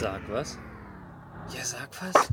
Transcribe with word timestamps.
Sag 0.00 0.20
was? 0.30 0.56
Ja, 1.52 1.64
sag 1.64 1.90
was. 2.00 2.32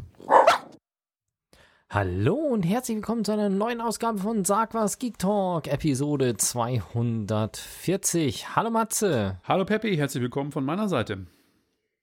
Hallo 1.89 2.35
und 2.35 2.61
herzlich 2.61 2.97
willkommen 2.97 3.25
zu 3.25 3.31
einer 3.31 3.49
neuen 3.49 3.81
Ausgabe 3.81 4.19
von 4.19 4.45
Sag 4.45 4.75
was 4.75 4.99
Geek 4.99 5.17
Talk, 5.17 5.67
Episode 5.67 6.37
240. 6.37 8.55
Hallo 8.55 8.69
Matze. 8.69 9.39
Hallo 9.45 9.65
Peppi, 9.65 9.97
herzlich 9.97 10.21
willkommen 10.21 10.51
von 10.51 10.63
meiner 10.63 10.87
Seite. 10.87 11.25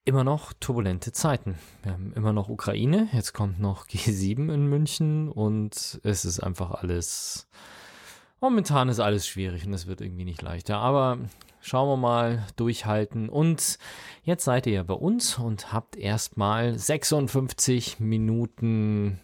Immer 0.04 0.24
noch 0.24 0.52
turbulente 0.52 1.12
Zeiten. 1.12 1.60
Wir 1.84 1.92
haben 1.92 2.12
immer 2.16 2.32
noch 2.32 2.48
Ukraine, 2.48 3.08
jetzt 3.12 3.32
kommt 3.32 3.60
noch 3.60 3.86
G7 3.86 4.52
in 4.52 4.66
München 4.66 5.28
und 5.28 6.00
es 6.02 6.24
ist 6.24 6.40
einfach 6.40 6.72
alles. 6.72 7.48
Momentan 8.40 8.88
ist 8.88 8.98
alles 8.98 9.28
schwierig 9.28 9.64
und 9.64 9.74
es 9.74 9.86
wird 9.86 10.00
irgendwie 10.00 10.24
nicht 10.24 10.42
leichter. 10.42 10.78
Aber 10.78 11.18
schauen 11.62 11.88
wir 11.88 11.96
mal, 11.96 12.46
durchhalten. 12.56 13.28
Und 13.30 13.78
jetzt 14.22 14.44
seid 14.44 14.66
ihr 14.66 14.74
ja 14.74 14.82
bei 14.82 14.94
uns 14.94 15.38
und 15.38 15.72
habt 15.72 15.96
erstmal 15.96 16.78
56 16.78 18.00
Minuten 18.00 19.18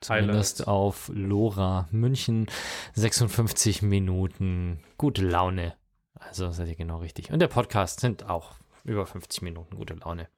zumindest 0.00 0.68
auf 0.68 1.10
Lora 1.14 1.88
München 1.90 2.46
56 2.94 3.80
Minuten 3.80 4.80
gute 4.98 5.26
Laune. 5.26 5.74
Also 6.14 6.50
seid 6.50 6.68
ihr 6.68 6.76
genau 6.76 6.98
richtig. 6.98 7.32
Und 7.32 7.38
der 7.38 7.48
Podcast 7.48 8.00
sind 8.00 8.28
auch 8.28 8.52
über 8.84 9.06
50 9.06 9.42
Minuten 9.42 9.76
gute 9.76 9.94
Laune. 9.94 10.28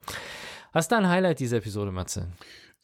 Was 0.72 0.84
ist 0.84 0.92
dein 0.92 1.08
Highlight 1.08 1.40
dieser 1.40 1.56
Episode, 1.56 1.90
Matze? 1.90 2.28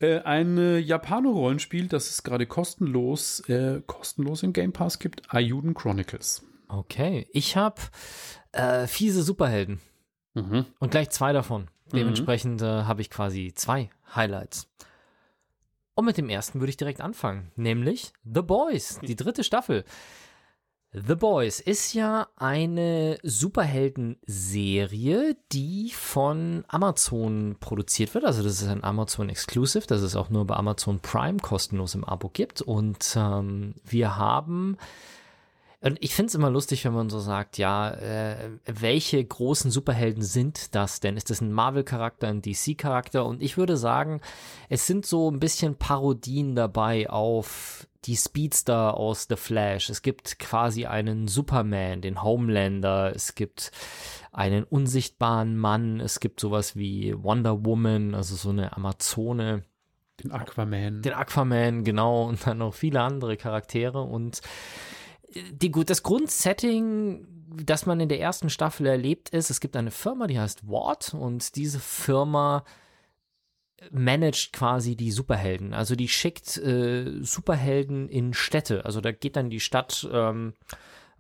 Äh, 0.00 0.20
ein 0.20 0.58
äh, 0.58 0.78
Japano-Rollenspiel, 0.78 1.86
das 1.86 2.10
es 2.10 2.22
gerade 2.24 2.46
kostenlos, 2.46 3.40
äh, 3.48 3.80
kostenlos 3.86 4.42
im 4.42 4.52
Game 4.52 4.72
Pass 4.72 4.98
gibt, 4.98 5.32
Ayuden 5.32 5.74
Chronicles. 5.74 6.42
Okay, 6.72 7.26
ich 7.32 7.56
habe 7.56 7.80
äh, 8.52 8.86
fiese 8.86 9.22
Superhelden 9.22 9.80
Mhm. 10.34 10.64
und 10.78 10.90
gleich 10.90 11.10
zwei 11.10 11.34
davon. 11.34 11.68
Dementsprechend 11.92 12.62
äh, 12.62 12.84
habe 12.84 13.02
ich 13.02 13.10
quasi 13.10 13.52
zwei 13.54 13.90
Highlights. 14.14 14.66
Und 15.94 16.06
mit 16.06 16.16
dem 16.16 16.30
ersten 16.30 16.60
würde 16.60 16.70
ich 16.70 16.78
direkt 16.78 17.02
anfangen, 17.02 17.52
nämlich 17.56 18.14
The 18.24 18.40
Boys, 18.40 18.98
die 19.02 19.16
dritte 19.16 19.44
Staffel. 19.44 19.84
The 20.94 21.14
Boys 21.16 21.60
ist 21.60 21.92
ja 21.92 22.28
eine 22.36 23.18
Superhelden-Serie, 23.22 25.36
die 25.52 25.90
von 25.94 26.64
Amazon 26.68 27.56
produziert 27.60 28.14
wird. 28.14 28.24
Also 28.24 28.42
das 28.42 28.62
ist 28.62 28.68
ein 28.68 28.82
Amazon 28.84 29.28
Exclusive, 29.28 29.86
das 29.86 30.00
es 30.02 30.16
auch 30.16 30.30
nur 30.30 30.46
bei 30.46 30.56
Amazon 30.56 31.00
Prime 31.00 31.38
kostenlos 31.38 31.94
im 31.94 32.04
Abo 32.04 32.28
gibt. 32.30 32.62
Und 32.62 33.14
ähm, 33.16 33.74
wir 33.84 34.16
haben 34.16 34.76
und 35.82 35.98
ich 36.00 36.14
finde 36.14 36.28
es 36.28 36.34
immer 36.36 36.50
lustig, 36.50 36.84
wenn 36.84 36.92
man 36.92 37.10
so 37.10 37.18
sagt, 37.18 37.58
ja, 37.58 37.90
äh, 37.90 38.50
welche 38.66 39.22
großen 39.24 39.70
Superhelden 39.72 40.22
sind 40.22 40.76
das 40.76 41.00
denn? 41.00 41.16
Ist 41.16 41.30
das 41.30 41.40
ein 41.40 41.52
Marvel-Charakter, 41.52 42.28
ein 42.28 42.40
DC-Charakter? 42.40 43.26
Und 43.26 43.42
ich 43.42 43.56
würde 43.56 43.76
sagen, 43.76 44.20
es 44.68 44.86
sind 44.86 45.04
so 45.04 45.28
ein 45.28 45.40
bisschen 45.40 45.74
Parodien 45.74 46.54
dabei 46.54 47.10
auf 47.10 47.88
die 48.04 48.16
Speedster 48.16 48.96
aus 48.96 49.26
The 49.28 49.36
Flash. 49.36 49.90
Es 49.90 50.02
gibt 50.02 50.38
quasi 50.38 50.86
einen 50.86 51.26
Superman, 51.26 52.00
den 52.00 52.22
Homelander. 52.22 53.12
Es 53.14 53.34
gibt 53.34 53.72
einen 54.30 54.62
unsichtbaren 54.62 55.56
Mann. 55.56 55.98
Es 55.98 56.20
gibt 56.20 56.38
sowas 56.38 56.76
wie 56.76 57.14
Wonder 57.22 57.64
Woman, 57.64 58.14
also 58.14 58.36
so 58.36 58.50
eine 58.50 58.76
Amazone 58.76 59.64
Den 60.22 60.30
Aquaman. 60.30 61.02
den 61.02 61.12
Aquaman, 61.12 61.82
genau, 61.84 62.28
und 62.28 62.46
dann 62.46 62.58
noch 62.58 62.74
viele 62.74 63.00
andere 63.00 63.36
Charaktere. 63.36 64.02
Und 64.02 64.42
die, 65.34 65.70
das 65.70 66.02
Grundsetting, 66.02 67.26
das 67.64 67.86
man 67.86 68.00
in 68.00 68.08
der 68.08 68.20
ersten 68.20 68.50
Staffel 68.50 68.86
erlebt, 68.86 69.30
ist, 69.30 69.50
es 69.50 69.60
gibt 69.60 69.76
eine 69.76 69.90
Firma, 69.90 70.26
die 70.26 70.38
heißt 70.38 70.68
Ward, 70.68 71.14
und 71.14 71.56
diese 71.56 71.80
Firma 71.80 72.64
managt 73.90 74.52
quasi 74.52 74.96
die 74.96 75.10
Superhelden. 75.10 75.74
Also 75.74 75.96
die 75.96 76.08
schickt 76.08 76.56
äh, 76.58 77.22
Superhelden 77.22 78.08
in 78.08 78.32
Städte. 78.32 78.84
Also 78.84 79.00
da 79.00 79.12
geht 79.12 79.36
dann 79.36 79.50
die 79.50 79.60
Stadt 79.60 80.08
ähm, 80.12 80.54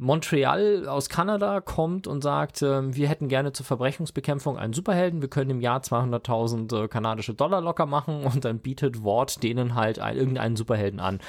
Montreal 0.02 0.88
aus 0.88 1.08
Kanada 1.08 1.60
kommt 1.60 2.06
und 2.06 2.22
sagt, 2.22 2.60
ähm, 2.62 2.94
wir 2.96 3.08
hätten 3.08 3.28
gerne 3.28 3.52
zur 3.52 3.64
Verbrechensbekämpfung 3.64 4.58
einen 4.58 4.72
Superhelden, 4.72 5.22
wir 5.22 5.28
können 5.28 5.50
im 5.50 5.60
Jahr 5.60 5.80
200.000 5.80 6.84
äh, 6.84 6.88
kanadische 6.88 7.34
Dollar 7.34 7.60
locker 7.60 7.86
machen 7.86 8.24
und 8.32 8.44
dann 8.44 8.58
bietet 8.58 9.04
Ward 9.04 9.42
denen 9.42 9.74
halt 9.74 9.98
ein, 10.00 10.16
irgendeinen 10.16 10.56
Superhelden 10.56 11.00
an. 11.00 11.20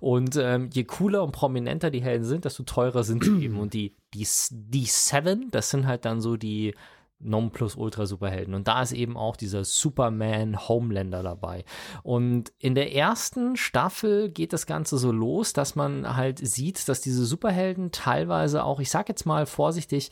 Und 0.00 0.36
ähm, 0.36 0.70
je 0.72 0.84
cooler 0.84 1.22
und 1.22 1.32
prominenter 1.32 1.90
die 1.90 2.02
Helden 2.02 2.24
sind, 2.24 2.44
desto 2.44 2.62
teurer 2.62 3.04
sind 3.04 3.22
sie 3.22 3.38
eben. 3.44 3.58
Und 3.58 3.74
die, 3.74 3.94
die, 4.14 4.26
die 4.50 4.86
Seven, 4.86 5.50
das 5.50 5.70
sind 5.70 5.86
halt 5.86 6.04
dann 6.04 6.20
so 6.20 6.36
die 6.36 6.74
Non-Plus-Ultra-Superhelden. 7.22 8.54
Und 8.54 8.68
da 8.68 8.82
ist 8.82 8.92
eben 8.92 9.16
auch 9.16 9.36
dieser 9.36 9.64
Superman 9.64 10.68
Homelander 10.68 11.22
dabei. 11.22 11.64
Und 12.02 12.52
in 12.58 12.74
der 12.74 12.94
ersten 12.94 13.56
Staffel 13.56 14.28
geht 14.28 14.52
das 14.52 14.66
Ganze 14.66 14.98
so 14.98 15.12
los, 15.12 15.52
dass 15.52 15.74
man 15.74 16.16
halt 16.16 16.38
sieht, 16.38 16.88
dass 16.88 17.00
diese 17.00 17.24
Superhelden 17.24 17.92
teilweise 17.92 18.64
auch, 18.64 18.80
ich 18.80 18.90
sag 18.90 19.08
jetzt 19.08 19.26
mal 19.26 19.46
vorsichtig, 19.46 20.10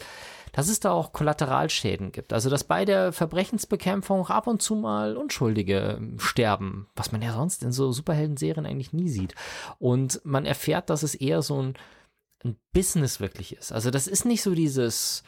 dass 0.52 0.68
es 0.68 0.80
da 0.80 0.90
auch 0.90 1.12
Kollateralschäden 1.12 2.12
gibt. 2.12 2.32
Also, 2.32 2.50
dass 2.50 2.64
bei 2.64 2.84
der 2.84 3.12
Verbrechensbekämpfung 3.12 4.26
ab 4.26 4.46
und 4.46 4.62
zu 4.62 4.74
mal 4.74 5.16
Unschuldige 5.16 5.96
ähm, 5.98 6.18
sterben, 6.18 6.88
was 6.96 7.12
man 7.12 7.22
ja 7.22 7.32
sonst 7.32 7.62
in 7.62 7.72
so 7.72 7.92
Superhelden-Serien 7.92 8.66
eigentlich 8.66 8.92
nie 8.92 9.08
sieht. 9.08 9.34
Und 9.78 10.20
man 10.24 10.46
erfährt, 10.46 10.90
dass 10.90 11.02
es 11.02 11.14
eher 11.14 11.42
so 11.42 11.62
ein, 11.62 11.74
ein 12.44 12.56
Business 12.72 13.20
wirklich 13.20 13.56
ist. 13.56 13.72
Also, 13.72 13.90
das 13.90 14.06
ist 14.06 14.24
nicht 14.24 14.42
so 14.42 14.54
dieses, 14.54 15.22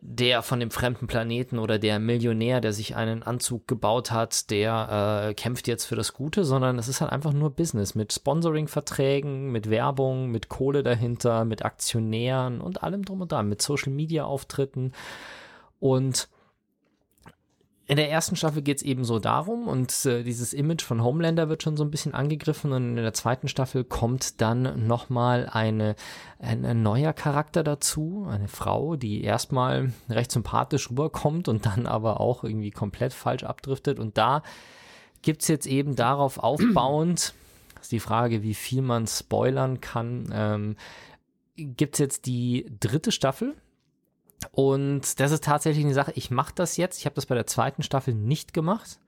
der 0.00 0.42
von 0.42 0.60
dem 0.60 0.70
fremden 0.70 1.06
Planeten 1.06 1.58
oder 1.58 1.78
der 1.78 1.98
Millionär, 1.98 2.60
der 2.60 2.72
sich 2.72 2.96
einen 2.96 3.22
Anzug 3.22 3.66
gebaut 3.68 4.10
hat, 4.10 4.50
der 4.50 5.28
äh, 5.28 5.34
kämpft 5.34 5.68
jetzt 5.68 5.84
für 5.84 5.96
das 5.96 6.12
Gute, 6.12 6.44
sondern 6.44 6.78
es 6.78 6.88
ist 6.88 7.00
halt 7.00 7.12
einfach 7.12 7.32
nur 7.32 7.50
Business 7.50 7.94
mit 7.94 8.12
Sponsoring-Verträgen, 8.12 9.50
mit 9.52 9.70
Werbung, 9.70 10.30
mit 10.30 10.48
Kohle 10.48 10.82
dahinter, 10.82 11.44
mit 11.44 11.64
Aktionären 11.64 12.60
und 12.60 12.82
allem 12.82 13.04
drum 13.04 13.22
und 13.22 13.32
dran, 13.32 13.48
mit 13.48 13.62
Social-Media-Auftritten. 13.62 14.92
Und 15.80 16.28
in 17.86 17.96
der 17.96 18.10
ersten 18.10 18.34
Staffel 18.34 18.62
geht 18.62 18.78
es 18.78 18.82
eben 18.82 19.04
so 19.04 19.18
darum 19.18 19.68
und 19.68 20.06
äh, 20.06 20.22
dieses 20.22 20.54
Image 20.54 20.82
von 20.82 21.04
Homelander 21.04 21.50
wird 21.50 21.62
schon 21.62 21.76
so 21.76 21.84
ein 21.84 21.90
bisschen 21.90 22.14
angegriffen 22.14 22.72
und 22.72 22.96
in 22.96 22.96
der 22.96 23.12
zweiten 23.12 23.46
Staffel 23.46 23.84
kommt 23.84 24.40
dann 24.40 24.86
nochmal 24.86 25.48
eine, 25.52 25.94
ein, 26.38 26.64
ein 26.64 26.82
neuer 26.82 27.12
Charakter 27.12 27.62
dazu, 27.62 28.26
eine 28.30 28.48
Frau, 28.48 28.96
die 28.96 29.22
erstmal 29.22 29.92
recht 30.08 30.32
sympathisch 30.32 30.90
rüberkommt 30.90 31.46
und 31.46 31.66
dann 31.66 31.86
aber 31.86 32.20
auch 32.20 32.42
irgendwie 32.42 32.70
komplett 32.70 33.12
falsch 33.12 33.44
abdriftet 33.44 33.98
und 33.98 34.16
da 34.16 34.42
gibt's 35.20 35.48
jetzt 35.48 35.66
eben 35.66 35.94
darauf 35.94 36.38
aufbauend, 36.38 37.34
ist 37.82 37.92
die 37.92 38.00
Frage, 38.00 38.42
wie 38.42 38.54
viel 38.54 38.80
man 38.80 39.06
spoilern 39.06 39.82
kann, 39.82 40.32
ähm, 40.32 40.76
gibt's 41.56 41.98
jetzt 41.98 42.24
die 42.24 42.66
dritte 42.80 43.12
Staffel 43.12 43.54
und 44.54 45.20
das 45.20 45.32
ist 45.32 45.44
tatsächlich 45.44 45.84
eine 45.84 45.94
Sache, 45.94 46.12
ich 46.14 46.30
mache 46.30 46.52
das 46.54 46.76
jetzt, 46.76 46.98
ich 46.98 47.06
habe 47.06 47.14
das 47.14 47.26
bei 47.26 47.34
der 47.34 47.46
zweiten 47.46 47.82
Staffel 47.82 48.14
nicht 48.14 48.52
gemacht. 48.52 48.98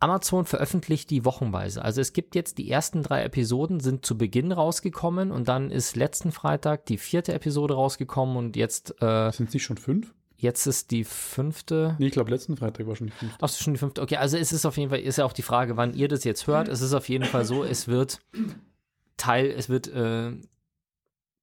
Amazon 0.00 0.44
veröffentlicht 0.44 1.10
die 1.10 1.24
wochenweise. 1.24 1.82
Also 1.82 2.00
es 2.00 2.12
gibt 2.12 2.36
jetzt 2.36 2.58
die 2.58 2.70
ersten 2.70 3.02
drei 3.02 3.24
Episoden 3.24 3.80
sind 3.80 4.06
zu 4.06 4.16
Beginn 4.16 4.52
rausgekommen 4.52 5.32
und 5.32 5.48
dann 5.48 5.72
ist 5.72 5.96
letzten 5.96 6.30
Freitag 6.30 6.86
die 6.86 6.98
vierte 6.98 7.34
Episode 7.34 7.74
rausgekommen 7.74 8.36
und 8.36 8.54
jetzt, 8.54 8.94
äh, 9.02 9.32
Sind 9.32 9.48
es 9.48 9.54
nicht 9.54 9.64
schon 9.64 9.76
fünf? 9.76 10.14
jetzt 10.36 10.66
ist 10.66 10.92
die 10.92 11.02
fünfte. 11.02 11.96
Nee, 11.98 12.06
ich 12.06 12.12
glaube, 12.12 12.30
letzten 12.30 12.56
Freitag 12.56 12.86
war 12.86 12.94
schon 12.94 13.08
die 13.08 13.12
fünfte. 13.12 13.38
Ach, 13.44 13.48
schon 13.48 13.74
die 13.74 13.78
fünfte. 13.78 14.00
Okay, 14.00 14.16
also 14.16 14.36
es 14.36 14.52
ist 14.52 14.64
auf 14.64 14.76
jeden 14.76 14.90
Fall, 14.90 15.00
ist 15.00 15.18
ja 15.18 15.24
auch 15.24 15.32
die 15.32 15.42
Frage, 15.42 15.76
wann 15.76 15.94
ihr 15.94 16.06
das 16.06 16.22
jetzt 16.22 16.46
hört. 16.46 16.68
Es 16.68 16.80
ist 16.80 16.94
auf 16.94 17.08
jeden 17.08 17.24
Fall 17.24 17.44
so, 17.44 17.64
es 17.64 17.88
wird 17.88 18.20
Teil, 19.16 19.46
es 19.46 19.68
wird 19.68 19.88
äh, 19.88 20.30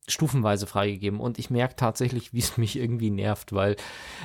stufenweise 0.08 0.68
freigegeben 0.68 1.20
und 1.20 1.40
ich 1.40 1.50
merke 1.50 1.76
tatsächlich, 1.76 2.34
wie 2.34 2.40
es 2.40 2.58
mich 2.58 2.78
irgendwie 2.78 3.10
nervt, 3.10 3.54
weil 3.54 3.76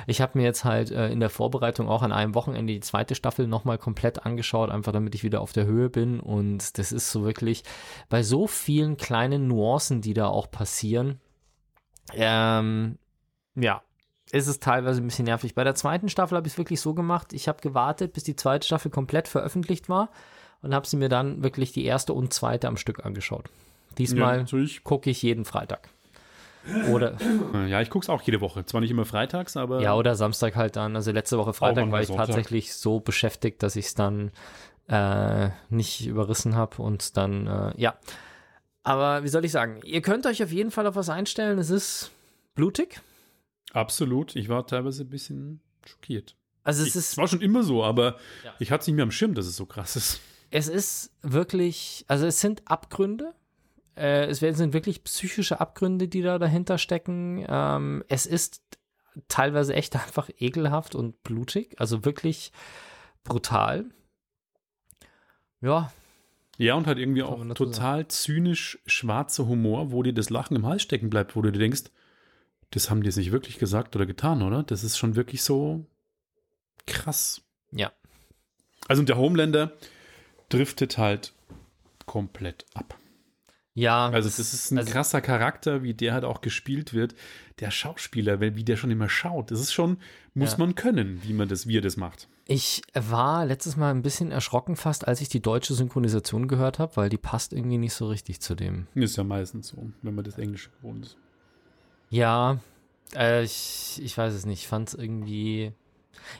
ich 0.07 0.21
habe 0.21 0.37
mir 0.37 0.43
jetzt 0.43 0.63
halt 0.63 0.91
äh, 0.91 1.09
in 1.09 1.19
der 1.19 1.29
Vorbereitung 1.29 1.89
auch 1.89 2.01
an 2.03 2.11
einem 2.11 2.35
Wochenende 2.35 2.73
die 2.73 2.79
zweite 2.79 3.15
Staffel 3.15 3.47
nochmal 3.47 3.77
komplett 3.77 4.25
angeschaut, 4.25 4.69
einfach 4.69 4.91
damit 4.91 5.15
ich 5.15 5.23
wieder 5.23 5.41
auf 5.41 5.53
der 5.53 5.65
Höhe 5.65 5.89
bin 5.89 6.19
und 6.19 6.77
das 6.77 6.91
ist 6.91 7.11
so 7.11 7.23
wirklich 7.23 7.63
bei 8.09 8.23
so 8.23 8.47
vielen 8.47 8.97
kleinen 8.97 9.47
Nuancen, 9.47 10.01
die 10.01 10.13
da 10.13 10.27
auch 10.27 10.51
passieren, 10.51 11.19
ähm, 12.13 12.97
ja, 13.55 13.81
ist 14.31 14.47
es 14.47 14.59
teilweise 14.59 15.01
ein 15.01 15.07
bisschen 15.07 15.25
nervig. 15.25 15.55
Bei 15.55 15.63
der 15.63 15.75
zweiten 15.75 16.09
Staffel 16.09 16.37
habe 16.37 16.47
ich 16.47 16.53
es 16.53 16.57
wirklich 16.57 16.81
so 16.81 16.93
gemacht, 16.93 17.33
ich 17.33 17.47
habe 17.47 17.61
gewartet, 17.61 18.13
bis 18.13 18.23
die 18.23 18.35
zweite 18.35 18.65
Staffel 18.65 18.91
komplett 18.91 19.27
veröffentlicht 19.27 19.89
war 19.89 20.09
und 20.61 20.73
habe 20.73 20.87
sie 20.87 20.97
mir 20.97 21.09
dann 21.09 21.43
wirklich 21.43 21.71
die 21.71 21.85
erste 21.85 22.13
und 22.13 22.33
zweite 22.33 22.67
am 22.67 22.77
Stück 22.77 23.05
angeschaut. 23.05 23.49
Diesmal 23.97 24.45
Ja, 24.49 24.65
gucke 24.83 25.09
ich 25.09 25.21
jeden 25.21 25.45
Freitag. 25.45 25.89
Oder, 26.91 27.17
Ja, 27.67 27.81
ich 27.81 27.89
gucke 27.89 28.03
es 28.05 28.09
auch 28.09 28.21
jede 28.21 28.39
Woche. 28.39 28.65
Zwar 28.65 28.81
nicht 28.81 28.91
immer 28.91 29.05
freitags, 29.05 29.57
aber 29.57 29.81
ja, 29.81 29.95
oder 29.95 30.15
Samstag 30.15 30.55
halt 30.55 30.75
dann. 30.75 30.95
Also 30.95 31.11
letzte 31.11 31.37
Woche 31.37 31.53
Freitag 31.53 31.89
war 31.91 32.01
ich 32.01 32.07
Sonntag. 32.07 32.27
tatsächlich 32.27 32.73
so 32.75 32.99
beschäftigt, 32.99 33.63
dass 33.63 33.75
ich 33.75 33.87
es 33.87 33.95
dann 33.95 34.31
äh, 34.87 35.49
nicht 35.69 36.05
überrissen 36.05 36.55
habe 36.55 36.81
und 36.83 37.17
dann, 37.17 37.47
äh, 37.47 37.73
ja. 37.77 37.95
Aber 38.83 39.23
wie 39.23 39.27
soll 39.27 39.43
ich 39.45 39.51
sagen, 39.51 39.79
ihr 39.83 40.01
könnt 40.01 40.25
euch 40.27 40.43
auf 40.43 40.51
jeden 40.51 40.69
Fall 40.71 40.85
auf 40.87 40.95
was 40.95 41.09
einstellen. 41.09 41.57
Es 41.59 41.69
ist 41.69 42.11
blutig. 42.55 43.01
absolut. 43.73 44.35
Ich 44.35 44.49
war 44.49 44.67
teilweise 44.67 45.03
ein 45.03 45.09
bisschen 45.09 45.61
schockiert. 45.85 46.35
Also 46.63 46.81
es 46.83 46.89
Ich- 46.89 46.95
ist 46.95 47.11
Es 47.13 47.17
war 47.17 47.27
schon 47.27 47.41
immer 47.41 47.63
so, 47.63 47.83
aber 47.83 48.17
Ja. 48.43 48.53
ich 48.59 48.71
hatte 48.71 48.81
es 48.81 48.87
nicht 48.87 48.95
mehr 48.97 49.03
am 49.03 49.11
Schirm, 49.11 49.33
dass 49.33 49.45
es 49.47 49.55
so 49.55 49.65
krass 49.65 49.95
ist. 49.95 50.19
Es 50.51 50.67
ist 50.67 51.11
wirklich, 51.21 52.03
also 52.07 52.25
es 52.27 52.39
sind 52.41 52.61
Abgründe. 52.65 53.33
Äh, 53.95 54.25
es 54.25 54.41
werden- 54.41 54.55
sind 54.55 54.73
wirklich 54.73 55.03
psychische 55.03 55.59
Abgründe, 55.59 56.07
die 56.07 56.21
da 56.21 56.39
dahinter 56.39 56.77
stecken. 56.77 57.45
Ähm, 57.47 58.03
es 58.07 58.25
ist 58.25 58.61
teilweise 59.27 59.73
echt 59.73 59.95
einfach 59.95 60.29
ekelhaft 60.39 60.95
und 60.95 61.21
blutig, 61.23 61.75
also 61.79 62.05
wirklich 62.05 62.51
brutal. 63.23 63.85
Ja, 65.61 65.91
Ja, 66.57 66.75
und 66.75 66.87
halt 66.87 66.97
irgendwie 66.97 67.23
auch 67.23 67.43
total 67.53 68.07
zynisch 68.07 68.79
schwarzer 68.85 69.45
Humor, 69.47 69.91
wo 69.91 70.01
dir 70.03 70.13
das 70.13 70.29
Lachen 70.29 70.55
im 70.55 70.65
Hals 70.65 70.81
stecken 70.81 71.09
bleibt, 71.09 71.35
wo 71.35 71.41
du 71.41 71.51
dir 71.51 71.59
denkst, 71.59 71.83
das 72.71 72.89
haben 72.89 73.01
die 73.01 73.07
jetzt 73.07 73.17
nicht 73.17 73.31
wirklich 73.31 73.59
gesagt 73.59 73.95
oder 73.95 74.05
getan, 74.05 74.41
oder? 74.41 74.63
Das 74.63 74.83
ist 74.83 74.97
schon 74.97 75.15
wirklich 75.15 75.43
so 75.43 75.85
krass. 76.87 77.41
ja. 77.71 77.91
Also 78.87 79.01
und 79.01 79.09
der 79.09 79.17
Homelander 79.17 79.73
driftet 80.49 80.97
halt 80.97 81.33
komplett 82.07 82.65
ab. 82.73 82.97
Ja, 83.73 84.09
Also 84.09 84.27
das 84.27 84.37
ist 84.39 84.71
ein 84.71 84.79
also- 84.79 84.91
krasser 84.91 85.21
Charakter, 85.21 85.81
wie 85.81 85.93
der 85.93 86.13
halt 86.13 86.25
auch 86.25 86.41
gespielt 86.41 86.93
wird. 86.93 87.15
Der 87.61 87.71
Schauspieler, 87.71 88.41
weil 88.41 88.55
wie 88.55 88.65
der 88.65 88.75
schon 88.75 88.91
immer 88.91 89.07
schaut, 89.07 89.49
das 89.51 89.61
ist 89.61 89.71
schon, 89.71 89.97
muss 90.33 90.53
Ja. 90.53 90.57
man 90.57 90.75
können, 90.75 91.21
wie 91.23 91.31
man 91.33 91.47
das, 91.47 91.67
wie 91.67 91.77
er 91.77 91.81
das 91.81 91.95
macht. 91.95 92.27
Ich 92.47 92.81
war 92.93 93.45
letztes 93.45 93.77
Mal 93.77 93.91
ein 93.91 94.01
bisschen 94.01 94.29
erschrocken 94.31 94.75
fast, 94.75 95.07
als 95.07 95.21
ich 95.21 95.29
die 95.29 95.41
deutsche 95.41 95.73
Synchronisation 95.73 96.49
gehört 96.49 96.79
habe, 96.79 96.97
weil 96.97 97.07
die 97.09 97.17
passt 97.17 97.53
irgendwie 97.53 97.77
nicht 97.77 97.93
so 97.93 98.07
richtig 98.09 98.41
zu 98.41 98.55
dem. 98.55 98.87
Ist 98.93 99.15
ja 99.15 99.23
meistens 99.23 99.69
so, 99.69 99.89
wenn 100.01 100.15
man 100.15 100.25
das 100.25 100.37
Englische 100.37 100.69
gewohnt 100.81 101.05
ist. 101.05 101.17
Ja, 102.09 102.59
äh, 103.15 103.43
ich, 103.43 104.01
ich 104.03 104.17
weiß 104.17 104.33
es 104.33 104.45
nicht. 104.45 104.61
Ich 104.63 104.67
fand 104.67 104.89
es 104.89 104.95
irgendwie. 104.95 105.71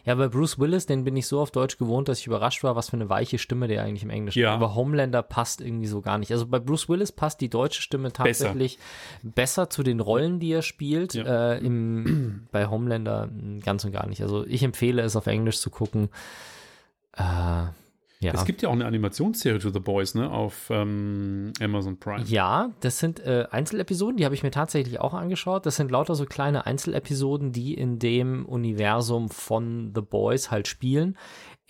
Ja, 0.05 0.15
bei 0.15 0.27
Bruce 0.27 0.59
Willis, 0.59 0.85
den 0.85 1.03
bin 1.03 1.15
ich 1.17 1.27
so 1.27 1.39
auf 1.39 1.51
Deutsch 1.51 1.77
gewohnt, 1.77 2.07
dass 2.07 2.19
ich 2.19 2.27
überrascht 2.27 2.63
war, 2.63 2.75
was 2.75 2.89
für 2.89 2.97
eine 2.97 3.09
weiche 3.09 3.37
Stimme 3.37 3.67
der 3.67 3.83
eigentlich 3.83 4.03
im 4.03 4.09
Englischen 4.09 4.39
Ja. 4.39 4.49
hat. 4.51 4.55
Aber 4.55 4.75
Homelander 4.75 5.21
passt 5.23 5.61
irgendwie 5.61 5.87
so 5.87 6.01
gar 6.01 6.17
nicht. 6.17 6.31
Also 6.31 6.45
bei 6.47 6.59
Bruce 6.59 6.89
Willis 6.89 7.11
passt 7.11 7.41
die 7.41 7.49
deutsche 7.49 7.81
Stimme 7.81 8.11
tatsächlich 8.11 8.79
besser, 9.23 9.69
zu 9.69 9.83
den 9.83 9.99
Rollen, 9.99 10.39
die 10.39 10.51
er 10.51 10.61
spielt. 10.61 11.13
Ja. 11.13 11.53
Äh, 11.53 11.57
im, 11.59 12.47
bei 12.51 12.67
Homelander 12.67 13.27
mh, 13.27 13.59
ganz 13.63 13.83
und 13.85 13.91
gar 13.91 14.07
nicht. 14.07 14.21
Also 14.21 14.45
ich 14.45 14.63
empfehle 14.63 15.01
es 15.01 15.15
auf 15.15 15.27
Englisch 15.27 15.59
zu 15.59 15.69
gucken. 15.69 16.09
Äh, 17.17 17.23
ja. 18.21 18.33
Es 18.35 18.45
gibt 18.45 18.61
ja 18.61 18.69
auch 18.69 18.73
eine 18.73 18.85
Animationsserie 18.85 19.57
to 19.57 19.71
The 19.71 19.79
Boys, 19.79 20.13
ne, 20.13 20.29
auf 20.29 20.69
ähm, 20.69 21.53
Amazon 21.59 21.97
Prime. 21.97 22.23
Ja, 22.25 22.71
das 22.79 22.99
sind 22.99 23.19
äh, 23.19 23.47
Einzelepisoden, 23.49 24.17
die 24.17 24.25
habe 24.25 24.35
ich 24.35 24.43
mir 24.43 24.51
tatsächlich 24.51 24.99
auch 24.99 25.15
angeschaut. 25.15 25.65
Das 25.65 25.75
sind 25.75 25.89
lauter 25.89 26.13
so 26.13 26.25
kleine 26.25 26.67
Einzelepisoden, 26.67 27.51
die 27.51 27.73
in 27.73 27.97
dem 27.97 28.45
Universum 28.45 29.29
von 29.29 29.91
The 29.95 30.01
Boys 30.01 30.51
halt 30.51 30.67
spielen. 30.67 31.17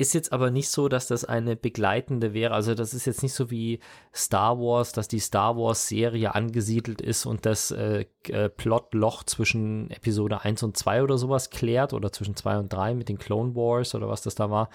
Ist 0.01 0.15
jetzt 0.15 0.33
aber 0.33 0.49
nicht 0.49 0.67
so, 0.69 0.89
dass 0.89 1.05
das 1.05 1.25
eine 1.25 1.55
begleitende 1.55 2.33
wäre. 2.33 2.55
Also 2.55 2.73
das 2.73 2.95
ist 2.95 3.05
jetzt 3.05 3.21
nicht 3.21 3.35
so 3.35 3.51
wie 3.51 3.79
Star 4.11 4.57
Wars, 4.57 4.93
dass 4.93 5.07
die 5.07 5.19
Star 5.19 5.55
Wars 5.55 5.87
Serie 5.87 6.33
angesiedelt 6.33 7.01
ist 7.01 7.27
und 7.27 7.45
das 7.45 7.69
äh, 7.69 8.05
äh, 8.29 8.49
Plotloch 8.49 9.23
zwischen 9.25 9.91
Episode 9.91 10.41
1 10.41 10.63
und 10.63 10.75
2 10.75 11.03
oder 11.03 11.19
sowas 11.19 11.51
klärt 11.51 11.93
oder 11.93 12.11
zwischen 12.11 12.35
2 12.35 12.57
und 12.57 12.73
3 12.73 12.95
mit 12.95 13.09
den 13.09 13.19
Clone 13.19 13.53
Wars 13.53 13.93
oder 13.93 14.09
was 14.09 14.23
das 14.23 14.33
da 14.33 14.49
war, 14.49 14.71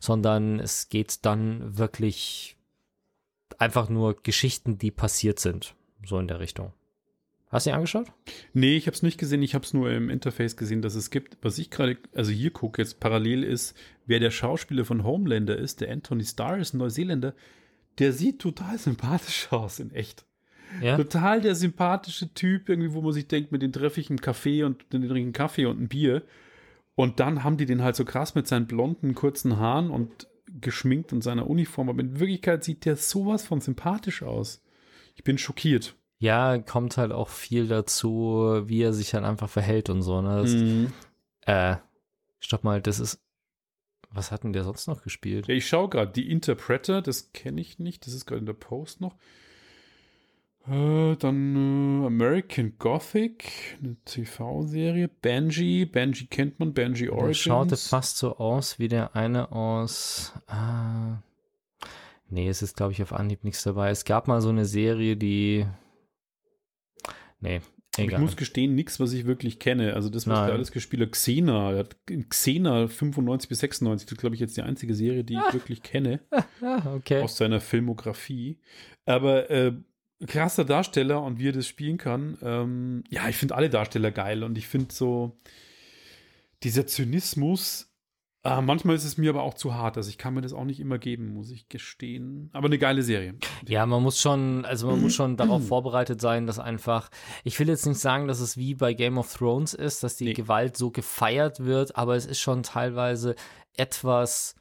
sondern 0.00 0.58
es 0.58 0.88
geht 0.88 1.26
dann 1.26 1.76
wirklich 1.76 2.56
einfach 3.58 3.90
nur 3.90 4.22
Geschichten, 4.22 4.78
die 4.78 4.90
passiert 4.90 5.38
sind. 5.38 5.74
So 6.02 6.18
in 6.18 6.28
der 6.28 6.40
Richtung. 6.40 6.72
Hast 7.52 7.66
du 7.66 7.70
die 7.70 7.74
angeschaut? 7.74 8.06
Nee, 8.54 8.76
ich 8.78 8.86
habe 8.86 8.94
es 8.94 9.02
nicht 9.02 9.18
gesehen, 9.18 9.42
ich 9.42 9.54
habe 9.54 9.64
es 9.64 9.74
nur 9.74 9.92
im 9.92 10.08
Interface 10.08 10.56
gesehen, 10.56 10.80
dass 10.80 10.94
es 10.94 11.10
gibt. 11.10 11.36
Was 11.42 11.58
ich 11.58 11.70
gerade, 11.70 11.98
also 12.14 12.32
hier 12.32 12.50
gucke, 12.50 12.80
jetzt 12.80 12.98
parallel 12.98 13.44
ist, 13.44 13.76
wer 14.06 14.20
der 14.20 14.30
Schauspieler 14.30 14.86
von 14.86 15.04
Homelander 15.04 15.58
ist, 15.58 15.82
der 15.82 15.92
Anthony 15.92 16.24
Starr 16.24 16.58
ist 16.58 16.72
ein 16.72 16.78
Neuseeländer, 16.78 17.34
der 17.98 18.14
sieht 18.14 18.38
total 18.38 18.78
sympathisch 18.78 19.48
aus 19.50 19.80
in 19.80 19.92
echt. 19.92 20.24
Ja. 20.80 20.96
Total 20.96 21.42
der 21.42 21.54
sympathische 21.54 22.32
Typ, 22.32 22.70
irgendwie, 22.70 22.94
wo 22.94 23.02
man 23.02 23.12
sich 23.12 23.28
denkt, 23.28 23.52
mit 23.52 23.60
dem 23.60 23.72
treffe 23.72 24.00
ich 24.00 24.08
im 24.08 24.16
Café 24.16 24.64
und 24.64 24.90
den 24.90 25.02
trinken 25.02 25.16
einen 25.16 25.32
Kaffee 25.34 25.66
und 25.66 25.78
ein 25.78 25.88
Bier. 25.88 26.22
Und 26.94 27.20
dann 27.20 27.44
haben 27.44 27.58
die 27.58 27.66
den 27.66 27.82
halt 27.82 27.96
so 27.96 28.06
krass 28.06 28.34
mit 28.34 28.48
seinen 28.48 28.66
blonden, 28.66 29.14
kurzen 29.14 29.58
Haaren 29.58 29.90
und 29.90 30.26
geschminkt 30.58 31.12
und 31.12 31.22
seiner 31.22 31.50
Uniform. 31.50 31.90
Aber 31.90 32.00
in 32.00 32.18
Wirklichkeit 32.18 32.64
sieht 32.64 32.86
der 32.86 32.96
sowas 32.96 33.44
von 33.44 33.60
sympathisch 33.60 34.22
aus. 34.22 34.64
Ich 35.14 35.24
bin 35.24 35.36
schockiert. 35.36 35.94
Ja, 36.22 36.58
kommt 36.58 36.96
halt 36.98 37.10
auch 37.10 37.28
viel 37.28 37.66
dazu, 37.66 38.62
wie 38.66 38.80
er 38.82 38.92
sich 38.92 39.12
halt 39.14 39.24
einfach 39.24 39.48
verhält 39.50 39.90
und 39.90 40.02
so. 40.02 40.22
Ne? 40.22 40.40
Das, 40.40 40.52
Mhm. 40.52 40.92
äh, 41.46 41.76
stopp 42.38 42.62
mal, 42.62 42.80
das 42.80 43.00
ist. 43.00 43.20
Was 44.14 44.30
hat 44.30 44.44
denn 44.44 44.52
der 44.52 44.62
sonst 44.62 44.86
noch 44.86 45.02
gespielt? 45.02 45.48
Ja, 45.48 45.54
ich 45.54 45.66
schaue 45.66 45.88
gerade, 45.88 46.12
die 46.12 46.30
Interpreter, 46.30 47.02
das 47.02 47.32
kenne 47.32 47.60
ich 47.60 47.78
nicht, 47.78 48.06
das 48.06 48.12
ist 48.14 48.26
gerade 48.26 48.40
in 48.40 48.46
der 48.46 48.52
Post 48.52 49.00
noch. 49.00 49.16
Äh, 50.68 51.16
dann 51.16 52.02
äh, 52.02 52.06
American 52.06 52.74
Gothic, 52.78 53.78
eine 53.82 53.96
TV-Serie. 54.04 55.08
Benji, 55.08 55.86
Benji 55.86 56.26
kennt 56.26 56.60
man, 56.60 56.72
Benji 56.72 57.06
Der 57.06 57.14
Origins. 57.14 57.38
schaute 57.38 57.76
fast 57.76 58.18
so 58.18 58.36
aus 58.36 58.78
wie 58.78 58.86
der 58.88 59.16
eine 59.16 59.50
aus. 59.50 60.32
Äh, 60.48 61.16
nee, 62.28 62.48
es 62.48 62.62
ist, 62.62 62.76
glaube 62.76 62.92
ich, 62.92 63.02
auf 63.02 63.12
Anhieb 63.12 63.42
nichts 63.42 63.64
dabei. 63.64 63.90
Es 63.90 64.04
gab 64.04 64.28
mal 64.28 64.40
so 64.40 64.50
eine 64.50 64.66
Serie, 64.66 65.16
die. 65.16 65.66
Nee, 67.42 67.60
egal. 67.96 68.14
Ich 68.14 68.18
muss 68.18 68.36
gestehen, 68.36 68.74
nichts, 68.74 69.00
was 69.00 69.12
ich 69.12 69.26
wirklich 69.26 69.58
kenne. 69.58 69.94
Also 69.94 70.08
das, 70.08 70.26
was 70.26 70.38
Nein. 70.38 70.46
der 70.46 70.54
alles 70.54 70.72
gespielt 70.72 71.02
hat, 71.02 71.12
Xena, 71.12 71.84
Xena 72.28 72.88
95 72.88 73.48
bis 73.48 73.58
96, 73.58 74.06
das 74.06 74.12
ist, 74.12 74.18
glaube 74.18 74.34
ich, 74.34 74.40
jetzt 74.40 74.56
die 74.56 74.62
einzige 74.62 74.94
Serie, 74.94 75.24
die 75.24 75.34
ich 75.34 75.52
wirklich 75.52 75.82
kenne. 75.82 76.20
ah, 76.62 76.94
okay. 76.94 77.20
aus 77.20 77.36
seiner 77.36 77.60
Filmografie. 77.60 78.58
Aber 79.04 79.50
äh, 79.50 79.74
krasser 80.26 80.64
Darsteller 80.64 81.22
und 81.22 81.38
wie 81.38 81.48
er 81.48 81.52
das 81.52 81.66
spielen 81.66 81.98
kann. 81.98 82.38
Ähm, 82.42 83.04
ja, 83.10 83.28
ich 83.28 83.36
finde 83.36 83.56
alle 83.56 83.70
Darsteller 83.70 84.10
geil 84.10 84.42
und 84.44 84.56
ich 84.56 84.68
finde 84.68 84.94
so 84.94 85.38
dieser 86.62 86.86
Zynismus. 86.86 87.91
Äh, 88.44 88.60
manchmal 88.60 88.96
ist 88.96 89.04
es 89.04 89.18
mir 89.18 89.30
aber 89.30 89.42
auch 89.44 89.54
zu 89.54 89.74
hart. 89.74 89.96
Also 89.96 90.08
ich 90.10 90.18
kann 90.18 90.34
mir 90.34 90.40
das 90.40 90.52
auch 90.52 90.64
nicht 90.64 90.80
immer 90.80 90.98
geben, 90.98 91.28
muss 91.32 91.50
ich 91.52 91.68
gestehen. 91.68 92.50
Aber 92.52 92.66
eine 92.66 92.78
geile 92.78 93.02
Serie. 93.02 93.34
Ja, 93.68 93.86
man 93.86 94.02
muss 94.02 94.20
schon, 94.20 94.64
also 94.64 94.88
man 94.88 95.00
muss 95.00 95.14
schon 95.14 95.36
darauf 95.36 95.66
vorbereitet 95.68 96.20
sein, 96.20 96.46
dass 96.48 96.58
einfach, 96.58 97.08
ich 97.44 97.58
will 97.60 97.68
jetzt 97.68 97.86
nicht 97.86 98.00
sagen, 98.00 98.26
dass 98.26 98.40
es 98.40 98.56
wie 98.56 98.74
bei 98.74 98.94
Game 98.94 99.16
of 99.16 99.32
Thrones 99.32 99.74
ist, 99.74 100.02
dass 100.02 100.16
die 100.16 100.24
Nee. 100.24 100.32
Gewalt 100.32 100.76
so 100.76 100.90
gefeiert 100.90 101.60
wird, 101.64 101.94
aber 101.96 102.16
es 102.16 102.26
ist 102.26 102.40
schon 102.40 102.64
teilweise 102.64 103.36
etwas 103.76 104.56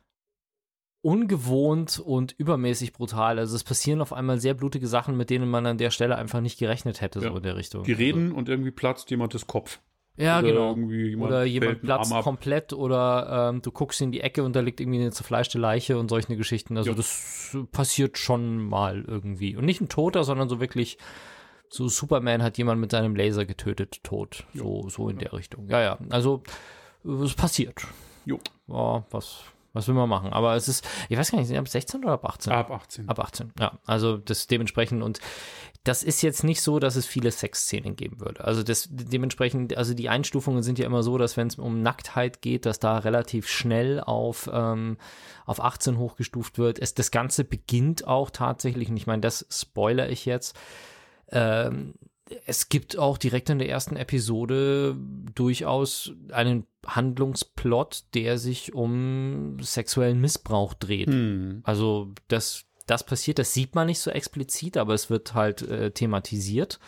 ungewohnt 1.03 1.97
und 1.99 2.33
übermäßig 2.37 2.93
brutal. 2.93 3.39
Also 3.39 3.55
es 3.55 3.63
passieren 3.63 4.01
auf 4.01 4.13
einmal 4.13 4.39
sehr 4.39 4.53
blutige 4.53 4.85
Sachen, 4.87 5.17
mit 5.17 5.31
denen 5.31 5.49
man 5.49 5.65
an 5.65 5.79
der 5.79 5.89
Stelle 5.89 6.15
einfach 6.15 6.41
nicht 6.41 6.59
gerechnet 6.59 7.01
hätte, 7.01 7.19
Ja. 7.19 7.29
so 7.31 7.37
in 7.37 7.43
der 7.43 7.55
Richtung. 7.55 7.83
Die 7.83 7.91
reden 7.93 8.31
und 8.31 8.47
irgendwie 8.49 8.69
platzt 8.71 9.09
jemand 9.09 9.33
das 9.33 9.47
Kopf. 9.47 9.79
Ja, 10.17 10.39
Oder 10.39 10.47
genau. 10.47 10.75
jemand 10.75 11.31
oder 11.31 11.43
jemand 11.45 11.81
platzt 11.81 12.13
komplett 12.21 12.73
oder 12.73 13.49
ähm, 13.49 13.61
du 13.61 13.71
guckst 13.71 14.01
in 14.01 14.11
die 14.11 14.21
Ecke 14.21 14.43
und 14.43 14.55
da 14.55 14.59
liegt 14.59 14.79
irgendwie 14.81 14.99
eine 14.99 15.11
zerfleischte 15.11 15.57
Leiche 15.57 15.97
und 15.97 16.09
solche 16.09 16.35
Geschichten. 16.35 16.77
Also 16.77 16.91
Ja. 16.91 16.95
das 16.97 17.57
passiert 17.71 18.17
schon 18.17 18.57
mal 18.57 19.03
irgendwie. 19.07 19.55
Und 19.55 19.65
nicht 19.65 19.81
ein 19.81 19.89
Toter, 19.89 20.23
sondern 20.23 20.49
so 20.49 20.59
wirklich, 20.59 20.97
so 21.69 21.87
Superman 21.87 22.43
hat 22.43 22.57
jemand 22.57 22.81
mit 22.81 22.91
seinem 22.91 23.15
Laser 23.15 23.45
getötet, 23.45 24.03
tot. 24.03 24.45
So, 24.53 24.89
so 24.89 25.07
in 25.09 25.17
der 25.17 25.31
Richtung. 25.33 25.67
Ja, 25.69 25.81
ja. 25.81 25.97
Also 26.09 26.43
es 27.05 27.33
passiert. 27.33 27.87
Jo. 28.25 28.37
Ja, 28.67 29.05
was, 29.11 29.39
was 29.73 29.87
will 29.87 29.95
man 29.95 30.09
machen? 30.09 30.33
Aber 30.33 30.55
es 30.55 30.67
ist, 30.67 30.85
ich 31.09 31.17
weiß 31.17 31.31
gar 31.31 31.39
nicht, 31.39 31.47
sind 31.47 31.57
ab 31.57 31.67
16 31.69 32.03
oder 32.03 32.13
ab 32.13 32.25
18? 32.25 32.51
Ab 32.53 32.69
18. 32.69 33.09
Ab 33.09 33.19
18, 33.19 33.53
ja. 33.59 33.79
Also 33.85 34.17
das 34.17 34.47
dementsprechend 34.47 35.01
und 35.01 35.19
das 35.83 36.03
ist 36.03 36.21
jetzt 36.21 36.43
nicht 36.43 36.61
so, 36.61 36.77
dass 36.79 36.95
es 36.95 37.07
viele 37.07 37.31
Sexszenen 37.31 37.95
geben 37.95 38.19
würde. 38.19 38.43
Also 38.43 38.61
das 38.61 38.87
dementsprechend, 38.91 39.75
also 39.75 39.95
die 39.95 40.09
Einstufungen 40.09 40.61
sind 40.61 40.77
ja 40.77 40.85
immer 40.85 41.01
so, 41.01 41.17
dass 41.17 41.37
wenn 41.37 41.47
es 41.47 41.55
um 41.55 41.81
Nacktheit 41.81 42.41
geht, 42.41 42.67
dass 42.67 42.79
da 42.79 42.99
relativ 42.99 43.47
schnell 43.47 43.99
auf, 43.99 44.49
ähm, 44.53 44.97
auf 45.45 45.59
18 45.59 45.97
hochgestuft 45.97 46.59
wird. 46.59 46.77
Es, 46.77 46.93
das 46.93 47.09
Ganze 47.09 47.43
beginnt 47.43 48.05
auch 48.05 48.29
tatsächlich, 48.29 48.89
und 48.89 48.97
ich 48.97 49.07
meine, 49.07 49.21
das 49.21 49.47
spoiler 49.49 50.09
ich 50.09 50.25
jetzt, 50.25 50.55
ähm, 51.31 51.95
es 52.45 52.69
gibt 52.69 52.97
auch 52.97 53.17
direkt 53.17 53.49
in 53.49 53.59
der 53.59 53.69
ersten 53.69 53.95
Episode 53.95 54.95
durchaus 55.35 56.13
einen 56.31 56.65
Handlungsplot, 56.85 58.05
der 58.13 58.37
sich 58.37 58.73
um 58.73 59.57
sexuellen 59.61 60.21
Missbrauch 60.21 60.73
dreht. 60.73 61.09
Hm. 61.09 61.61
Also 61.63 62.11
das, 62.27 62.65
das 62.91 63.05
passiert, 63.05 63.39
das 63.39 63.53
sieht 63.53 63.73
man 63.73 63.87
nicht 63.87 63.99
so 63.99 64.11
explizit, 64.11 64.77
aber 64.77 64.93
es 64.93 65.09
wird 65.09 65.33
halt 65.33 65.61
äh, 65.63 65.91
thematisiert. 65.91 66.79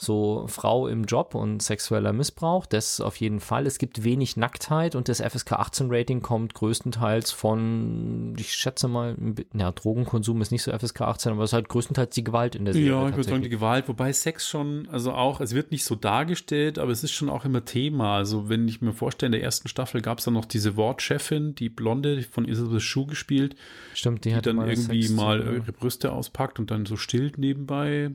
So 0.00 0.46
Frau 0.48 0.88
im 0.88 1.04
Job 1.04 1.34
und 1.34 1.62
sexueller 1.62 2.14
Missbrauch, 2.14 2.64
das 2.64 3.02
auf 3.02 3.16
jeden 3.16 3.38
Fall. 3.38 3.66
Es 3.66 3.76
gibt 3.76 4.02
wenig 4.02 4.34
Nacktheit 4.34 4.94
und 4.94 5.10
das 5.10 5.20
FSK 5.20 5.52
18 5.52 5.88
Rating 5.90 6.22
kommt 6.22 6.54
größtenteils 6.54 7.32
von, 7.32 8.34
ich 8.38 8.54
schätze 8.54 8.88
mal, 8.88 9.14
ja, 9.52 9.70
Drogenkonsum 9.72 10.40
ist 10.40 10.52
nicht 10.52 10.62
so 10.62 10.72
FSK 10.72 11.02
18, 11.02 11.32
aber 11.32 11.44
es 11.44 11.50
ist 11.50 11.54
halt 11.54 11.68
größtenteils 11.68 12.14
die 12.14 12.24
Gewalt 12.24 12.54
in 12.54 12.64
der 12.64 12.72
Serie. 12.72 12.88
Ja, 12.88 13.08
ich 13.10 13.14
würde 13.14 13.28
sagen 13.28 13.42
die 13.42 13.50
Gewalt, 13.50 13.88
wobei 13.88 14.10
Sex 14.14 14.48
schon, 14.48 14.88
also 14.90 15.12
auch, 15.12 15.42
es 15.42 15.54
wird 15.54 15.70
nicht 15.70 15.84
so 15.84 15.96
dargestellt, 15.96 16.78
aber 16.78 16.92
es 16.92 17.04
ist 17.04 17.12
schon 17.12 17.28
auch 17.28 17.44
immer 17.44 17.66
Thema. 17.66 18.16
Also 18.16 18.48
wenn 18.48 18.66
ich 18.68 18.80
mir 18.80 18.94
vorstelle, 18.94 19.28
in 19.28 19.32
der 19.32 19.42
ersten 19.42 19.68
Staffel 19.68 20.00
gab 20.00 20.18
es 20.18 20.24
dann 20.24 20.34
noch 20.34 20.46
diese 20.46 20.78
Wortchefin, 20.78 21.54
die 21.54 21.68
Blonde 21.68 22.22
von 22.22 22.46
Isabel 22.46 22.80
Schuh 22.80 23.04
gespielt. 23.04 23.54
Stimmt, 23.92 24.24
die, 24.24 24.30
die 24.30 24.34
hat 24.34 24.46
dann 24.46 24.56
mal 24.56 24.70
irgendwie 24.70 25.02
Sex 25.02 25.14
mal 25.14 25.40
ihre 25.40 25.72
Brüste 25.72 26.12
auspackt 26.12 26.58
und 26.58 26.70
dann 26.70 26.86
so 26.86 26.96
stillt 26.96 27.36
nebenbei. 27.36 28.12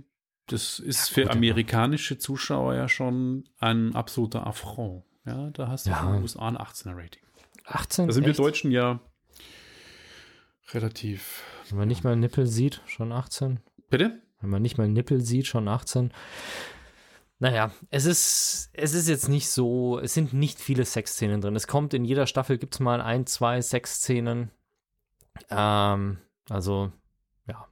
Das 0.47 0.79
ist 0.79 1.09
für 1.09 1.31
amerikanische 1.31 2.17
Zuschauer 2.17 2.75
ja 2.75 2.87
schon 2.87 3.45
ein 3.59 3.95
absoluter 3.95 4.45
Affront. 4.45 5.03
Ja, 5.25 5.49
da 5.49 5.67
hast 5.69 5.87
du 5.87 5.89
Ja. 5.89 6.05
in 6.07 6.13
den 6.13 6.21
USA 6.21 6.47
ein 6.47 6.57
18er 6.57 6.95
Rating. 6.95 7.23
18. 7.65 8.07
Da 8.07 8.13
sind 8.13 8.23
wir 8.25 8.29
echt? 8.31 8.39
Deutschen 8.39 8.71
ja 8.71 8.99
relativ. 10.73 11.43
Wenn 11.69 11.79
man 11.79 11.87
nicht 11.87 12.03
mal 12.03 12.15
Nippel 12.15 12.45
sieht, 12.47 12.81
schon 12.85 13.11
18. 13.11 13.59
Bitte? 13.89 14.21
Wenn 14.41 14.49
man 14.49 14.61
nicht 14.61 14.77
mal 14.77 14.87
Nippel 14.87 15.21
sieht, 15.21 15.47
schon 15.47 15.67
18. 15.67 16.11
Naja, 17.39 17.71
es 17.89 18.05
ist, 18.05 18.69
es 18.73 18.93
ist 18.93 19.09
jetzt 19.09 19.27
nicht 19.27 19.49
so, 19.49 19.99
es 19.99 20.13
sind 20.13 20.33
nicht 20.33 20.59
viele 20.59 20.85
Sexszenen 20.85 21.41
drin. 21.41 21.55
Es 21.55 21.67
kommt 21.67 21.93
in 21.93 22.05
jeder 22.05 22.27
Staffel, 22.27 22.57
gibt 22.57 22.75
es 22.75 22.79
mal 22.79 23.01
ein, 23.01 23.25
zwei 23.25 23.61
Sexszenen. 23.61 24.51
Ähm, 25.49 26.19
also, 26.49 26.91
ja. 27.47 27.67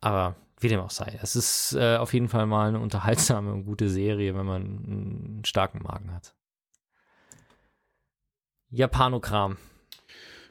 Aber 0.00 0.34
wie 0.60 0.68
dem 0.68 0.80
auch 0.80 0.90
sei. 0.90 1.18
Es 1.22 1.36
ist 1.36 1.74
äh, 1.74 1.96
auf 1.96 2.12
jeden 2.12 2.28
Fall 2.28 2.46
mal 2.46 2.68
eine 2.68 2.80
unterhaltsame 2.80 3.52
und 3.52 3.64
gute 3.64 3.88
Serie, 3.88 4.34
wenn 4.34 4.46
man 4.46 4.62
einen 4.62 5.42
starken 5.44 5.82
Magen 5.82 6.12
hat. 6.12 6.34
Japanokram. 8.70 9.56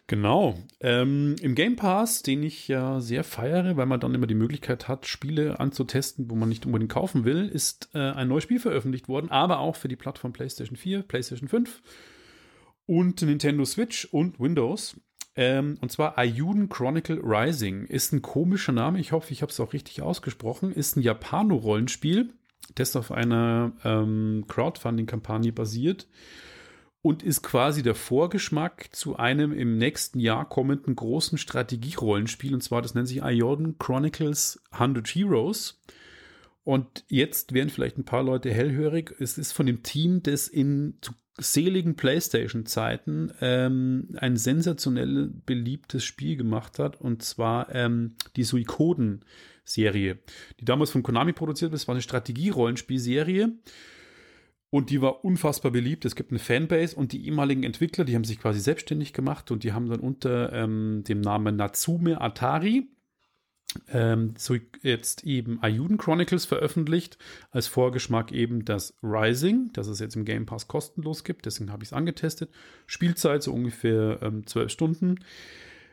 Genau. 0.08 0.58
Ähm, 0.80 1.36
Im 1.42 1.54
Game 1.54 1.76
Pass, 1.76 2.24
den 2.24 2.42
ich 2.42 2.70
ja 2.70 3.02
sehr 3.02 3.26
feiere, 3.26 3.76
weil 3.76 3.86
man 3.86 4.00
dann 4.00 4.16
immer 4.16 4.26
die 4.26 4.36
Möglichkeit 4.36 4.88
hat, 4.88 5.06
Spiele 5.06 5.60
anzutesten, 5.60 6.32
wo 6.32 6.36
man 6.36 6.48
nicht 6.48 6.66
unbedingt 6.66 6.92
kaufen 6.92 7.26
will, 7.26 7.50
ist 7.50 7.90
äh, 7.94 8.00
ein 8.00 8.30
neues 8.30 8.44
Spiel 8.44 8.62
veröffentlicht 8.62 9.10
worden, 9.10 9.30
aber 9.30 9.60
auch 9.60 9.76
für 9.76 9.90
die 9.90 9.98
Plattform 9.98 10.32
PlayStation 10.32 10.78
4, 10.78 11.04
PlayStation 11.04 11.50
5 11.50 11.82
und 12.86 13.22
Nintendo 13.22 13.66
Switch 13.66 14.06
und 14.06 14.40
Windows. 14.40 14.96
Ähm, 15.38 15.78
und 15.82 15.92
zwar 15.92 16.18
Ayuden 16.18 16.68
Chronicle 16.68 17.22
Rising. 17.24 17.86
Ist 17.86 18.12
ein 18.12 18.24
komischer 18.24 18.72
Name, 18.74 19.00
ich 19.00 19.12
hoffe, 19.12 19.32
ich 19.32 19.44
habe 19.44 19.52
es 19.52 19.60
auch 19.60 19.72
richtig 19.72 20.02
ausgesprochen. 20.02 20.74
Ist 20.74 20.98
ein 20.98 21.04
Japano-Rollenspiel, 21.04 22.34
das 22.74 22.96
auf 22.96 23.12
einer 23.12 23.72
ähm, 23.86 24.46
Crowdfunding-Kampagne 24.48 25.54
basiert 25.54 26.08
und 27.04 27.22
ist 27.22 27.44
quasi 27.44 27.84
der 27.84 27.96
Vorgeschmack 27.96 28.90
zu 28.92 29.16
einem 29.16 29.54
im 29.54 29.78
nächsten 29.78 30.20
Jahr 30.20 30.50
kommenden 30.50 30.96
großen 30.96 31.38
Strategierollenspiel. 31.38 32.56
Und 32.56 32.62
zwar, 32.62 32.82
das 32.82 32.96
nennt 32.96 33.08
sich 33.08 33.22
Iorden 33.22 33.78
Chronicles 33.78 34.62
100 34.72 35.08
Heroes. 35.08 35.80
Und 36.64 37.06
jetzt 37.08 37.54
werden 37.54 37.70
vielleicht 37.70 37.98
ein 37.98 38.06
paar 38.06 38.24
Leute 38.24 38.52
hellhörig. 38.52 39.16
Es 39.20 39.38
ist 39.38 39.54
von 39.54 39.68
dem 39.68 39.84
Team, 39.84 40.24
das 40.24 40.48
in 40.48 41.00
seligen 41.40 41.96
PlayStation-Zeiten 41.96 43.32
ähm, 43.42 44.10
ein 44.18 44.38
sensationell 44.38 45.32
beliebtes 45.46 46.04
Spiel 46.04 46.36
gemacht 46.36 46.80
hat. 46.80 47.00
Und 47.00 47.24
zwar 47.24 47.74
ähm, 47.74 48.16
die 48.36 48.44
Suikoden-Serie, 48.44 50.18
die 50.60 50.66
damals 50.66 50.90
von 50.90 51.04
Konami 51.04 51.34
produziert 51.34 51.74
ist. 51.74 51.88
war 51.88 51.96
eine 51.96 52.02
Strategierollenspielserie. 52.02 53.54
Und 54.70 54.90
die 54.90 55.02
war 55.02 55.24
unfassbar 55.24 55.72
beliebt. 55.72 56.04
Es 56.04 56.16
gibt 56.16 56.32
eine 56.32 56.40
Fanbase 56.40 56.96
und 56.96 57.14
die 57.14 57.26
ehemaligen 57.26 57.64
Entwickler, 57.64 58.04
die 58.04 58.16
haben 58.16 58.26
sich 58.26 58.40
quasi 58.40 58.60
selbstständig 58.60 59.14
gemacht 59.14 59.50
und 59.50 59.64
die 59.64 59.72
haben 59.72 59.88
dann 59.88 60.02
unter 60.02 60.52
ähm, 60.52 61.04
dem 61.08 61.22
Namen 61.22 61.56
Natsume 61.56 62.20
Atari 62.20 62.90
ähm, 63.92 64.34
so 64.38 64.56
jetzt 64.82 65.24
eben 65.24 65.62
Ayuden 65.62 65.98
Chronicles 65.98 66.46
veröffentlicht. 66.46 67.18
Als 67.52 67.68
Vorgeschmack 67.68 68.32
eben 68.32 68.66
das 68.66 68.94
Rising, 69.02 69.72
das 69.74 69.88
es 69.88 70.00
jetzt 70.00 70.16
im 70.16 70.26
Game 70.26 70.46
Pass 70.46 70.68
kostenlos 70.68 71.24
gibt. 71.24 71.46
Deswegen 71.46 71.72
habe 71.72 71.84
ich 71.84 71.90
es 71.90 71.94
angetestet. 71.94 72.50
Spielzeit 72.86 73.44
so 73.44 73.54
ungefähr 73.54 74.20
ähm, 74.22 74.46
zwölf 74.46 74.72
Stunden. 74.72 75.20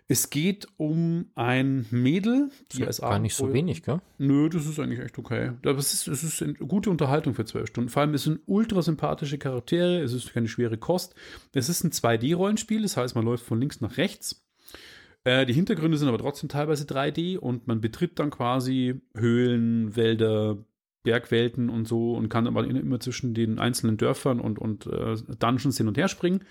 Es 0.06 0.28
geht 0.28 0.68
um 0.76 1.30
ein 1.34 1.86
Mädel, 1.90 2.50
die 2.72 2.84
als 2.86 3.00
Gar 3.00 3.18
nicht 3.18 3.34
so 3.34 3.54
wenig, 3.54 3.82
gell? 3.82 4.02
Nö, 4.18 4.50
das 4.50 4.66
ist 4.66 4.78
eigentlich 4.78 5.00
echt 5.00 5.18
okay. 5.18 5.52
Aber 5.64 5.78
es 5.78 5.94
ist, 5.94 6.08
es 6.08 6.22
ist 6.22 6.42
eine 6.42 6.52
gute 6.52 6.90
Unterhaltung 6.90 7.32
für 7.32 7.46
zwölf 7.46 7.68
Stunden. 7.68 7.88
Vor 7.88 8.02
allem, 8.02 8.12
es 8.12 8.24
sind 8.24 8.40
ultra 8.44 8.82
sympathische 8.82 9.38
Charaktere, 9.38 10.02
es 10.02 10.12
ist 10.12 10.34
keine 10.34 10.48
schwere 10.48 10.76
Kost. 10.76 11.14
Es 11.54 11.70
ist 11.70 11.84
ein 11.84 11.90
2D-Rollenspiel, 11.90 12.82
das 12.82 12.98
heißt, 12.98 13.14
man 13.14 13.24
läuft 13.24 13.46
von 13.46 13.58
links 13.58 13.80
nach 13.80 13.96
rechts. 13.96 14.43
Äh, 15.24 15.46
die 15.46 15.54
Hintergründe 15.54 15.96
sind 15.96 16.08
aber 16.08 16.18
trotzdem 16.18 16.48
teilweise 16.48 16.84
3D 16.84 17.38
und 17.38 17.66
man 17.66 17.80
betritt 17.80 18.18
dann 18.18 18.30
quasi 18.30 19.00
Höhlen, 19.16 19.96
Wälder, 19.96 20.58
Bergwelten 21.02 21.68
und 21.68 21.86
so 21.86 22.14
und 22.14 22.28
kann 22.28 22.46
aber 22.46 22.64
immer 22.64 22.98
zwischen 22.98 23.34
den 23.34 23.58
einzelnen 23.58 23.96
Dörfern 23.96 24.40
und, 24.40 24.58
und 24.58 24.86
äh, 24.86 25.16
Dungeons 25.38 25.76
hin 25.76 25.86
und 25.86 25.98
her 25.98 26.08
springen 26.08 26.44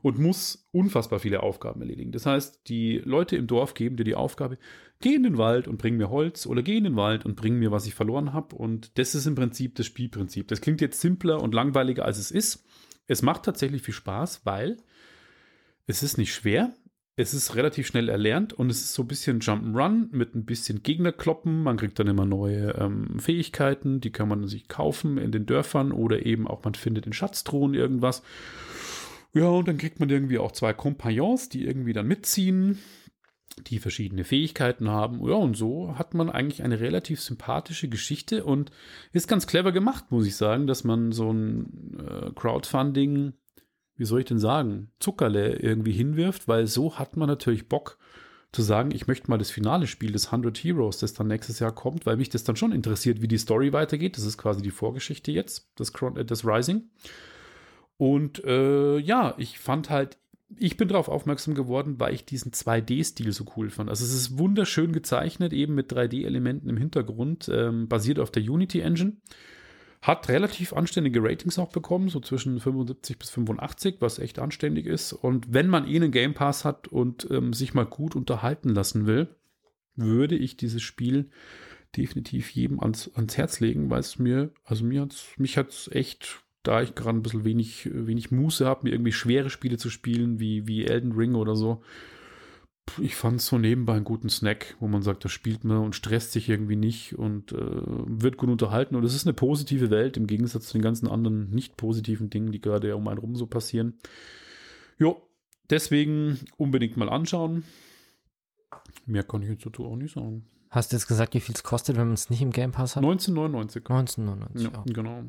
und 0.00 0.18
muss 0.18 0.68
unfassbar 0.70 1.18
viele 1.18 1.42
Aufgaben 1.42 1.80
erledigen. 1.80 2.12
Das 2.12 2.24
heißt, 2.24 2.68
die 2.68 2.98
Leute 3.04 3.36
im 3.36 3.46
Dorf 3.46 3.74
geben 3.74 3.96
dir 3.96 4.04
die 4.04 4.14
Aufgabe, 4.14 4.58
geh 5.00 5.14
in 5.14 5.24
den 5.24 5.38
Wald 5.38 5.66
und 5.66 5.78
bring 5.78 5.96
mir 5.96 6.08
Holz 6.08 6.46
oder 6.46 6.62
geh 6.62 6.78
in 6.78 6.84
den 6.84 6.96
Wald 6.96 7.26
und 7.26 7.34
bring 7.34 7.58
mir, 7.58 7.72
was 7.72 7.86
ich 7.86 7.94
verloren 7.94 8.32
habe. 8.32 8.54
Und 8.54 8.96
das 8.98 9.14
ist 9.14 9.26
im 9.26 9.34
Prinzip 9.34 9.74
das 9.74 9.86
Spielprinzip. 9.86 10.48
Das 10.48 10.60
klingt 10.60 10.80
jetzt 10.80 11.00
simpler 11.00 11.42
und 11.42 11.52
langweiliger, 11.52 12.04
als 12.04 12.18
es 12.18 12.30
ist. 12.30 12.64
Es 13.08 13.22
macht 13.22 13.44
tatsächlich 13.44 13.82
viel 13.82 13.94
Spaß, 13.94 14.42
weil 14.44 14.76
es 15.86 16.02
ist 16.02 16.16
nicht 16.16 16.32
schwer. 16.32 16.74
Es 17.18 17.32
ist 17.32 17.56
relativ 17.56 17.86
schnell 17.86 18.10
erlernt 18.10 18.52
und 18.52 18.68
es 18.68 18.82
ist 18.82 18.92
so 18.92 19.02
ein 19.02 19.08
bisschen 19.08 19.40
Jump'n'Run 19.40 20.08
mit 20.10 20.34
ein 20.34 20.44
bisschen 20.44 20.82
Gegnerkloppen. 20.82 21.62
Man 21.62 21.78
kriegt 21.78 21.98
dann 21.98 22.08
immer 22.08 22.26
neue 22.26 22.72
ähm, 22.72 23.18
Fähigkeiten, 23.18 24.02
die 24.02 24.12
kann 24.12 24.28
man 24.28 24.46
sich 24.46 24.68
kaufen 24.68 25.16
in 25.16 25.32
den 25.32 25.46
Dörfern 25.46 25.92
oder 25.92 26.26
eben 26.26 26.46
auch 26.46 26.62
man 26.62 26.74
findet 26.74 27.06
in 27.06 27.14
Schatztruhen 27.14 27.72
irgendwas. 27.72 28.22
Ja, 29.32 29.48
und 29.48 29.66
dann 29.66 29.78
kriegt 29.78 29.98
man 29.98 30.10
irgendwie 30.10 30.38
auch 30.38 30.52
zwei 30.52 30.74
Kompagnons, 30.74 31.48
die 31.48 31.64
irgendwie 31.64 31.94
dann 31.94 32.06
mitziehen, 32.06 32.78
die 33.66 33.78
verschiedene 33.78 34.24
Fähigkeiten 34.24 34.90
haben. 34.90 35.26
Ja, 35.26 35.36
und 35.36 35.56
so 35.56 35.96
hat 35.96 36.12
man 36.12 36.28
eigentlich 36.28 36.64
eine 36.64 36.80
relativ 36.80 37.22
sympathische 37.22 37.88
Geschichte 37.88 38.44
und 38.44 38.70
ist 39.12 39.26
ganz 39.26 39.46
clever 39.46 39.72
gemacht, 39.72 40.10
muss 40.10 40.26
ich 40.26 40.36
sagen, 40.36 40.66
dass 40.66 40.84
man 40.84 41.12
so 41.12 41.32
ein 41.32 41.98
äh, 41.98 42.30
Crowdfunding, 42.34 43.32
wie 43.96 44.04
soll 44.04 44.20
ich 44.20 44.26
denn 44.26 44.38
sagen, 44.38 44.90
Zuckerle 45.00 45.56
irgendwie 45.56 45.92
hinwirft, 45.92 46.48
weil 46.48 46.66
so 46.66 46.98
hat 46.98 47.16
man 47.16 47.28
natürlich 47.28 47.68
Bock 47.68 47.98
zu 48.52 48.62
sagen, 48.62 48.90
ich 48.90 49.06
möchte 49.06 49.30
mal 49.30 49.38
das 49.38 49.50
finale 49.50 49.86
Spiel 49.86 50.12
des 50.12 50.26
100 50.26 50.56
Heroes, 50.58 50.98
das 50.98 51.14
dann 51.14 51.26
nächstes 51.26 51.58
Jahr 51.58 51.72
kommt, 51.72 52.06
weil 52.06 52.16
mich 52.16 52.30
das 52.30 52.44
dann 52.44 52.56
schon 52.56 52.72
interessiert, 52.72 53.20
wie 53.20 53.28
die 53.28 53.38
Story 53.38 53.72
weitergeht. 53.72 54.16
Das 54.16 54.24
ist 54.24 54.38
quasi 54.38 54.62
die 54.62 54.70
Vorgeschichte 54.70 55.30
jetzt, 55.30 55.68
das, 55.76 55.90
äh, 55.90 56.24
das 56.24 56.44
Rising. 56.44 56.84
Und 57.98 58.44
äh, 58.44 58.98
ja, 58.98 59.34
ich 59.36 59.58
fand 59.58 59.90
halt, 59.90 60.18
ich 60.56 60.76
bin 60.76 60.88
darauf 60.88 61.08
aufmerksam 61.08 61.54
geworden, 61.54 61.96
weil 61.98 62.14
ich 62.14 62.24
diesen 62.24 62.52
2D-Stil 62.52 63.32
so 63.32 63.44
cool 63.56 63.70
fand. 63.70 63.90
Also 63.90 64.04
es 64.04 64.14
ist 64.14 64.38
wunderschön 64.38 64.92
gezeichnet, 64.92 65.52
eben 65.52 65.74
mit 65.74 65.92
3D-Elementen 65.92 66.68
im 66.68 66.76
Hintergrund, 66.76 67.50
ähm, 67.52 67.88
basiert 67.88 68.18
auf 68.18 68.30
der 68.30 68.42
Unity 68.42 68.80
Engine. 68.80 69.14
Hat 70.02 70.28
relativ 70.28 70.72
anständige 70.72 71.22
Ratings 71.22 71.58
auch 71.58 71.70
bekommen, 71.70 72.08
so 72.08 72.20
zwischen 72.20 72.60
75 72.60 73.18
bis 73.18 73.30
85, 73.30 73.96
was 74.00 74.18
echt 74.18 74.38
anständig 74.38 74.86
ist. 74.86 75.12
Und 75.12 75.52
wenn 75.52 75.68
man 75.68 75.88
eh 75.88 75.96
einen 75.96 76.12
Game 76.12 76.34
Pass 76.34 76.64
hat 76.64 76.88
und 76.88 77.26
ähm, 77.30 77.52
sich 77.52 77.74
mal 77.74 77.86
gut 77.86 78.14
unterhalten 78.14 78.70
lassen 78.70 79.06
will, 79.06 79.34
würde 79.96 80.36
ich 80.36 80.56
dieses 80.56 80.82
Spiel 80.82 81.30
definitiv 81.96 82.50
jedem 82.50 82.80
ans, 82.80 83.10
ans 83.14 83.36
Herz 83.36 83.60
legen, 83.60 83.90
weil 83.90 84.00
es 84.00 84.18
mir, 84.18 84.52
also 84.64 84.84
mir 84.84 85.02
hat's, 85.02 85.28
mich 85.38 85.56
hat 85.56 85.70
es 85.70 85.90
echt, 85.90 86.42
da 86.62 86.82
ich 86.82 86.94
gerade 86.94 87.18
ein 87.18 87.22
bisschen 87.22 87.44
wenig, 87.44 87.88
wenig 87.92 88.30
Muße 88.30 88.66
habe, 88.66 88.84
mir 88.84 88.92
irgendwie 88.92 89.12
schwere 89.12 89.50
Spiele 89.50 89.78
zu 89.78 89.88
spielen, 89.90 90.38
wie, 90.38 90.66
wie 90.66 90.84
Elden 90.84 91.12
Ring 91.12 91.34
oder 91.34 91.56
so. 91.56 91.82
Ich 93.00 93.16
fand 93.16 93.40
es 93.40 93.46
so 93.46 93.58
nebenbei 93.58 93.94
einen 93.94 94.04
guten 94.04 94.28
Snack, 94.28 94.76
wo 94.80 94.86
man 94.88 95.02
sagt, 95.02 95.24
da 95.24 95.28
spielt 95.28 95.64
man 95.64 95.78
und 95.78 95.94
stresst 95.94 96.32
sich 96.32 96.48
irgendwie 96.48 96.76
nicht 96.76 97.18
und 97.18 97.52
äh, 97.52 97.56
wird 97.58 98.36
gut 98.36 98.48
unterhalten. 98.48 98.94
Und 98.96 99.04
es 99.04 99.14
ist 99.14 99.26
eine 99.26 99.34
positive 99.34 99.90
Welt 99.90 100.16
im 100.16 100.26
Gegensatz 100.26 100.68
zu 100.68 100.74
den 100.74 100.82
ganzen 100.82 101.08
anderen 101.08 101.50
nicht 101.50 101.76
positiven 101.76 102.30
Dingen, 102.30 102.52
die 102.52 102.60
gerade 102.60 102.94
um 102.96 103.08
einen 103.08 103.18
rum 103.18 103.34
so 103.36 103.46
passieren. 103.46 103.94
Jo, 104.98 105.20
deswegen 105.68 106.38
unbedingt 106.56 106.96
mal 106.96 107.08
anschauen. 107.08 107.64
Mehr 109.04 109.24
kann 109.24 109.42
ich 109.42 109.48
jetzt 109.48 109.66
dazu 109.66 109.84
auch 109.84 109.96
nicht 109.96 110.14
sagen. 110.14 110.46
Hast 110.70 110.92
du 110.92 110.96
jetzt 110.96 111.06
gesagt, 111.06 111.34
wie 111.34 111.40
viel 111.40 111.54
es 111.54 111.62
kostet, 111.62 111.96
wenn 111.96 112.06
man 112.06 112.14
es 112.14 112.28
nicht 112.30 112.42
im 112.42 112.50
Game 112.50 112.72
Pass 112.72 112.96
hat? 112.96 113.02
1999. 113.04 113.82
1999. 113.88 114.62
Ja, 114.72 114.84
Ja. 114.86 114.92
genau. 114.92 115.22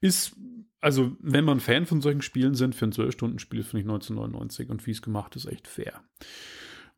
Ist, 0.00 0.36
also, 0.80 1.12
wenn 1.20 1.44
man 1.44 1.60
Fan 1.60 1.86
von 1.86 2.00
solchen 2.00 2.22
Spielen 2.22 2.54
sind, 2.54 2.74
für 2.74 2.86
ein 2.86 2.92
12-Stunden-Spiel 2.92 3.62
finde 3.62 3.80
ich 3.80 3.84
1999 3.90 4.70
und 4.70 4.86
wie 4.86 4.90
es 4.90 5.02
gemacht 5.02 5.36
ist, 5.36 5.46
echt 5.46 5.68
fair. 5.68 6.02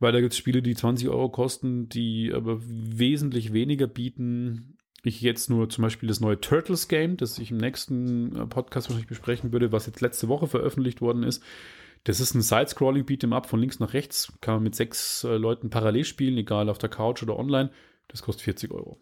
Weil 0.01 0.13
da 0.13 0.21
gibt 0.21 0.33
es 0.33 0.39
Spiele, 0.39 0.63
die 0.63 0.75
20 0.75 1.09
Euro 1.09 1.29
kosten, 1.29 1.89
die 1.89 2.33
aber 2.35 2.59
wesentlich 2.61 3.53
weniger 3.53 3.87
bieten 3.87 4.75
ich 5.05 5.21
jetzt 5.21 5.51
nur 5.51 5.69
zum 5.69 5.83
Beispiel 5.83 6.09
das 6.09 6.21
neue 6.21 6.41
Turtles 6.41 6.89
Game, 6.89 7.17
das 7.17 7.39
ich 7.39 7.51
im 7.51 7.59
nächsten 7.59 8.35
äh, 8.35 8.47
Podcast 8.47 8.89
wahrscheinlich 8.89 9.09
besprechen 9.09 9.53
würde, 9.53 9.73
was 9.73 9.87
jetzt 9.87 10.01
letzte 10.01 10.29
Woche 10.29 10.47
veröffentlicht 10.47 11.01
worden 11.01 11.23
ist. 11.23 11.43
Das 12.05 12.21
ist 12.21 12.35
ein 12.35 12.43
Side-Scrolling 12.43 13.05
Beat'em 13.05 13.35
Up 13.35 13.47
von 13.47 13.61
links 13.61 13.81
nach 13.81 13.93
rechts. 13.93 14.33
Kann 14.41 14.55
man 14.55 14.63
mit 14.63 14.75
sechs 14.75 15.25
äh, 15.25 15.37
Leuten 15.37 15.71
parallel 15.71 16.05
spielen, 16.05 16.37
egal 16.37 16.69
auf 16.69 16.79
der 16.79 16.89
Couch 16.89 17.23
oder 17.23 17.39
online. 17.39 17.71
Das 18.09 18.23
kostet 18.23 18.45
40 18.45 18.73
Euro. 18.73 18.99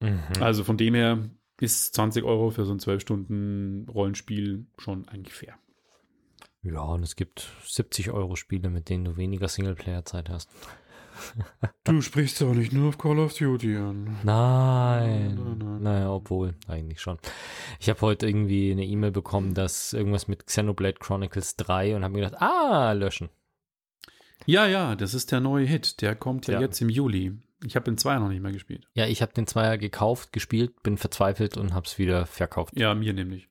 Mhm. 0.00 0.20
Also 0.40 0.64
von 0.64 0.76
dem 0.76 0.94
her 0.94 1.30
ist 1.60 1.94
20 1.94 2.24
Euro 2.24 2.50
für 2.50 2.64
so 2.64 2.72
ein 2.72 2.78
12 2.78 3.02
Stunden 3.02 3.88
Rollenspiel 3.88 4.66
schon 4.78 5.08
eigentlich 5.08 5.34
fair. 5.34 5.58
Ja, 6.72 6.80
und 6.82 7.02
es 7.02 7.14
gibt 7.16 7.48
70 7.64 8.10
Euro 8.10 8.34
Spiele, 8.36 8.70
mit 8.70 8.88
denen 8.88 9.04
du 9.04 9.16
weniger 9.16 9.48
Singleplayer-Zeit 9.48 10.28
hast. 10.28 10.50
Du 11.84 12.02
sprichst 12.02 12.42
aber 12.42 12.52
nicht 12.54 12.74
nur 12.74 12.90
auf 12.90 12.98
Call 12.98 13.18
of 13.18 13.32
Duty 13.32 13.74
an. 13.76 14.18
Nein. 14.22 15.34
Nein, 15.34 15.58
nein. 15.58 15.82
Naja, 15.82 16.10
obwohl, 16.10 16.54
eigentlich 16.68 17.00
schon. 17.00 17.16
Ich 17.80 17.88
habe 17.88 18.00
heute 18.02 18.26
irgendwie 18.26 18.70
eine 18.70 18.84
E-Mail 18.84 19.12
bekommen, 19.12 19.54
dass 19.54 19.94
irgendwas 19.94 20.28
mit 20.28 20.46
Xenoblade 20.46 20.98
Chronicles 20.98 21.56
3 21.56 21.96
und 21.96 22.04
habe 22.04 22.12
mir 22.12 22.24
gedacht, 22.26 22.42
ah, 22.42 22.92
löschen. 22.92 23.30
Ja, 24.44 24.66
ja, 24.66 24.94
das 24.94 25.14
ist 25.14 25.32
der 25.32 25.40
neue 25.40 25.64
Hit. 25.64 26.02
Der 26.02 26.16
kommt 26.16 26.48
ja, 26.48 26.54
Ja. 26.54 26.60
jetzt 26.60 26.82
im 26.82 26.90
Juli. 26.90 27.32
Ich 27.64 27.76
habe 27.76 27.84
den 27.84 27.96
Zweier 27.96 28.20
noch 28.20 28.28
nicht 28.28 28.42
mehr 28.42 28.52
gespielt. 28.52 28.86
Ja, 28.92 29.06
ich 29.06 29.22
habe 29.22 29.32
den 29.32 29.46
Zweier 29.46 29.78
gekauft, 29.78 30.32
gespielt, 30.32 30.82
bin 30.82 30.98
verzweifelt 30.98 31.56
und 31.56 31.72
habe 31.72 31.86
es 31.86 31.96
wieder 31.98 32.26
verkauft. 32.26 32.78
Ja, 32.78 32.94
mir 32.94 33.14
nämlich. 33.14 33.48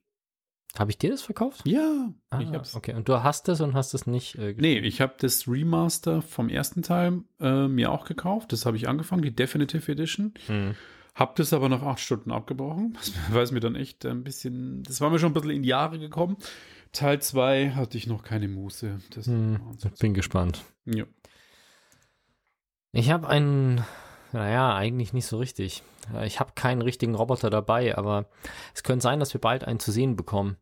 Habe 0.78 0.90
ich 0.90 0.98
dir 0.98 1.10
das 1.10 1.22
verkauft? 1.22 1.62
Ja, 1.64 2.12
Ah, 2.30 2.40
ich 2.40 2.48
hab's. 2.50 2.74
okay. 2.74 2.94
Und 2.94 3.08
du 3.08 3.22
hast 3.22 3.48
es 3.48 3.60
und 3.60 3.74
hast 3.74 3.94
es 3.94 4.06
nicht 4.06 4.34
äh, 4.34 4.54
gespielt? 4.54 4.60
Nee, 4.60 4.78
ich 4.80 5.00
habe 5.00 5.14
das 5.18 5.48
Remaster 5.48 6.20
vom 6.22 6.48
ersten 6.48 6.82
Teil 6.82 7.22
äh, 7.40 7.66
mir 7.68 7.90
auch 7.92 8.04
gekauft. 8.04 8.52
Das 8.52 8.66
habe 8.66 8.76
ich 8.76 8.86
angefangen, 8.88 9.22
die 9.22 9.34
Definitive 9.34 9.90
Edition. 9.90 10.34
Hm. 10.46 10.74
Hab 11.14 11.34
das 11.36 11.54
aber 11.54 11.70
nach 11.70 11.82
acht 11.82 12.00
Stunden 12.00 12.30
abgebrochen, 12.30 12.98
weil 13.30 13.42
es 13.42 13.50
mir 13.52 13.60
dann 13.60 13.74
echt 13.74 14.04
ein 14.04 14.22
bisschen, 14.22 14.82
das 14.82 15.00
war 15.00 15.08
mir 15.08 15.18
schon 15.18 15.30
ein 15.30 15.34
bisschen 15.34 15.50
in 15.52 15.62
die 15.62 15.70
Jahre 15.70 15.98
gekommen. 15.98 16.36
Teil 16.92 17.20
2 17.22 17.70
hatte 17.70 17.96
ich 17.96 18.06
noch 18.06 18.22
keine 18.22 18.48
Muße. 18.48 19.00
Das 19.10 19.26
Hm. 19.26 19.58
Ich 19.82 19.98
bin 19.98 20.12
gespannt. 20.14 20.62
ja. 20.84 21.04
Ich 22.92 23.10
habe 23.10 23.28
einen, 23.28 23.82
naja, 24.32 24.74
eigentlich 24.74 25.12
nicht 25.12 25.26
so 25.26 25.38
richtig. 25.38 25.82
Äh, 26.14 26.26
Ich 26.26 26.40
habe 26.40 26.52
keinen 26.54 26.82
richtigen 26.82 27.14
Roboter 27.14 27.50
dabei, 27.50 27.96
aber 27.96 28.26
es 28.74 28.82
könnte 28.82 29.02
sein, 29.02 29.20
dass 29.20 29.34
wir 29.34 29.40
bald 29.40 29.64
einen 29.64 29.80
zu 29.80 29.92
sehen 29.92 30.16
bekommen. 30.16 30.56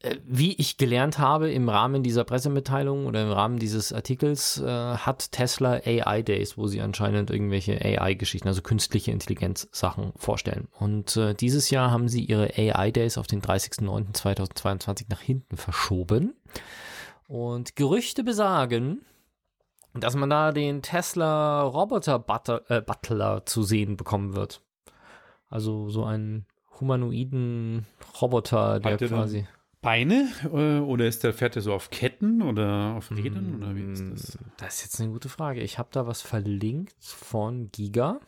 Äh, 0.00 0.16
Wie 0.24 0.54
ich 0.54 0.76
gelernt 0.76 1.18
habe 1.18 1.50
im 1.50 1.68
Rahmen 1.68 2.02
dieser 2.02 2.24
Pressemitteilung 2.24 3.06
oder 3.06 3.22
im 3.22 3.30
Rahmen 3.30 3.58
dieses 3.58 3.92
Artikels, 3.92 4.58
äh, 4.60 4.66
hat 4.66 5.32
Tesla 5.32 5.80
AI 5.84 6.22
Days, 6.22 6.58
wo 6.58 6.66
sie 6.66 6.80
anscheinend 6.80 7.30
irgendwelche 7.30 7.80
AI-Geschichten, 7.80 8.48
also 8.48 8.62
künstliche 8.62 9.12
Intelligenz-Sachen 9.12 10.12
vorstellen. 10.16 10.68
Und 10.78 11.16
äh, 11.16 11.34
dieses 11.34 11.70
Jahr 11.70 11.90
haben 11.90 12.08
sie 12.08 12.24
ihre 12.24 12.52
AI 12.56 12.90
Days 12.90 13.16
auf 13.16 13.26
den 13.26 13.42
30.09.2022 13.42 15.06
nach 15.08 15.20
hinten 15.20 15.56
verschoben. 15.56 16.34
Und 17.28 17.76
Gerüchte 17.76 18.24
besagen, 18.24 19.06
dass 19.94 20.16
man 20.16 20.30
da 20.30 20.52
den 20.52 20.82
Tesla 20.82 21.62
Roboter 21.62 22.18
Butter, 22.18 22.62
äh, 22.70 22.80
Butler 22.80 23.44
zu 23.46 23.62
sehen 23.62 23.96
bekommen 23.96 24.34
wird. 24.34 24.62
Also 25.48 25.90
so 25.90 26.04
einen 26.04 26.46
humanoiden 26.80 27.86
Roboter, 28.20 28.80
der 28.80 28.96
quasi. 28.96 29.46
Beine 29.82 30.28
äh, 30.44 30.78
oder 30.78 31.06
ist 31.06 31.24
der 31.24 31.34
fährt 31.34 31.56
der 31.56 31.62
so 31.62 31.74
auf 31.74 31.90
Ketten 31.90 32.40
oder 32.40 32.94
auf 32.96 33.10
Rädern 33.10 33.56
oder 33.56 33.74
wie 33.74 33.92
ist 33.92 34.04
das? 34.12 34.38
Das 34.56 34.76
ist 34.76 34.84
jetzt 34.84 35.00
eine 35.00 35.10
gute 35.10 35.28
Frage. 35.28 35.60
Ich 35.60 35.78
habe 35.78 35.88
da 35.90 36.06
was 36.06 36.22
verlinkt 36.22 37.02
von 37.02 37.70
Giga. 37.72 38.20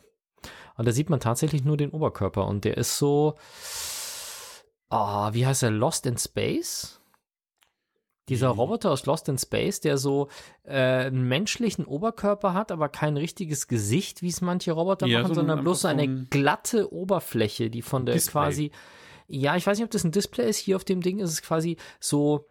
Und 0.75 0.85
da 0.85 0.91
sieht 0.91 1.09
man 1.09 1.21
tatsächlich 1.21 1.63
nur 1.63 1.77
den 1.77 1.91
Oberkörper. 1.91 2.45
Und 2.45 2.65
der 2.65 2.77
ist 2.77 2.97
so. 2.97 3.35
Ah, 4.89 5.33
wie 5.33 5.45
heißt 5.45 5.63
er? 5.63 5.71
Lost 5.71 6.05
in 6.05 6.17
Space? 6.17 6.99
Dieser 8.29 8.53
Mhm. 8.53 8.59
Roboter 8.59 8.91
aus 8.91 9.05
Lost 9.05 9.29
in 9.29 9.37
Space, 9.37 9.81
der 9.81 9.97
so 9.97 10.29
äh, 10.63 10.73
einen 11.05 11.27
menschlichen 11.27 11.85
Oberkörper 11.85 12.53
hat, 12.53 12.71
aber 12.71 12.89
kein 12.89 13.17
richtiges 13.17 13.67
Gesicht, 13.67 14.21
wie 14.21 14.29
es 14.29 14.41
manche 14.41 14.71
Roboter 14.71 15.05
Ja, 15.05 15.19
machen, 15.21 15.29
so 15.29 15.41
sondern 15.41 15.61
bloß 15.61 15.81
so 15.81 15.87
eine 15.87 16.03
ein 16.03 16.27
glatte 16.29 16.91
Oberfläche, 16.91 17.69
die 17.69 17.81
von 17.83 18.05
der 18.05 18.15
Display. 18.15 18.31
quasi. 18.31 18.71
Ja, 19.27 19.55
ich 19.55 19.65
weiß 19.65 19.77
nicht, 19.77 19.85
ob 19.85 19.91
das 19.91 20.03
ein 20.03 20.11
Display 20.11 20.49
ist. 20.49 20.57
Hier 20.57 20.75
auf 20.75 20.83
dem 20.83 21.01
Ding 21.01 21.19
ist 21.19 21.31
es 21.31 21.41
quasi 21.41 21.77
so 21.99 22.47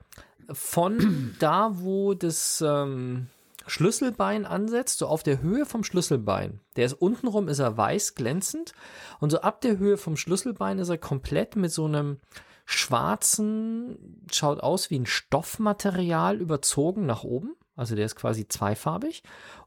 von 0.53 1.35
da, 1.41 1.71
wo 1.75 2.15
das 2.15 2.63
ähm, 2.67 3.29
Schlüsselbein 3.67 4.45
ansetzt, 4.45 4.99
so 4.99 5.07
auf 5.07 5.23
der 5.23 5.41
Höhe 5.41 5.67
vom 5.67 5.85
Schlüsselbein. 5.85 6.61
Der 6.77 6.87
ist 6.87 6.95
untenrum, 6.95 7.49
ist 7.49 7.59
er 7.61 7.77
weiß 7.77 8.15
glänzend 8.15 8.75
und 9.21 9.31
so 9.31 9.41
ab 9.41 9.61
der 9.61 9.79
Höhe 9.79 9.97
vom 9.97 10.17
Schlüsselbein 10.17 10.79
ist 10.79 10.89
er 10.91 10.99
komplett 10.99 11.57
mit 11.57 11.73
so 11.73 11.87
einem 11.87 12.19
schwarzen, 12.65 14.27
schaut 14.33 14.61
aus 14.61 14.91
wie 14.91 14.99
ein 14.99 15.07
Stoffmaterial 15.07 16.41
überzogen 16.41 17.07
nach 17.07 17.25
oben. 17.25 17.55
Also 17.77 17.95
der 17.95 18.07
ist 18.07 18.17
quasi 18.17 18.49
zweifarbig. 18.49 19.23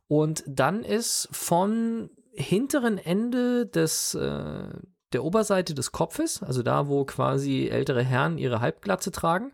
Und 0.08 0.44
dann 0.48 0.84
ist 0.84 1.28
von 1.32 2.10
hinteren 2.34 2.98
Ende 2.98 3.66
des, 3.66 4.14
äh, 4.16 4.70
der 5.14 5.24
Oberseite 5.24 5.74
des 5.74 5.92
Kopfes, 5.92 6.44
also 6.44 6.64
da, 6.64 6.88
wo 6.88 7.06
quasi 7.06 7.68
ältere 7.68 8.04
Herren 8.04 8.38
ihre 8.38 8.62
Halbglatze 8.62 9.12
tragen, 9.12 9.54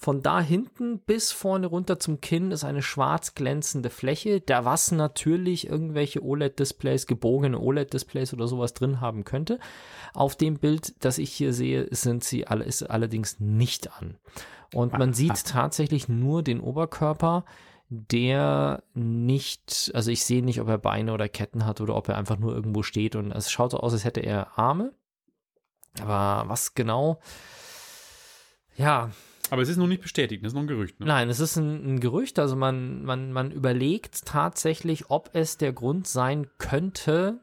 von 0.00 0.22
da 0.22 0.40
hinten 0.40 1.00
bis 1.00 1.32
vorne 1.32 1.66
runter 1.66 1.98
zum 1.98 2.20
Kinn 2.20 2.52
ist 2.52 2.62
eine 2.62 2.82
schwarz 2.82 3.34
glänzende 3.34 3.90
Fläche, 3.90 4.40
da 4.40 4.64
was 4.64 4.92
natürlich 4.92 5.66
irgendwelche 5.68 6.22
OLED-Displays, 6.22 7.08
gebogene 7.08 7.58
OLED-Displays 7.58 8.32
oder 8.32 8.46
sowas 8.46 8.74
drin 8.74 9.00
haben 9.00 9.24
könnte. 9.24 9.58
Auf 10.14 10.36
dem 10.36 10.60
Bild, 10.60 10.94
das 11.04 11.18
ich 11.18 11.32
hier 11.32 11.52
sehe, 11.52 11.88
sind 11.90 12.22
sie 12.22 12.46
alle, 12.46 12.64
ist 12.64 12.84
allerdings 12.84 13.40
nicht 13.40 13.92
an. 13.92 14.16
Und 14.72 14.92
man 14.92 15.14
sieht 15.14 15.44
tatsächlich 15.44 16.08
nur 16.08 16.44
den 16.44 16.60
Oberkörper, 16.60 17.44
der 17.88 18.84
nicht, 18.94 19.90
also 19.94 20.12
ich 20.12 20.24
sehe 20.24 20.44
nicht, 20.44 20.60
ob 20.60 20.68
er 20.68 20.78
Beine 20.78 21.12
oder 21.12 21.28
Ketten 21.28 21.66
hat 21.66 21.80
oder 21.80 21.96
ob 21.96 22.08
er 22.08 22.18
einfach 22.18 22.38
nur 22.38 22.54
irgendwo 22.54 22.84
steht 22.84 23.16
und 23.16 23.32
es 23.32 23.50
schaut 23.50 23.72
so 23.72 23.80
aus, 23.80 23.94
als 23.94 24.04
hätte 24.04 24.20
er 24.20 24.56
Arme. 24.56 24.92
Aber 26.00 26.48
was 26.48 26.74
genau? 26.74 27.18
Ja, 28.76 29.10
Aber 29.50 29.62
es 29.62 29.68
ist 29.68 29.76
noch 29.76 29.86
nicht 29.86 30.02
bestätigt, 30.02 30.44
das 30.44 30.50
ist 30.50 30.54
noch 30.54 30.62
ein 30.62 30.68
Gerücht. 30.68 31.00
Ne? 31.00 31.06
Nein, 31.06 31.28
es 31.28 31.40
ist 31.40 31.56
ein, 31.56 31.94
ein 31.94 32.00
Gerücht. 32.00 32.38
Also 32.38 32.56
man, 32.56 33.04
man, 33.04 33.32
man 33.32 33.50
überlegt 33.50 34.26
tatsächlich, 34.26 35.10
ob 35.10 35.30
es 35.34 35.56
der 35.56 35.72
Grund 35.72 36.06
sein 36.06 36.48
könnte, 36.58 37.40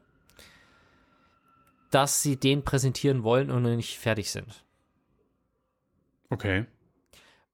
dass 1.90 2.22
sie 2.22 2.36
den 2.36 2.62
präsentieren 2.62 3.22
wollen 3.22 3.50
und 3.50 3.62
noch 3.62 3.74
nicht 3.74 3.98
fertig 3.98 4.30
sind. 4.30 4.64
Okay. 6.30 6.66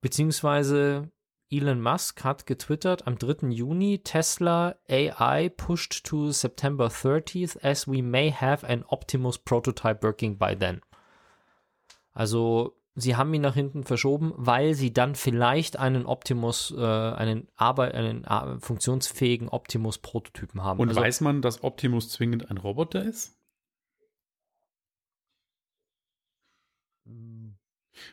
Beziehungsweise 0.01 1.11
Elon 1.51 1.83
Musk 1.83 2.25
hat 2.25 2.47
getwittert 2.47 3.07
am 3.07 3.19
3. 3.19 3.49
Juni, 3.49 4.01
Tesla 4.03 4.75
AI 4.89 5.51
pushed 5.51 6.05
to 6.05 6.33
September 6.33 6.87
30th 6.87 7.63
as 7.63 7.87
we 7.87 8.03
may 8.03 8.33
have 8.33 8.67
an 8.67 8.85
Optimus 8.89 9.39
prototype 9.39 10.03
working 10.03 10.39
by 10.39 10.57
then. 10.57 10.81
Also 12.15 12.75
sie 12.95 13.17
haben 13.17 13.33
ihn 13.35 13.43
nach 13.43 13.55
hinten 13.55 13.85
verschoben, 13.85 14.33
weil 14.37 14.75
sie 14.75 14.93
dann 14.93 15.15
vielleicht 15.15 15.79
einen 15.79 16.07
Optimus, 16.07 16.75
äh, 16.77 16.81
einen, 16.81 17.49
Arbeit, 17.57 17.95
einen 17.95 18.25
äh, 18.25 18.59
funktionsfähigen 18.61 19.49
Optimus-Prototypen 19.49 20.63
haben. 20.63 20.81
Und 20.81 20.89
also, 20.89 21.01
weiß 21.01 21.21
man, 21.23 21.43
dass 21.43 21.63
Optimus 21.65 22.11
zwingend 22.11 22.51
ein 22.51 22.59
Roboter 22.59 23.03
ist? 23.05 23.39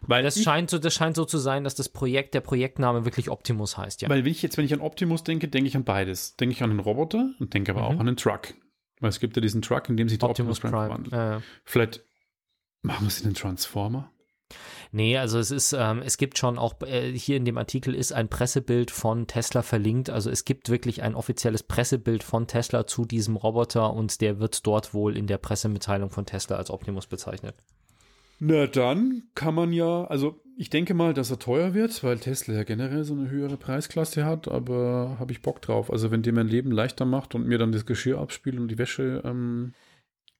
Weil 0.01 0.23
das 0.23 0.37
ich, 0.37 0.43
scheint, 0.43 0.69
so, 0.69 0.77
das 0.77 0.93
scheint 0.93 1.15
so 1.15 1.25
zu 1.25 1.37
sein, 1.37 1.63
dass 1.63 1.75
das 1.75 1.89
Projekt, 1.89 2.33
der 2.33 2.41
Projektname 2.41 3.05
wirklich 3.05 3.29
Optimus 3.29 3.77
heißt, 3.77 4.01
ja. 4.01 4.09
weil 4.09 4.23
wenn 4.23 4.31
ich 4.31 4.41
jetzt, 4.41 4.57
wenn 4.57 4.65
ich 4.65 4.73
an 4.73 4.81
Optimus 4.81 5.23
denke, 5.23 5.47
denke 5.47 5.67
ich 5.67 5.75
an 5.75 5.83
beides. 5.83 6.35
Denke 6.35 6.53
ich 6.53 6.63
an 6.63 6.69
einen 6.69 6.79
Roboter 6.79 7.33
und 7.39 7.53
denke 7.53 7.71
aber 7.71 7.81
Mhm. 7.81 7.87
auch 7.87 7.99
an 7.99 8.07
einen 8.07 8.17
Truck. 8.17 8.53
Weil 8.99 9.09
es 9.09 9.19
gibt 9.19 9.35
ja 9.35 9.41
diesen 9.41 9.61
Truck, 9.61 9.89
in 9.89 9.97
dem 9.97 10.09
sich 10.09 10.19
der 10.19 10.29
Optimus, 10.29 10.59
Prime, 10.59 10.71
verwandelt. 10.71 11.13
Äh, 11.13 11.41
Vielleicht 11.63 12.03
machen 12.81 13.05
wir 13.05 13.07
es 13.07 13.21
in 13.21 13.29
den 13.29 13.33
Transformer? 13.35 14.11
Nee, 14.91 15.17
also 15.17 15.39
es 15.39 15.51
ist, 15.51 15.73
ähm, 15.73 16.01
es 16.03 16.17
gibt 16.17 16.37
schon 16.37 16.57
auch, 16.57 16.81
äh, 16.81 17.11
hier 17.11 17.37
in 17.37 17.45
dem 17.45 17.57
Artikel 17.57 17.93
ist 17.93 18.11
ein 18.11 18.29
Pressebild 18.29 18.91
von 18.91 19.27
Tesla 19.27 19.61
verlinkt. 19.61 20.09
Also 20.09 20.29
es 20.29 20.45
gibt 20.45 20.69
wirklich 20.69 21.03
ein 21.03 21.15
offizielles 21.15 21.63
Pressebild 21.63 22.23
von 22.23 22.47
Tesla 22.47 22.87
zu 22.87 23.05
diesem 23.05 23.35
Roboter 23.35 23.93
und 23.93 24.21
der 24.21 24.39
wird 24.39 24.65
dort 24.65 24.93
wohl 24.93 25.15
in 25.15 25.27
der 25.27 25.37
Pressemitteilung 25.37 26.09
von 26.09 26.25
Tesla 26.25 26.55
als 26.57 26.71
Optimus 26.71 27.07
bezeichnet. 27.07 27.55
Na 28.39 28.67
dann 28.67 29.23
kann 29.35 29.53
man 29.53 29.73
ja, 29.73 30.05
also 30.05 30.41
ich 30.57 30.69
denke 30.69 30.93
mal, 30.93 31.13
dass 31.13 31.29
er 31.29 31.39
teuer 31.39 31.73
wird, 31.73 32.03
weil 32.03 32.19
Tesla 32.19 32.55
ja 32.55 32.63
generell 32.63 33.03
so 33.03 33.13
eine 33.13 33.29
höhere 33.29 33.57
Preisklasse 33.57 34.25
hat, 34.25 34.47
aber 34.47 35.17
habe 35.19 35.33
ich 35.33 35.41
Bock 35.41 35.61
drauf. 35.61 35.91
Also 35.91 36.09
wenn 36.09 36.21
der 36.21 36.33
mein 36.33 36.47
Leben 36.47 36.71
leichter 36.71 37.05
macht 37.05 37.35
und 37.35 37.47
mir 37.47 37.57
dann 37.57 37.73
das 37.73 37.85
Geschirr 37.85 38.19
abspielt 38.19 38.57
und 38.57 38.69
die 38.69 38.77
Wäsche 38.77 39.21
ähm, 39.25 39.73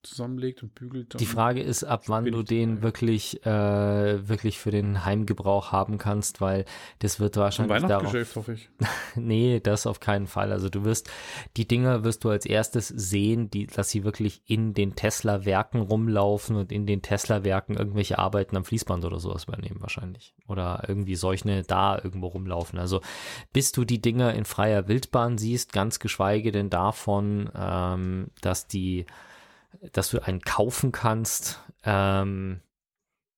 zusammenlegt 0.04 0.64
und 0.64 0.76
bügelt. 0.76 1.20
Die 1.20 1.26
Frage 1.26 1.62
ist, 1.62 1.84
ab 1.84 2.04
wann 2.08 2.26
du 2.26 2.44
den 2.44 2.76
dabei. 2.76 2.84
wirklich, 2.84 3.46
äh, 3.46 4.28
wirklich 4.28 4.60
für 4.60 4.72
den 4.72 5.06
Heimgebrauch 5.06 5.72
haben 5.72 5.98
kannst, 5.98 6.42
weil 6.42 6.66
das 7.00 7.20
wird 7.20 7.38
wahrscheinlich 7.38 7.76
Ein 7.76 7.84
Weihnachtsgeschäft, 7.84 8.36
hoffe 8.36 8.54
ich. 8.54 8.70
nee, 9.16 9.60
das 9.60 9.88
auf 9.88 10.00
keinen 10.00 10.28
Fall. 10.28 10.52
Also 10.52 10.70
du 10.70 10.84
wirst, 10.84 11.10
die 11.58 11.68
Dinger 11.68 12.04
wirst 12.04 12.24
du 12.24 12.30
als 12.30 12.46
erstes 12.46 12.88
sehen, 12.88 13.50
die, 13.50 13.68
dass 13.68 13.90
sie 13.90 14.04
wirklich 14.04 14.42
in 14.46 14.74
den 14.74 14.96
Tesla-Werken 14.96 15.82
rumlaufen 15.82 16.56
und 16.56 16.72
in 16.72 16.86
den 16.86 17.02
Tesla-Werken 17.02 17.76
irgendwelche 17.76 18.20
Arbeiten 18.20 18.56
am 18.56 18.66
Fließband 18.66 19.04
oder 19.06 19.20
sowas 19.20 19.46
übernehmen 19.46 19.82
wahrscheinlich. 19.82 20.34
Oder 20.48 20.84
irgendwie 20.88 21.16
solche 21.16 21.40
da 21.64 21.98
irgendwo 21.98 22.28
rumlaufen. 22.28 22.80
Also 22.80 23.02
bis 23.54 23.72
du 23.72 23.86
die 23.86 24.02
Dinger 24.02 24.34
in 24.34 24.46
freier 24.46 24.88
Wildbahn 24.88 25.38
siehst, 25.38 25.74
ganz 25.74 26.00
geschweige 26.00 26.52
denn 26.52 26.70
davon, 26.70 27.50
ähm, 27.56 28.28
dass 28.42 28.68
die 28.68 29.06
dass 29.92 30.10
du 30.10 30.24
einen 30.24 30.42
kaufen 30.42 30.92
kannst, 30.92 31.60
ähm, 31.84 32.62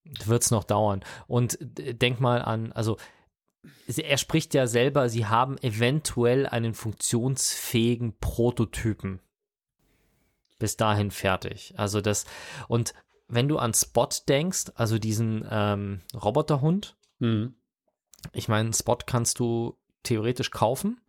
wird 0.04 0.44
es 0.44 0.52
noch 0.52 0.64
dauern. 0.64 1.02
Und 1.28 1.58
denk 1.62 2.20
mal 2.20 2.42
an, 2.42 2.72
also 2.72 2.98
er 3.88 4.18
spricht 4.18 4.54
ja 4.54 4.68
selber, 4.68 5.10
sie 5.10 5.28
haben 5.28 5.58
eventuell 5.60 6.48
einen 6.48 6.74
funktionsfähigen 6.74 8.18
Prototypen 8.20 9.20
bis 10.62 10.78
dahin 10.78 11.10
fertig. 11.12 11.74
Also 11.76 12.02
das, 12.02 12.26
und 12.68 12.94
wenn 13.28 13.48
du 13.48 13.58
an 13.58 13.74
Spot 13.74 14.10
denkst, 14.30 14.72
also 14.76 15.00
diesen 15.00 15.46
ähm, 15.50 16.02
Roboterhund, 16.14 16.96
mhm. 17.18 17.56
ich 18.32 18.48
meine, 18.48 18.72
Spot 18.74 18.98
kannst 19.06 19.40
du 19.40 19.78
theoretisch 20.04 20.52
kaufen. 20.52 21.02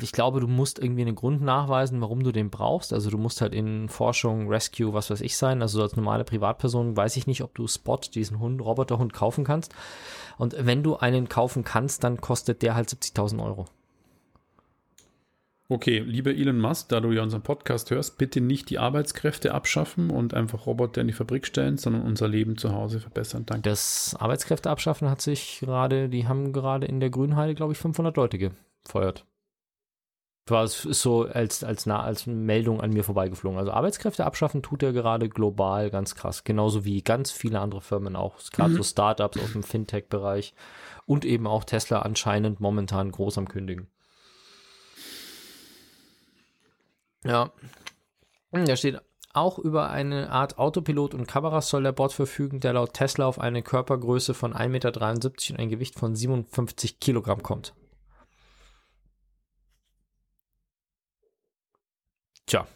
Ich 0.00 0.12
glaube, 0.12 0.40
du 0.40 0.46
musst 0.46 0.78
irgendwie 0.78 1.02
einen 1.02 1.14
Grund 1.14 1.40
nachweisen, 1.40 2.00
warum 2.00 2.22
du 2.22 2.32
den 2.32 2.50
brauchst. 2.50 2.92
Also 2.92 3.10
du 3.10 3.18
musst 3.18 3.40
halt 3.40 3.54
in 3.54 3.88
Forschung, 3.88 4.48
Rescue, 4.48 4.92
was 4.92 5.10
weiß 5.10 5.20
ich 5.22 5.36
sein. 5.36 5.62
Also 5.62 5.82
als 5.82 5.96
normale 5.96 6.24
Privatperson 6.24 6.96
weiß 6.96 7.16
ich 7.16 7.26
nicht, 7.26 7.42
ob 7.42 7.54
du 7.54 7.66
Spot, 7.66 7.98
diesen 7.98 8.38
Hund, 8.38 8.60
Roboterhund 8.60 9.12
kaufen 9.12 9.44
kannst. 9.44 9.74
Und 10.36 10.54
wenn 10.58 10.82
du 10.82 10.96
einen 10.96 11.28
kaufen 11.28 11.64
kannst, 11.64 12.04
dann 12.04 12.20
kostet 12.20 12.62
der 12.62 12.74
halt 12.74 12.88
70.000 12.88 13.42
Euro. 13.42 13.66
Okay, 15.70 15.98
lieber 15.98 16.30
Elon 16.30 16.60
Musk, 16.60 16.88
da 16.88 17.00
du 17.00 17.12
ja 17.12 17.22
unseren 17.22 17.42
Podcast 17.42 17.90
hörst, 17.90 18.16
bitte 18.16 18.40
nicht 18.40 18.70
die 18.70 18.78
Arbeitskräfte 18.78 19.52
abschaffen 19.52 20.08
und 20.08 20.32
einfach 20.32 20.64
Roboter 20.64 21.02
in 21.02 21.08
die 21.08 21.12
Fabrik 21.12 21.46
stellen, 21.46 21.76
sondern 21.76 22.02
unser 22.02 22.26
Leben 22.26 22.56
zu 22.56 22.72
Hause 22.72 23.00
verbessern. 23.00 23.44
Danke. 23.44 23.68
Das 23.68 24.16
Arbeitskräfte 24.18 24.70
abschaffen 24.70 25.10
hat 25.10 25.20
sich 25.20 25.60
gerade, 25.60 26.08
die 26.08 26.26
haben 26.26 26.54
gerade 26.54 26.86
in 26.86 27.00
der 27.00 27.10
Grünheide, 27.10 27.54
glaube 27.54 27.74
ich, 27.74 27.78
500 27.78 28.16
Leute 28.16 28.38
gefeuert 28.38 29.26
war 30.50 30.64
es 30.64 30.82
so 30.82 31.24
als, 31.24 31.64
als, 31.64 31.86
als 31.86 32.26
Meldung 32.26 32.80
an 32.80 32.92
mir 32.92 33.04
vorbeigeflogen. 33.04 33.58
Also 33.58 33.72
Arbeitskräfte 33.72 34.24
abschaffen 34.24 34.62
tut 34.62 34.82
er 34.82 34.92
gerade 34.92 35.28
global 35.28 35.90
ganz 35.90 36.14
krass. 36.14 36.44
Genauso 36.44 36.84
wie 36.84 37.02
ganz 37.02 37.30
viele 37.30 37.60
andere 37.60 37.80
Firmen 37.80 38.16
auch. 38.16 38.36
Gerade 38.52 38.70
mhm. 38.70 38.76
so 38.76 38.82
Startups 38.82 39.38
aus 39.38 39.52
dem 39.52 39.62
Fintech-Bereich 39.62 40.54
und 41.06 41.24
eben 41.24 41.46
auch 41.46 41.64
Tesla 41.64 42.00
anscheinend 42.00 42.60
momentan 42.60 43.10
groß 43.10 43.38
am 43.38 43.48
Kündigen. 43.48 43.88
Ja. 47.24 47.50
Da 48.52 48.76
steht 48.76 49.00
auch 49.32 49.58
über 49.58 49.90
eine 49.90 50.30
Art 50.30 50.58
Autopilot 50.58 51.14
und 51.14 51.26
Kameras 51.26 51.68
soll 51.68 51.82
der 51.82 51.92
Bot 51.92 52.12
verfügen, 52.12 52.60
der 52.60 52.72
laut 52.72 52.94
Tesla 52.94 53.26
auf 53.26 53.38
eine 53.38 53.62
Körpergröße 53.62 54.34
von 54.34 54.54
1,73 54.54 54.68
Meter 54.68 55.52
und 55.52 55.60
ein 55.60 55.68
Gewicht 55.68 55.98
von 55.98 56.14
57 56.14 57.00
Kilogramm 57.00 57.42
kommt. 57.42 57.74
Tja. 62.48 62.66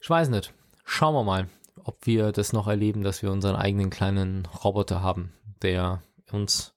Ich 0.00 0.08
weiß 0.08 0.28
nicht. 0.28 0.54
Schauen 0.84 1.14
wir 1.14 1.24
mal, 1.24 1.48
ob 1.82 2.06
wir 2.06 2.30
das 2.30 2.52
noch 2.52 2.68
erleben, 2.68 3.02
dass 3.02 3.22
wir 3.22 3.32
unseren 3.32 3.56
eigenen 3.56 3.90
kleinen 3.90 4.46
Roboter 4.46 5.02
haben, 5.02 5.32
der 5.62 6.00
uns 6.30 6.74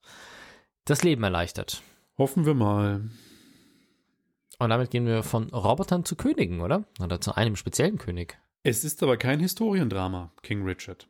das 0.84 1.04
Leben 1.04 1.22
erleichtert. 1.22 1.82
Hoffen 2.18 2.44
wir 2.44 2.54
mal. 2.54 3.08
Und 4.58 4.68
damit 4.68 4.90
gehen 4.90 5.06
wir 5.06 5.22
von 5.22 5.48
Robotern 5.50 6.04
zu 6.04 6.16
Königen, 6.16 6.60
oder? 6.60 6.84
Oder 7.00 7.20
zu 7.20 7.36
einem 7.36 7.54
speziellen 7.54 7.98
König. 7.98 8.36
Es 8.64 8.82
ist 8.82 9.00
aber 9.04 9.16
kein 9.16 9.38
Historiendrama, 9.38 10.32
King 10.42 10.64
Richard. 10.64 11.08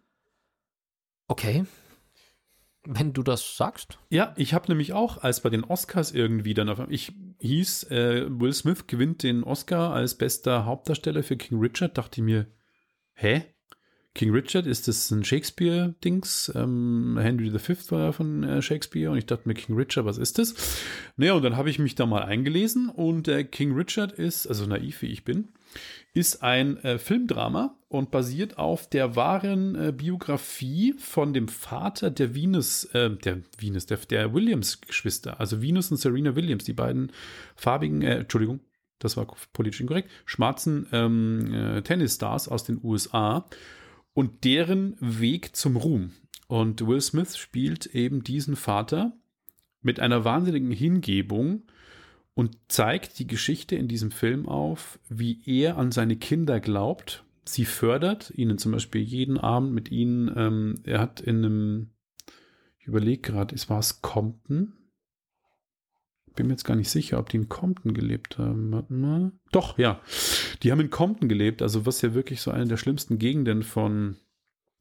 Okay. 1.26 1.64
Wenn 2.85 3.12
du 3.12 3.23
das 3.23 3.57
sagst. 3.57 3.99
Ja, 4.09 4.35
ich 4.38 4.55
habe 4.55 4.69
nämlich 4.69 4.95
auch, 4.95 5.19
als 5.19 5.43
bei 5.43 5.51
den 5.51 5.64
Oscars 5.64 6.12
irgendwie 6.12 6.55
dann 6.55 6.71
auf 6.71 6.81
ich 6.88 7.12
hieß, 7.40 7.85
äh, 7.90 8.27
Will 8.29 8.55
Smith 8.55 8.87
gewinnt 8.87 9.23
den 9.23 9.45
Oscar 9.45 9.93
als 9.93 10.14
bester 10.14 10.64
Hauptdarsteller 10.64 11.23
für 11.23 11.37
King 11.37 11.59
Richard, 11.61 11.99
dachte 11.99 12.21
ich 12.21 12.25
mir, 12.25 12.47
hä? 13.12 13.45
King 14.14 14.33
Richard, 14.33 14.66
ist 14.66 14.88
das 14.88 15.11
ein 15.11 15.25
Shakespeare-Dings? 15.25 16.53
Ähm, 16.57 17.16
Henry 17.21 17.57
V 17.57 17.75
war 17.90 18.07
ja 18.07 18.12
von 18.12 18.43
äh, 18.43 18.61
Shakespeare 18.61 19.11
und 19.11 19.19
ich 19.19 19.27
dachte 19.27 19.47
mir, 19.47 19.55
King 19.55 19.77
Richard, 19.77 20.05
was 20.05 20.19
ist 20.19 20.38
das? 20.38 20.83
Naja, 21.16 21.35
und 21.35 21.43
dann 21.43 21.57
habe 21.57 21.71
ich 21.71 21.79
mich 21.79 21.95
da 21.95 22.07
mal 22.07 22.23
eingelesen 22.23 22.88
und 22.88 23.29
äh, 23.29 23.45
King 23.45 23.73
Richard 23.75 24.12
ist, 24.12 24.47
also 24.47 24.66
naiv 24.66 25.03
wie 25.03 25.07
ich 25.07 25.25
bin, 25.25 25.51
ist 26.12 26.42
ein 26.42 26.76
äh, 26.78 26.98
Filmdrama 26.98 27.76
und 27.88 28.11
basiert 28.11 28.59
auf 28.59 28.88
der 28.88 29.16
wahren 29.16 29.74
äh, 29.74 29.92
Biografie 29.92 30.94
von 30.98 31.33
dem 31.33 31.48
Vater 31.48 32.11
der 32.11 32.35
Venus, 32.35 32.85
äh, 32.87 33.11
der 33.11 33.42
Venus, 33.59 33.87
der, 33.87 33.98
der 33.98 34.35
Williams-Geschwister, 34.35 35.40
also 35.40 35.62
Venus 35.62 35.90
und 35.90 35.98
Serena 35.98 36.35
Williams, 36.35 36.64
die 36.64 36.72
beiden 36.72 37.12
farbigen, 37.54 38.02
äh, 38.02 38.18
Entschuldigung, 38.18 38.61
das 38.98 39.16
war 39.16 39.26
politisch 39.52 39.80
inkorrekt, 39.80 40.11
schwarzen 40.24 40.87
ähm, 40.92 41.52
äh, 41.52 41.83
Tennisstars 41.83 42.48
aus 42.48 42.64
den 42.64 42.80
USA 42.83 43.46
und 44.12 44.44
deren 44.44 44.96
Weg 45.00 45.56
zum 45.56 45.76
Ruhm. 45.76 46.12
Und 46.46 46.87
Will 46.87 47.00
Smith 47.00 47.37
spielt 47.37 47.87
eben 47.87 48.24
diesen 48.24 48.56
Vater 48.56 49.16
mit 49.83 50.00
einer 50.00 50.24
wahnsinnigen 50.24 50.72
Hingebung 50.72 51.62
und 52.35 52.57
zeigt 52.69 53.19
die 53.19 53.27
Geschichte 53.27 53.77
in 53.77 53.88
diesem 53.88 54.11
Film 54.11 54.49
auf, 54.49 54.99
wie 55.09 55.40
er 55.47 55.77
an 55.77 55.93
seine 55.93 56.16
Kinder 56.16 56.61
glaubt, 56.61 57.25
sie 57.45 57.64
fördert, 57.64 58.33
ihnen 58.35 58.59
zum 58.59 58.73
Beispiel 58.73 59.03
jeden 59.03 59.38
Abend 59.38 59.73
mit 59.73 59.90
ihnen, 59.90 60.33
ähm, 60.37 60.75
er 60.85 61.01
hat 61.01 61.21
in 61.21 61.45
einem, 61.45 61.90
ich 62.79 62.87
überlege 62.87 63.21
gerade, 63.21 63.55
es 63.55 63.69
war 63.69 63.79
es 63.79 64.03
Compton? 64.03 64.73
Bin 66.37 66.47
mir 66.47 66.53
jetzt 66.53 66.64
gar 66.64 66.77
nicht 66.77 66.90
sicher, 66.90 67.19
ob 67.19 67.29
die 67.29 67.38
in 67.38 67.49
Compton 67.49 67.93
gelebt 67.93 68.38
haben. 68.38 68.71
Doch, 69.51 69.79
ja. 69.79 70.01
Die 70.62 70.71
haben 70.71 70.81
in 70.81 70.90
Compton 70.90 71.29
gelebt, 71.29 71.61
also 71.61 71.87
was 71.87 72.03
ja 72.03 72.14
wirklich 72.14 72.40
so 72.40 72.53
eine 72.53 72.66
der 72.66 72.77
schlimmsten 72.77 73.19
Gegenden 73.19 73.64
von 73.64 74.16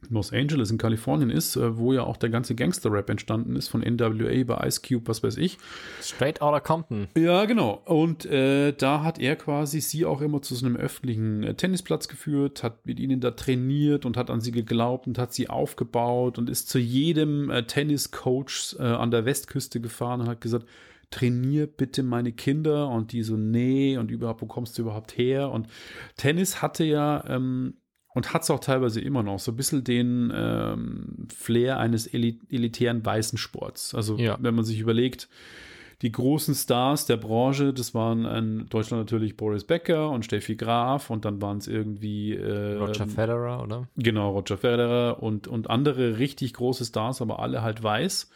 Los 0.09 0.31
Angeles 0.31 0.71
in 0.71 0.77
Kalifornien 0.77 1.29
ist, 1.29 1.55
äh, 1.55 1.77
wo 1.77 1.91
ja 1.91 2.03
auch 2.03 2.17
der 2.17 2.29
ganze 2.29 2.55
Gangster-Rap 2.55 3.09
entstanden 3.09 3.55
ist, 3.55 3.67
von 3.67 3.81
NWA 3.81 4.43
bei 4.45 4.67
Ice 4.67 4.81
Cube, 4.81 5.07
was 5.07 5.21
weiß 5.21 5.37
ich. 5.37 5.57
Straight 6.01 6.41
Outta 6.41 6.61
Compton. 6.61 7.07
Ja, 7.17 7.45
genau. 7.45 7.81
Und 7.85 8.25
äh, 8.25 8.71
da 8.71 9.03
hat 9.03 9.19
er 9.19 9.35
quasi 9.35 9.81
sie 9.81 10.05
auch 10.05 10.21
immer 10.21 10.41
zu 10.41 10.55
so 10.55 10.65
einem 10.65 10.77
öffentlichen 10.77 11.43
äh, 11.43 11.53
Tennisplatz 11.53 12.07
geführt, 12.07 12.63
hat 12.63 12.85
mit 12.85 12.99
ihnen 12.99 13.19
da 13.19 13.31
trainiert 13.31 14.05
und 14.05 14.15
hat 14.15 14.29
an 14.29 14.39
sie 14.39 14.51
geglaubt 14.51 15.05
und 15.05 15.17
hat 15.17 15.33
sie 15.33 15.49
aufgebaut 15.49 16.37
und 16.37 16.49
ist 16.49 16.69
zu 16.69 16.79
jedem 16.79 17.49
äh, 17.49 17.63
Tenniscoach 17.63 18.77
äh, 18.79 18.83
an 18.83 19.11
der 19.11 19.25
Westküste 19.25 19.81
gefahren 19.81 20.21
und 20.21 20.29
hat 20.29 20.41
gesagt, 20.41 20.65
trainier 21.11 21.67
bitte 21.67 22.03
meine 22.03 22.31
Kinder 22.31 22.89
und 22.89 23.11
die 23.11 23.23
so, 23.23 23.35
nee, 23.35 23.97
und 23.97 24.11
überhaupt, 24.11 24.41
wo 24.41 24.45
kommst 24.45 24.77
du 24.77 24.83
überhaupt 24.83 25.17
her? 25.17 25.51
Und 25.51 25.67
Tennis 26.17 26.61
hatte 26.61 26.83
ja 26.83 27.23
ähm, 27.27 27.73
und 28.13 28.33
hat 28.33 28.43
es 28.43 28.49
auch 28.49 28.59
teilweise 28.59 29.01
immer 29.01 29.23
noch 29.23 29.39
so 29.39 29.51
ein 29.51 29.55
bisschen 29.55 29.83
den 29.83 30.31
ähm, 30.35 31.27
Flair 31.33 31.79
eines 31.79 32.07
elitären 32.07 33.05
weißen 33.05 33.37
Sports. 33.37 33.93
Also 33.93 34.17
ja. 34.17 34.37
wenn 34.39 34.55
man 34.55 34.65
sich 34.65 34.79
überlegt, 34.79 35.29
die 36.01 36.11
großen 36.11 36.55
Stars 36.55 37.05
der 37.05 37.17
Branche, 37.17 37.73
das 37.73 37.93
waren 37.93 38.23
in 38.25 38.65
Deutschland 38.69 39.01
natürlich 39.01 39.35
Boris 39.35 39.65
Becker 39.65 40.09
und 40.09 40.23
Steffi 40.23 40.55
Graf 40.55 41.09
und 41.09 41.25
dann 41.25 41.41
waren 41.41 41.57
es 41.57 41.67
irgendwie 41.67 42.35
äh, 42.35 42.77
Roger 42.77 43.07
Federer, 43.07 43.61
oder? 43.61 43.87
Genau, 43.97 44.31
Roger 44.31 44.57
Federer 44.57 45.21
und, 45.21 45.47
und 45.47 45.69
andere 45.69 46.17
richtig 46.17 46.53
große 46.53 46.85
Stars, 46.85 47.21
aber 47.21 47.39
alle 47.39 47.61
halt 47.61 47.83
weiß. 47.83 48.29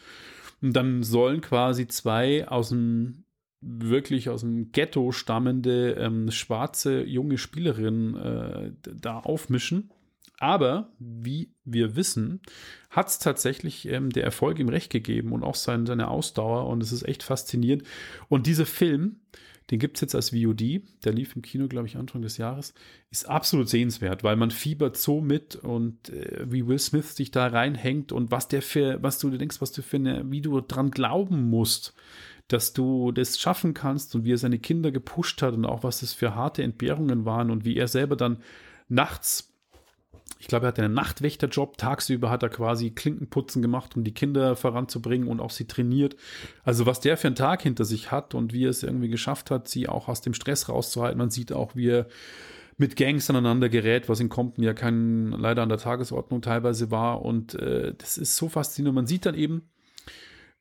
Und 0.60 0.74
dann 0.74 1.02
sollen 1.02 1.40
quasi 1.40 1.88
zwei 1.88 2.46
aus 2.46 2.68
dem 2.68 3.24
wirklich 3.64 4.28
aus 4.28 4.42
dem 4.42 4.72
Ghetto 4.72 5.12
stammende 5.12 5.92
ähm, 5.92 6.30
schwarze 6.30 7.02
junge 7.02 7.38
Spielerin 7.38 8.14
äh, 8.16 8.72
da 8.82 9.20
aufmischen. 9.20 9.90
Aber 10.38 10.90
wie 10.98 11.52
wir 11.64 11.96
wissen, 11.96 12.40
hat 12.90 13.08
es 13.08 13.18
tatsächlich 13.18 13.88
ähm, 13.88 14.10
der 14.10 14.24
Erfolg 14.24 14.58
ihm 14.58 14.68
recht 14.68 14.90
gegeben 14.90 15.32
und 15.32 15.42
auch 15.42 15.54
sein, 15.54 15.86
seine 15.86 16.08
Ausdauer 16.08 16.66
und 16.66 16.82
es 16.82 16.92
ist 16.92 17.04
echt 17.04 17.22
faszinierend. 17.22 17.84
Und 18.28 18.46
dieser 18.46 18.66
Film, 18.66 19.20
den 19.70 19.78
gibt 19.78 19.96
es 19.96 20.02
jetzt 20.02 20.14
als 20.14 20.30
VOD, 20.30 20.82
der 21.04 21.12
lief 21.12 21.34
im 21.36 21.42
Kino, 21.42 21.68
glaube 21.68 21.86
ich, 21.86 21.96
Anfang 21.96 22.20
des 22.20 22.36
Jahres, 22.36 22.74
ist 23.10 23.28
absolut 23.28 23.68
sehenswert, 23.68 24.22
weil 24.22 24.36
man 24.36 24.50
fiebert 24.50 24.96
so 24.96 25.20
mit 25.20 25.56
und 25.56 26.10
äh, 26.10 26.44
wie 26.50 26.66
Will 26.66 26.78
Smith 26.78 27.16
sich 27.16 27.30
da 27.30 27.46
reinhängt 27.46 28.12
und 28.12 28.30
was 28.30 28.48
der 28.48 28.60
für, 28.60 29.02
was 29.02 29.18
du 29.18 29.30
denkst, 29.30 29.60
was 29.60 29.72
du 29.72 29.82
für 29.82 29.96
eine, 29.96 30.30
wie 30.30 30.42
du 30.42 30.60
dran 30.60 30.90
glauben 30.90 31.48
musst, 31.48 31.94
dass 32.48 32.72
du 32.72 33.12
das 33.12 33.38
schaffen 33.38 33.74
kannst 33.74 34.14
und 34.14 34.24
wie 34.24 34.32
er 34.32 34.38
seine 34.38 34.58
Kinder 34.58 34.90
gepusht 34.90 35.42
hat 35.42 35.54
und 35.54 35.64
auch 35.64 35.82
was 35.82 36.00
das 36.00 36.12
für 36.12 36.34
harte 36.34 36.62
Entbehrungen 36.62 37.24
waren 37.24 37.50
und 37.50 37.64
wie 37.64 37.76
er 37.76 37.88
selber 37.88 38.16
dann 38.16 38.38
nachts 38.88 39.54
ich 40.38 40.48
glaube, 40.48 40.66
er 40.66 40.68
hatte 40.68 40.84
einen 40.84 40.92
Nachtwächterjob. 40.92 41.78
Tagsüber 41.78 42.28
hat 42.28 42.42
er 42.42 42.50
quasi 42.50 42.90
Klinkenputzen 42.90 43.62
gemacht, 43.62 43.96
um 43.96 44.04
die 44.04 44.12
Kinder 44.12 44.56
voranzubringen 44.56 45.28
und 45.28 45.40
auch 45.40 45.50
sie 45.50 45.66
trainiert. 45.66 46.16
Also 46.64 46.84
was 46.84 47.00
der 47.00 47.16
für 47.16 47.28
einen 47.28 47.36
Tag 47.36 47.62
hinter 47.62 47.86
sich 47.86 48.10
hat 48.10 48.34
und 48.34 48.52
wie 48.52 48.64
er 48.64 48.70
es 48.70 48.82
irgendwie 48.82 49.08
geschafft 49.08 49.50
hat, 49.50 49.68
sie 49.68 49.88
auch 49.88 50.08
aus 50.08 50.20
dem 50.20 50.34
Stress 50.34 50.68
rauszuhalten. 50.68 51.18
Man 51.18 51.30
sieht 51.30 51.52
auch, 51.52 51.74
wie 51.76 51.88
er 51.88 52.08
mit 52.76 52.96
Gangs 52.96 53.30
aneinander 53.30 53.70
gerät, 53.70 54.08
was 54.08 54.20
in 54.20 54.28
Compton 54.28 54.64
ja 54.64 54.74
kein, 54.74 55.30
leider 55.30 55.62
an 55.62 55.68
der 55.68 55.78
Tagesordnung 55.78 56.42
teilweise 56.42 56.90
war. 56.90 57.22
Und 57.22 57.54
äh, 57.54 57.94
das 57.96 58.18
ist 58.18 58.36
so 58.36 58.48
faszinierend. 58.50 58.96
Man 58.96 59.06
sieht 59.06 59.24
dann 59.26 59.34
eben, 59.34 59.70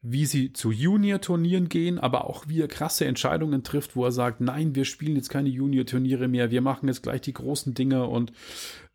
wie 0.06 0.26
sie 0.26 0.52
zu 0.52 0.72
Junior-Turnieren 0.72 1.70
gehen, 1.70 1.98
aber 1.98 2.26
auch 2.30 2.50
wie 2.50 2.62
er 2.62 2.68
krasse 2.68 3.06
Entscheidungen 3.06 3.63
trifft, 3.63 3.96
wo 3.96 4.04
er 4.04 4.12
sagt, 4.12 4.42
nein, 4.42 4.76
wir 4.76 4.84
spielen 4.84 5.16
jetzt 5.16 5.30
keine 5.30 5.48
Junior-Turniere 5.48 6.28
mehr, 6.28 6.52
wir 6.52 6.62
machen 6.62 6.89
jetzt 6.89 7.04
gleich 7.04 7.22
die 7.22 7.34
großen 7.34 7.74
Dinge 7.74 8.06
und 8.06 8.34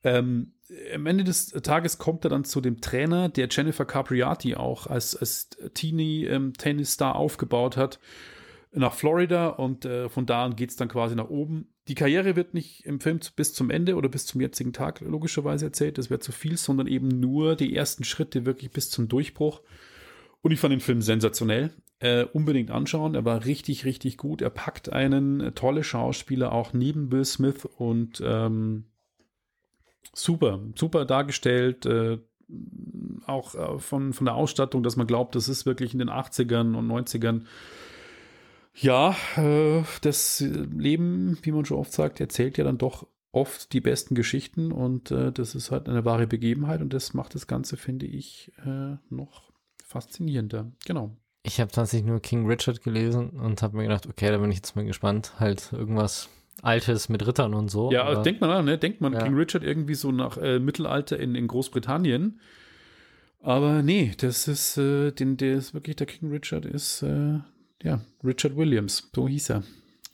ähm, 0.05 0.53
am 0.95 1.07
Ende 1.07 1.25
des 1.25 1.47
Tages 1.47 1.97
kommt 1.97 2.27
er 2.27 2.29
dann 2.29 2.45
zu 2.45 2.61
dem 2.61 2.83
Trainer, 2.83 3.31
der 3.31 3.49
Jennifer 3.51 3.87
Capriati 3.87 4.55
auch 4.55 4.87
als, 4.87 5.17
als 5.17 5.49
Teenie-Tennisstar 5.73 7.15
ähm, 7.15 7.21
aufgebaut 7.21 7.79
hat, 7.79 7.99
nach 8.73 8.93
Florida 8.93 9.49
und 9.49 9.87
äh, 9.87 10.11
von 10.11 10.27
da 10.27 10.45
an 10.45 10.57
geht 10.57 10.69
es 10.69 10.77
dann 10.77 10.89
quasi 10.89 11.15
nach 11.15 11.31
oben. 11.31 11.69
Die 11.89 11.95
Karriere 11.95 12.37
wird 12.37 12.53
nicht 12.53 12.85
im 12.85 13.01
Film 13.01 13.19
bis 13.35 13.55
zum 13.55 13.71
Ende 13.71 13.97
oder 13.97 14.11
bis 14.11 14.27
zum 14.27 14.43
jetzigen 14.43 14.75
Tag 14.75 15.01
logischerweise 15.01 15.65
erzählt, 15.65 15.97
das 15.97 16.11
wäre 16.11 16.21
zu 16.21 16.33
viel, 16.33 16.59
sondern 16.59 16.87
eben 16.87 17.09
nur 17.09 17.57
die 17.57 17.75
ersten 17.75 18.05
Schritte 18.05 18.45
wirklich 18.45 18.71
bis 18.71 18.91
zum 18.91 19.09
Durchbruch. 19.09 19.63
Und 20.43 20.53
ich 20.53 20.61
fand 20.61 20.73
den 20.73 20.81
Film 20.81 21.03
sensationell. 21.03 21.73
Äh, 22.01 22.27
unbedingt 22.27 22.71
anschauen. 22.71 23.17
Er 23.17 23.25
war 23.25 23.45
richtig, 23.45 23.85
richtig 23.85 24.19
gut. 24.19 24.41
Er 24.41 24.51
packt 24.51 24.93
einen 24.93 25.41
äh, 25.41 25.53
tolle 25.53 25.83
Schauspieler 25.83 26.53
auch 26.53 26.73
neben 26.73 27.09
Bill 27.09 27.25
Smith 27.25 27.65
und 27.65 28.23
ähm, 28.25 28.85
super, 30.15 30.61
super 30.77 31.05
dargestellt. 31.05 31.87
Äh, 31.87 32.19
auch 33.27 33.55
äh, 33.57 33.79
von, 33.81 34.13
von 34.13 34.25
der 34.25 34.37
Ausstattung, 34.37 34.85
dass 34.85 34.95
man 34.95 35.09
glaubt, 35.09 35.35
das 35.35 35.49
ist 35.49 35.67
wirklich 35.67 35.93
in 35.93 35.99
den 35.99 36.09
80ern 36.09 36.77
und 36.77 36.87
90ern. 36.87 37.43
Ja, 38.75 39.17
äh, 39.37 39.83
das 40.03 40.39
Leben, 40.41 41.37
wie 41.43 41.51
man 41.51 41.65
schon 41.65 41.79
oft 41.79 41.93
sagt, 41.93 42.21
erzählt 42.21 42.59
ja 42.59 42.65
dann 42.65 42.79
doch 42.79 43.09
oft 43.33 43.73
die 43.73 43.81
besten 43.81 44.15
Geschichten 44.15 44.71
und 44.71 45.11
äh, 45.11 45.33
das 45.33 45.57
ist 45.57 45.73
halt 45.73 45.89
eine 45.89 46.05
wahre 46.05 46.29
Begebenheit 46.29 46.81
und 46.81 46.93
das 46.93 47.13
macht 47.13 47.35
das 47.35 47.49
Ganze, 47.49 47.77
finde 47.77 48.07
ich, 48.07 48.53
noch 49.11 49.48
faszinierender. 49.89 50.71
Genau. 50.87 51.17
Ich 51.43 51.61
habe 51.61 51.71
tatsächlich 51.71 52.07
nur 52.07 52.21
King 52.21 52.47
Richard 52.47 52.83
gelesen 52.83 53.31
und 53.31 53.63
habe 53.63 53.77
mir 53.77 53.85
gedacht, 53.85 54.07
okay, 54.07 54.31
da 54.31 54.39
bin 54.39 54.51
ich 54.51 54.59
jetzt 54.59 54.77
mal 54.77 54.85
gespannt. 54.85 55.33
Halt 55.41 55.73
irgendwas 55.73 56.29
Altes 56.63 57.09
mit 57.09 57.27
Rittern 57.27 57.55
und 57.55 57.71
so. 57.71 57.91
Ja, 57.91 58.05
aber, 58.05 58.23
denkt 58.23 58.41
man 58.41 58.51
an, 58.51 58.65
ne? 58.67 58.79
Denkt 58.79 59.01
man 59.01 59.15
ja. 59.15 59.23
King 59.23 59.35
Richard 59.35 59.65
irgendwie 59.65 59.95
so 59.95 60.13
nach 60.13 60.37
äh, 60.37 60.59
Mittelalter 60.59 61.19
in, 61.19 61.35
in 61.35 61.47
Großbritannien. 61.47 62.41
Aber 63.41 63.83
nee, 63.83 64.13
das 64.19 64.49
ist, 64.49 64.77
äh, 64.77 65.13
den, 65.13 65.37
der 65.37 65.55
ist 65.55 65.73
wirklich, 65.73 65.97
der 65.97 66.07
King 66.07 66.31
Richard 66.31 66.67
ist, 66.67 67.03
äh, 67.03 67.39
ja, 67.83 68.01
Richard 68.25 68.57
Williams, 68.57 69.11
so 69.15 69.29
hieß 69.29 69.51
er. 69.51 69.63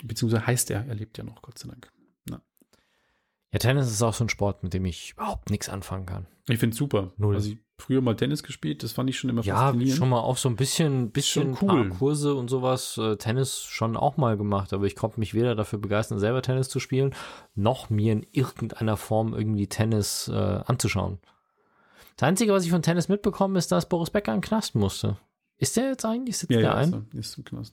Beziehungsweise 0.05 0.47
heißt 0.47 0.71
er, 0.71 0.87
er 0.87 0.95
lebt 0.95 1.17
ja 1.17 1.25
noch, 1.25 1.41
Gott 1.41 1.59
sei 1.59 1.69
Dank. 1.69 1.91
Na. 2.29 2.43
Ja, 3.53 3.59
Tennis 3.59 3.91
ist 3.91 4.03
auch 4.03 4.13
so 4.13 4.25
ein 4.25 4.29
Sport, 4.29 4.63
mit 4.63 4.75
dem 4.75 4.85
ich 4.85 5.13
überhaupt 5.13 5.51
nichts 5.51 5.71
anfangen 5.71 6.05
kann. 6.05 6.27
Ich 6.49 6.59
finde 6.59 6.75
es 6.75 6.79
super. 6.79 7.15
Null. 7.17 7.35
Also 7.35 7.53
ich 7.53 7.59
früher 7.79 8.01
mal 8.01 8.15
Tennis 8.15 8.43
gespielt, 8.43 8.83
das 8.83 8.93
fand 8.93 9.11
ich 9.11 9.19
schon 9.19 9.31
immer 9.31 9.43
ja, 9.43 9.57
faszinierend. 9.57 9.91
Ja, 9.91 9.97
schon 9.97 10.09
mal 10.09 10.21
auch 10.21 10.37
so 10.37 10.49
ein 10.49 10.57
bisschen, 10.57 11.11
bisschen 11.11 11.57
cool. 11.61 11.89
Kurse 11.91 12.35
und 12.35 12.49
sowas, 12.49 12.99
äh, 12.99 13.17
Tennis 13.17 13.63
schon 13.63 13.97
auch 13.97 14.17
mal 14.17 14.37
gemacht, 14.37 14.73
aber 14.73 14.87
ich 14.87 14.97
konnte 14.97 15.21
mich 15.21 15.35
weder 15.35 15.55
dafür 15.55 15.79
begeistern, 15.79 16.19
selber 16.19 16.43
Tennis 16.43 16.69
zu 16.69 16.81
spielen, 16.81 17.15
noch 17.55 17.91
mir 17.91 18.13
in 18.13 18.27
irgendeiner 18.33 18.97
Form 18.97 19.35
irgendwie 19.35 19.67
Tennis 19.67 20.29
äh, 20.29 20.35
anzuschauen. 20.35 21.19
Das 22.17 22.29
Einzige, 22.29 22.53
was 22.53 22.65
ich 22.65 22.71
von 22.71 22.83
Tennis 22.83 23.09
mitbekommen, 23.09 23.57
ist, 23.57 23.73
dass 23.73 23.89
Boris 23.89 24.11
Becker 24.11 24.33
in 24.33 24.39
den 24.39 24.45
Knast 24.45 24.77
musste. 24.77 25.17
Ist 25.59 25.77
der 25.77 25.89
jetzt 25.89 26.05
eigentlich? 26.05 26.39
Sitzt 26.39 26.53
ja, 26.53 26.59
der 26.59 26.69
ja, 26.69 26.75
ein? 26.75 27.09
Ist, 27.13 27.31
ist 27.31 27.39
im 27.39 27.45
Knast. 27.45 27.73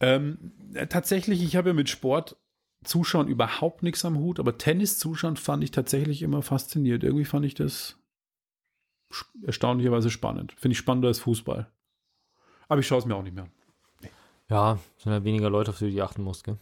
ähm, 0.00 0.52
äh, 0.74 0.86
tatsächlich, 0.86 1.42
ich 1.42 1.56
habe 1.56 1.70
ja 1.70 1.74
mit 1.74 1.88
Sport 1.88 2.36
Zuschauen 2.84 3.26
überhaupt 3.26 3.82
nichts 3.82 4.04
am 4.04 4.18
Hut, 4.18 4.38
aber 4.38 4.58
Tennis 4.58 4.98
zuschauen 4.98 5.36
fand 5.36 5.64
ich 5.64 5.72
tatsächlich 5.72 6.22
immer 6.22 6.42
fasziniert. 6.42 7.02
Irgendwie 7.02 7.24
fand 7.24 7.44
ich 7.44 7.54
das 7.54 7.98
erstaunlicherweise 9.42 10.10
spannend. 10.10 10.52
Finde 10.52 10.72
ich 10.72 10.78
spannender 10.78 11.08
als 11.08 11.20
Fußball. 11.20 11.70
Aber 12.68 12.80
ich 12.80 12.86
schaue 12.86 12.98
es 12.98 13.06
mir 13.06 13.14
auch 13.14 13.22
nicht 13.22 13.34
mehr 13.34 13.44
an. 13.44 13.52
Nee. 14.02 14.10
Ja, 14.48 14.78
sind 14.98 15.12
ja 15.12 15.24
weniger 15.24 15.50
Leute, 15.50 15.70
auf 15.70 15.78
die 15.78 15.92
du 15.92 16.02
achten 16.02 16.22
musst, 16.22 16.44
gell? 16.44 16.58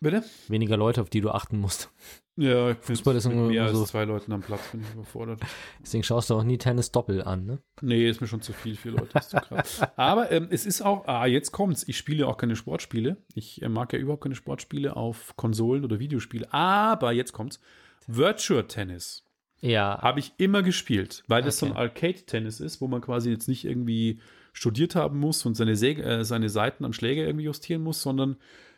Bitte? 0.00 0.22
Weniger 0.48 0.76
Leute, 0.76 1.00
auf 1.00 1.08
die 1.08 1.20
du 1.20 1.30
achten 1.30 1.58
musst. 1.58 1.90
Ja, 2.36 2.72
ich 2.72 2.78
Fußball 2.78 3.14
ist 3.14 3.28
mit 3.28 3.36
mehr 3.36 3.72
so 3.72 3.80
als 3.80 3.90
zwei 3.90 4.04
Leuten 4.04 4.32
am 4.32 4.42
Platz, 4.42 4.60
bin 4.72 4.82
ich 4.82 4.92
überfordert. 4.92 5.40
Deswegen 5.80 6.02
schaust 6.02 6.30
du 6.30 6.34
auch 6.34 6.42
nie 6.42 6.58
Tennis 6.58 6.90
doppel 6.90 7.22
an, 7.22 7.46
ne? 7.46 7.62
Nee, 7.80 8.08
ist 8.08 8.20
mir 8.20 8.26
schon 8.26 8.42
zu 8.42 8.52
viel, 8.52 8.76
vier 8.76 8.92
Leute. 8.92 9.16
Ist 9.16 9.30
zu 9.30 9.36
krass. 9.36 9.80
Aber 9.96 10.32
ähm, 10.32 10.48
es 10.50 10.66
ist 10.66 10.82
auch, 10.82 11.06
ah, 11.06 11.26
jetzt 11.26 11.52
kommt's. 11.52 11.86
Ich 11.86 11.96
spiele 11.96 12.26
auch 12.26 12.36
keine 12.36 12.56
Sportspiele. 12.56 13.16
Ich 13.34 13.62
äh, 13.62 13.68
mag 13.68 13.92
ja 13.92 14.00
überhaupt 14.00 14.24
keine 14.24 14.34
Sportspiele 14.34 14.96
auf 14.96 15.36
Konsolen 15.36 15.84
oder 15.84 16.00
Videospiele. 16.00 16.52
Aber 16.52 17.12
jetzt 17.12 17.32
kommt's. 17.32 17.60
Virtual 18.08 18.66
Tennis. 18.66 19.24
Ja. 19.64 19.98
Habe 20.02 20.20
ich 20.20 20.32
immer 20.36 20.62
gespielt, 20.62 21.24
weil 21.26 21.42
das 21.42 21.58
so 21.58 21.66
ein 21.66 21.72
Arcade-Tennis 21.72 22.60
ist, 22.60 22.80
wo 22.80 22.86
man 22.86 23.00
quasi 23.00 23.30
jetzt 23.30 23.48
nicht 23.48 23.64
irgendwie 23.64 24.20
studiert 24.52 24.94
haben 24.94 25.18
muss 25.18 25.44
und 25.46 25.54
seine, 25.54 25.74
Säge, 25.74 26.02
äh, 26.02 26.24
seine 26.24 26.50
Seiten 26.50 26.84
am 26.84 26.92
Schläger 26.92 27.24
irgendwie 27.24 27.46
justieren 27.46 27.82
muss, 27.82 28.02
sondern 28.02 28.36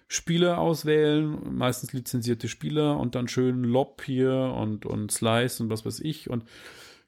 Spieler 0.09 0.59
auswählen, 0.59 1.57
meistens 1.57 1.93
lizenzierte 1.93 2.47
Spieler 2.49 2.99
und 2.99 3.17
dann 3.17 3.27
schön 3.27 3.65
Lob 3.65 4.03
hier 4.05 4.55
und, 4.57 4.87
und 4.87 5.11
Slice 5.11 5.61
und 5.61 5.71
was 5.71 5.85
weiß 5.85 6.01
ich. 6.01 6.31
Und 6.31 6.45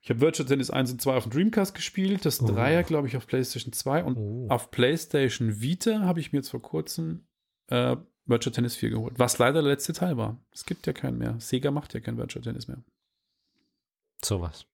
ich 0.03 0.11
habe 0.11 0.21
Virtual 0.21 0.49
Tennis 0.49 0.71
1 0.71 0.93
und 0.93 1.01
2 1.01 1.14
auf 1.14 1.23
dem 1.23 1.33
Dreamcast 1.33 1.75
gespielt, 1.75 2.25
das 2.25 2.43
oh. 2.43 2.47
Dreier, 2.47 2.83
glaube 2.83 3.07
ich, 3.07 3.17
auf 3.17 3.29
PlayStation 3.29 3.73
2 3.73 4.03
und 4.03 4.17
oh. 4.17 4.47
auf 4.49 4.73
PlayStation 4.73 5.61
Vita 5.61 6.01
habe 6.01 6.19
ich 6.19 6.33
mir 6.33 6.41
jetzt 6.41 6.51
vor 6.51 6.62
kurzem 6.62 7.27
äh, 7.69 7.97
Virtual 8.27 8.53
Tennis 8.53 8.75
4 8.75 8.91
geholt, 8.91 9.14
was 9.19 9.38
leider 9.38 9.62
der 9.62 9.71
letzte 9.71 9.93
Teil 9.93 10.17
war. 10.17 10.45
Es 10.53 10.67
gibt 10.67 10.87
ja 10.88 10.93
keinen 10.93 11.19
mehr. 11.19 11.37
Sega 11.38 11.71
macht 11.71 11.95
ja 11.95 12.01
kein 12.01 12.19
Virtual 12.19 12.43
Tennis 12.43 12.67
mehr. 12.67 12.83
Sowas. 14.25 14.67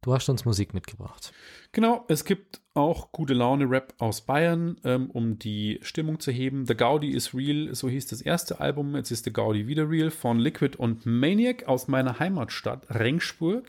Du 0.00 0.14
hast 0.14 0.28
uns 0.28 0.44
Musik 0.44 0.74
mitgebracht. 0.74 1.32
Genau, 1.72 2.04
es 2.08 2.24
gibt 2.24 2.60
auch 2.72 3.10
gute 3.10 3.34
Laune 3.34 3.68
Rap 3.68 3.94
aus 3.98 4.20
Bayern, 4.20 4.76
ähm, 4.84 5.10
um 5.10 5.38
die 5.38 5.80
Stimmung 5.82 6.20
zu 6.20 6.30
heben. 6.30 6.66
The 6.66 6.76
Gaudi 6.76 7.10
is 7.10 7.34
Real, 7.34 7.74
so 7.74 7.88
hieß 7.88 8.06
das 8.06 8.22
erste 8.22 8.60
Album. 8.60 8.94
Jetzt 8.94 9.10
ist 9.10 9.24
The 9.24 9.32
Gaudi 9.32 9.66
wieder 9.66 9.90
real 9.90 10.10
von 10.10 10.38
Liquid 10.38 10.78
und 10.78 11.04
Maniac 11.04 11.66
aus 11.66 11.88
meiner 11.88 12.20
Heimatstadt 12.20 12.86
Rengsburg, 12.88 13.64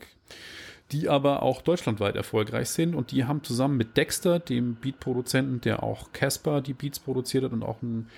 die 0.92 1.08
aber 1.08 1.42
auch 1.42 1.62
deutschlandweit 1.62 2.14
erfolgreich 2.14 2.70
sind. 2.70 2.94
Und 2.94 3.10
die 3.10 3.24
haben 3.24 3.42
zusammen 3.42 3.76
mit 3.76 3.96
Dexter, 3.96 4.38
dem 4.38 4.76
Beatproduzenten, 4.76 5.60
der 5.60 5.82
auch 5.82 6.12
Casper 6.12 6.60
die 6.60 6.74
Beats 6.74 7.00
produziert 7.00 7.44
hat 7.44 7.52
und 7.52 7.64
auch 7.64 7.82
ein 7.82 8.08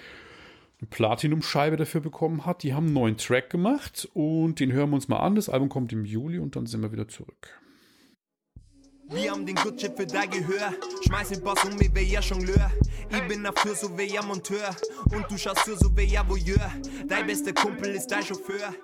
eine 0.82 0.88
Platinum-Scheibe 0.88 1.76
dafür 1.76 2.00
bekommen 2.00 2.44
hat. 2.44 2.64
Die 2.64 2.74
haben 2.74 2.86
einen 2.86 2.94
neuen 2.94 3.16
Track 3.16 3.50
gemacht 3.50 4.08
und 4.14 4.58
den 4.58 4.72
hören 4.72 4.90
wir 4.90 4.96
uns 4.96 5.08
mal 5.08 5.20
an. 5.20 5.36
Das 5.36 5.48
Album 5.48 5.68
kommt 5.68 5.92
im 5.92 6.04
Juli 6.04 6.40
und 6.40 6.56
dann 6.56 6.66
sind 6.66 6.82
wir 6.82 6.90
wieder 6.90 7.06
zurück. 7.06 7.60
Wir 9.08 9.30
haben 9.30 9.46
den 9.46 9.56
Gutsche 9.56 9.92
für 9.94 10.06
dein 10.06 10.30
Gehör. 10.30 10.72
Schmeiß 11.06 11.28
den 11.28 11.42
Boss 11.42 11.62
um, 11.64 11.78
wie 11.78 12.02
ja 12.02 12.20
Jongleur. 12.20 12.70
Ich 13.10 13.28
bin 13.28 13.44
dafür 13.44 13.74
so 13.74 13.96
wie 13.96 14.12
ja 14.12 14.22
Monteur. 14.22 14.74
Und 15.12 15.30
du 15.30 15.36
schaust 15.36 15.60
für 15.60 15.76
so 15.76 15.96
wie 15.96 16.04
ja 16.04 16.28
Voyeur. 16.28 16.72
Dein 17.06 17.26
bester 17.26 17.52
Kumpel 17.52 17.94
ist 17.94 18.08
dein 18.08 18.24
Chauffeur. 18.24 18.74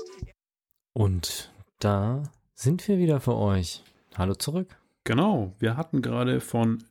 Und 0.92 1.52
da 1.80 2.22
sind 2.54 2.86
wir 2.86 2.98
wieder 2.98 3.20
für 3.20 3.36
euch. 3.36 3.82
Hallo 4.16 4.34
zurück. 4.34 4.78
Genau, 5.04 5.54
wir 5.58 5.76
hatten 5.76 6.02
gerade 6.02 6.40
von 6.40 6.84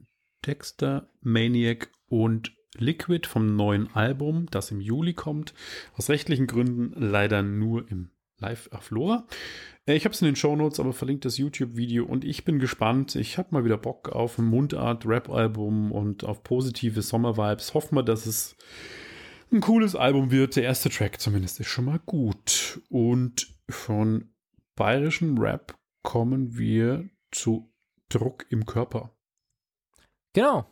Dexter, 0.46 1.08
Maniac 1.22 1.92
und 2.10 2.57
Liquid 2.80 3.28
vom 3.28 3.56
neuen 3.56 3.94
Album, 3.96 4.48
das 4.52 4.72
im 4.72 4.82
Juli 4.82 5.14
kommt. 5.14 5.54
Aus 5.96 6.10
rechtlichen 6.10 6.48
Gründen 6.48 6.94
leider 6.96 7.44
nur 7.44 7.90
im 7.90 8.10
Live 8.40 8.70
Aflora. 8.72 9.26
Äh, 9.86 9.96
ich 9.96 10.06
habe 10.06 10.14
es 10.14 10.22
in 10.22 10.28
den 10.28 10.36
Show 10.36 10.56
Notes, 10.56 10.80
aber 10.80 10.94
verlinkt 10.94 11.26
das 11.26 11.38
YouTube-Video 11.38 12.06
und 12.06 12.24
ich 12.24 12.46
bin 12.46 12.60
gespannt. 12.60 13.16
Ich 13.16 13.38
habe 13.38 13.50
mal 13.52 13.66
wieder 13.66 13.78
Bock 13.78 14.10
auf 14.10 14.38
ein 14.38 14.46
Mundart-Rap-Album 14.46 15.92
und 15.92 16.24
auf 16.24 16.44
positive 16.44 17.02
Sommer-Vibes. 17.02 17.74
Hoffen 17.74 17.96
wir, 17.96 18.04
dass 18.04 18.26
es 18.26 18.56
ein 19.52 19.62
cooles 19.62 19.96
Album 19.96 20.32
wird. 20.32 20.56
Der 20.56 20.64
erste 20.64 20.90
Track 20.90 21.20
zumindest 21.20 21.60
ist 21.60 21.68
schon 21.68 21.86
mal 21.86 22.00
gut. 22.06 22.82
Und 22.90 23.56
von 23.70 24.30
bayerischem 24.76 25.38
Rap 25.38 25.78
kommen 26.04 26.58
wir 26.58 27.10
zu 27.32 27.72
Druck 28.10 28.46
im 28.50 28.66
Körper. 28.66 29.12
Genau. 30.34 30.68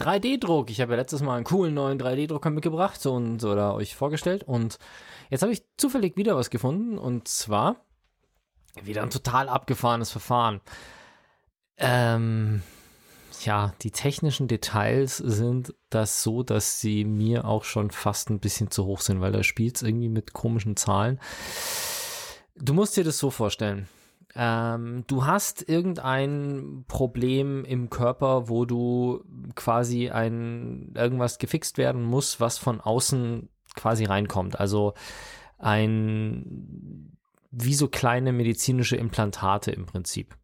3D-Druck. 0.00 0.70
Ich 0.70 0.80
habe 0.80 0.92
ja 0.92 0.98
letztes 0.98 1.22
Mal 1.22 1.36
einen 1.36 1.44
coolen 1.44 1.74
neuen 1.74 2.00
3D-Drucker 2.00 2.50
mitgebracht 2.50 3.04
und 3.06 3.44
oder 3.44 3.74
euch 3.74 3.94
vorgestellt. 3.94 4.42
Und 4.44 4.78
jetzt 5.28 5.42
habe 5.42 5.52
ich 5.52 5.62
zufällig 5.76 6.16
wieder 6.16 6.36
was 6.36 6.50
gefunden. 6.50 6.98
Und 6.98 7.28
zwar 7.28 7.76
wieder 8.82 9.02
ein 9.02 9.10
total 9.10 9.48
abgefahrenes 9.48 10.10
Verfahren. 10.10 10.60
Ähm, 11.76 12.62
ja, 13.44 13.72
die 13.82 13.90
technischen 13.90 14.48
Details 14.48 15.16
sind 15.16 15.74
das 15.88 16.22
so, 16.22 16.42
dass 16.42 16.80
sie 16.80 17.04
mir 17.04 17.44
auch 17.44 17.64
schon 17.64 17.90
fast 17.90 18.30
ein 18.30 18.40
bisschen 18.40 18.70
zu 18.70 18.84
hoch 18.84 19.00
sind, 19.00 19.20
weil 19.20 19.32
da 19.32 19.42
spielt 19.42 19.76
es 19.76 19.82
irgendwie 19.82 20.08
mit 20.08 20.32
komischen 20.32 20.76
Zahlen. 20.76 21.20
Du 22.56 22.74
musst 22.74 22.96
dir 22.96 23.04
das 23.04 23.18
so 23.18 23.30
vorstellen. 23.30 23.88
Ähm, 24.34 25.04
du 25.06 25.26
hast 25.26 25.68
irgendein 25.68 26.84
Problem 26.86 27.64
im 27.64 27.90
Körper, 27.90 28.48
wo 28.48 28.64
du 28.64 29.24
quasi 29.54 30.10
ein 30.10 30.92
irgendwas 30.94 31.38
gefixt 31.38 31.78
werden 31.78 32.02
muss, 32.02 32.40
was 32.40 32.58
von 32.58 32.80
außen 32.80 33.48
quasi 33.74 34.04
reinkommt. 34.04 34.58
Also 34.58 34.94
ein 35.58 37.16
wie 37.50 37.74
so 37.74 37.88
kleine 37.88 38.32
medizinische 38.32 38.96
Implantate 38.96 39.72
im 39.72 39.86
Prinzip. 39.86 40.36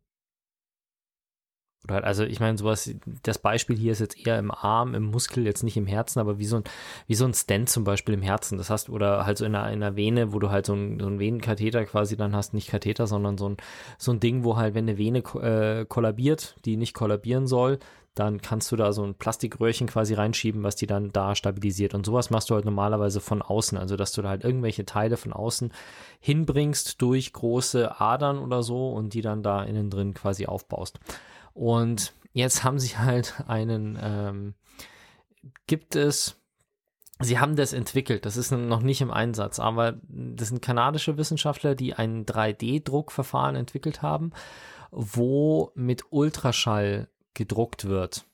Oder 1.91 2.05
also 2.05 2.25
ich 2.25 2.41
meine, 2.41 2.59
sowas, 2.59 2.91
das 3.23 3.39
Beispiel 3.39 3.77
hier 3.77 3.93
ist 3.93 4.01
jetzt 4.01 4.27
eher 4.27 4.39
im 4.39 4.51
Arm, 4.51 4.95
im 4.95 5.05
Muskel, 5.05 5.45
jetzt 5.45 5.63
nicht 5.63 5.77
im 5.77 5.87
Herzen, 5.87 6.21
aber 6.21 6.39
wie 6.39 6.45
so 6.45 6.57
ein, 6.57 6.65
wie 7.07 7.15
so 7.15 7.25
ein 7.25 7.35
Stent 7.35 7.69
zum 7.69 7.85
Beispiel 7.85 8.15
im 8.15 8.23
Herzen. 8.23 8.59
Das 8.59 8.71
hast, 8.71 8.89
oder 8.89 9.27
halt 9.27 9.39
so 9.39 9.45
in 9.45 9.55
einer, 9.55 9.73
in 9.73 9.83
einer 9.83 9.97
Vene, 9.97 10.33
wo 10.33 10.39
du 10.39 10.51
halt 10.51 10.67
so 10.67 10.75
ein, 10.75 11.01
so 11.01 11.19
Venenkatheter 11.19 11.85
quasi 11.85 12.17
dann 12.17 12.35
hast, 12.35 12.55
nicht 12.55 12.69
Katheter, 12.69 13.07
sondern 13.07 13.39
so 13.39 13.49
ein, 13.49 13.57
so 13.99 14.13
ein 14.13 14.21
Ding, 14.21 14.45
wo 14.45 14.57
halt, 14.57 14.75
wenn 14.75 14.89
eine 14.89 14.99
Vene 14.99 15.19
äh, 15.19 15.85
kollabiert, 15.87 16.57
die 16.65 16.77
nicht 16.77 16.95
kollabieren 16.95 17.47
soll, 17.47 17.79
dann 18.17 18.41
kannst 18.41 18.73
du 18.73 18.77
da 18.77 18.93
so 18.93 19.05
ein 19.05 19.15
Plastikröhrchen 19.15 19.87
quasi 19.87 20.15
reinschieben, 20.15 20.63
was 20.63 20.75
die 20.75 20.87
dann 20.87 21.13
da 21.13 21.35
stabilisiert. 21.35 21.95
Und 21.95 22.07
sowas 22.07 22.31
machst 22.31 22.49
du 22.49 22.55
halt 22.55 22.65
normalerweise 22.65 23.21
von 23.21 23.43
außen, 23.43 23.77
also 23.77 23.97
dass 23.97 24.13
du 24.13 24.23
da 24.23 24.31
halt 24.31 24.43
irgendwelche 24.43 24.87
Teile 24.87 25.19
von 25.19 25.35
außen 25.35 25.71
hinbringst 26.21 27.01
durch 27.03 27.35
große 27.35 28.01
Adern 28.01 28.39
oder 28.39 28.63
so 28.63 28.89
und 28.89 29.13
die 29.13 29.21
dann 29.21 29.43
da 29.43 29.63
innen 29.63 29.91
drin 29.91 30.15
quasi 30.15 30.47
aufbaust. 30.47 30.99
Und 31.57 32.13
jetzt 32.35 32.65
haben 32.65 32.79
sie 32.79 32.99
halt 32.99 33.43
einen, 33.47 33.99
ähm, 33.99 34.55
gibt 35.67 35.97
es, 35.97 36.39
sie 37.19 37.39
haben 37.39 37.57
das 37.57 37.73
entwickelt, 37.73 38.27
das 38.27 38.37
ist 38.37 38.51
noch 38.51 38.83
nicht 38.83 39.01
im 39.01 39.11
Einsatz, 39.11 39.59
aber 39.59 39.95
das 40.03 40.49
sind 40.49 40.61
kanadische 40.61 41.17
Wissenschaftler, 41.17 41.75
die 41.75 41.95
ein 41.95 42.27
3D-Druckverfahren 42.27 43.57
entwickelt 43.57 44.03
haben, 44.03 44.33
wo 44.91 45.73
mit 45.75 46.05
Ultraschall 46.11 47.09
gedruckt 47.33 47.87
wird. 47.87 48.27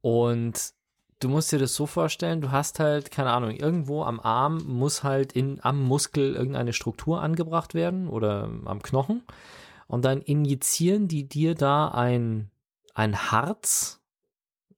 Und 0.00 0.72
du 1.18 1.28
musst 1.28 1.50
dir 1.50 1.58
das 1.58 1.74
so 1.74 1.86
vorstellen, 1.86 2.42
du 2.42 2.52
hast 2.52 2.78
halt, 2.78 3.10
keine 3.10 3.32
Ahnung, 3.32 3.50
irgendwo 3.50 4.04
am 4.04 4.20
Arm 4.20 4.62
muss 4.68 5.02
halt 5.02 5.32
in, 5.32 5.58
am 5.64 5.82
Muskel 5.82 6.36
irgendeine 6.36 6.72
Struktur 6.72 7.22
angebracht 7.22 7.74
werden 7.74 8.06
oder 8.06 8.48
am 8.66 8.82
Knochen 8.82 9.24
und 9.86 10.04
dann 10.04 10.20
injizieren 10.20 11.08
die 11.08 11.28
dir 11.28 11.54
da 11.54 11.88
ein, 11.88 12.50
ein 12.94 13.30
Harz 13.30 14.00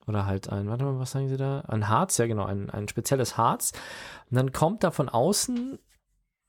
oder 0.07 0.27
halt 0.27 0.49
ein, 0.51 0.69
warte 0.69 0.85
mal, 0.85 0.99
was 0.99 1.13
sagen 1.13 1.29
sie 1.29 1.37
da? 1.37 1.61
Ein 1.63 1.89
Harz, 1.89 2.19
ja 2.19 2.27
genau, 2.27 2.45
ein, 2.47 2.71
ein 2.71 2.89
spezielles 2.89 3.37
Harz. 3.37 3.73
Und 4.31 4.37
dann 4.37 4.53
kommt 4.53 4.83
da 4.83 4.91
von 4.91 5.09
außen 5.09 5.79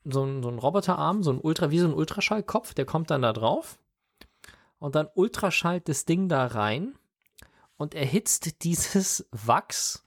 so 0.04 0.24
ein, 0.24 0.42
so 0.42 0.48
ein 0.48 0.58
Roboterarm, 0.58 1.22
so 1.22 1.30
ein 1.30 1.40
Ultra, 1.40 1.70
wie 1.70 1.78
so 1.78 1.86
ein 1.86 1.94
Ultraschallkopf, 1.94 2.74
der 2.74 2.86
kommt 2.86 3.10
dann 3.10 3.22
da 3.22 3.32
drauf 3.32 3.78
und 4.78 4.94
dann 4.94 5.08
ultraschallt 5.14 5.88
das 5.88 6.06
Ding 6.06 6.28
da 6.28 6.46
rein 6.46 6.98
und 7.76 7.94
erhitzt 7.94 8.64
dieses 8.64 9.28
Wachs 9.30 10.04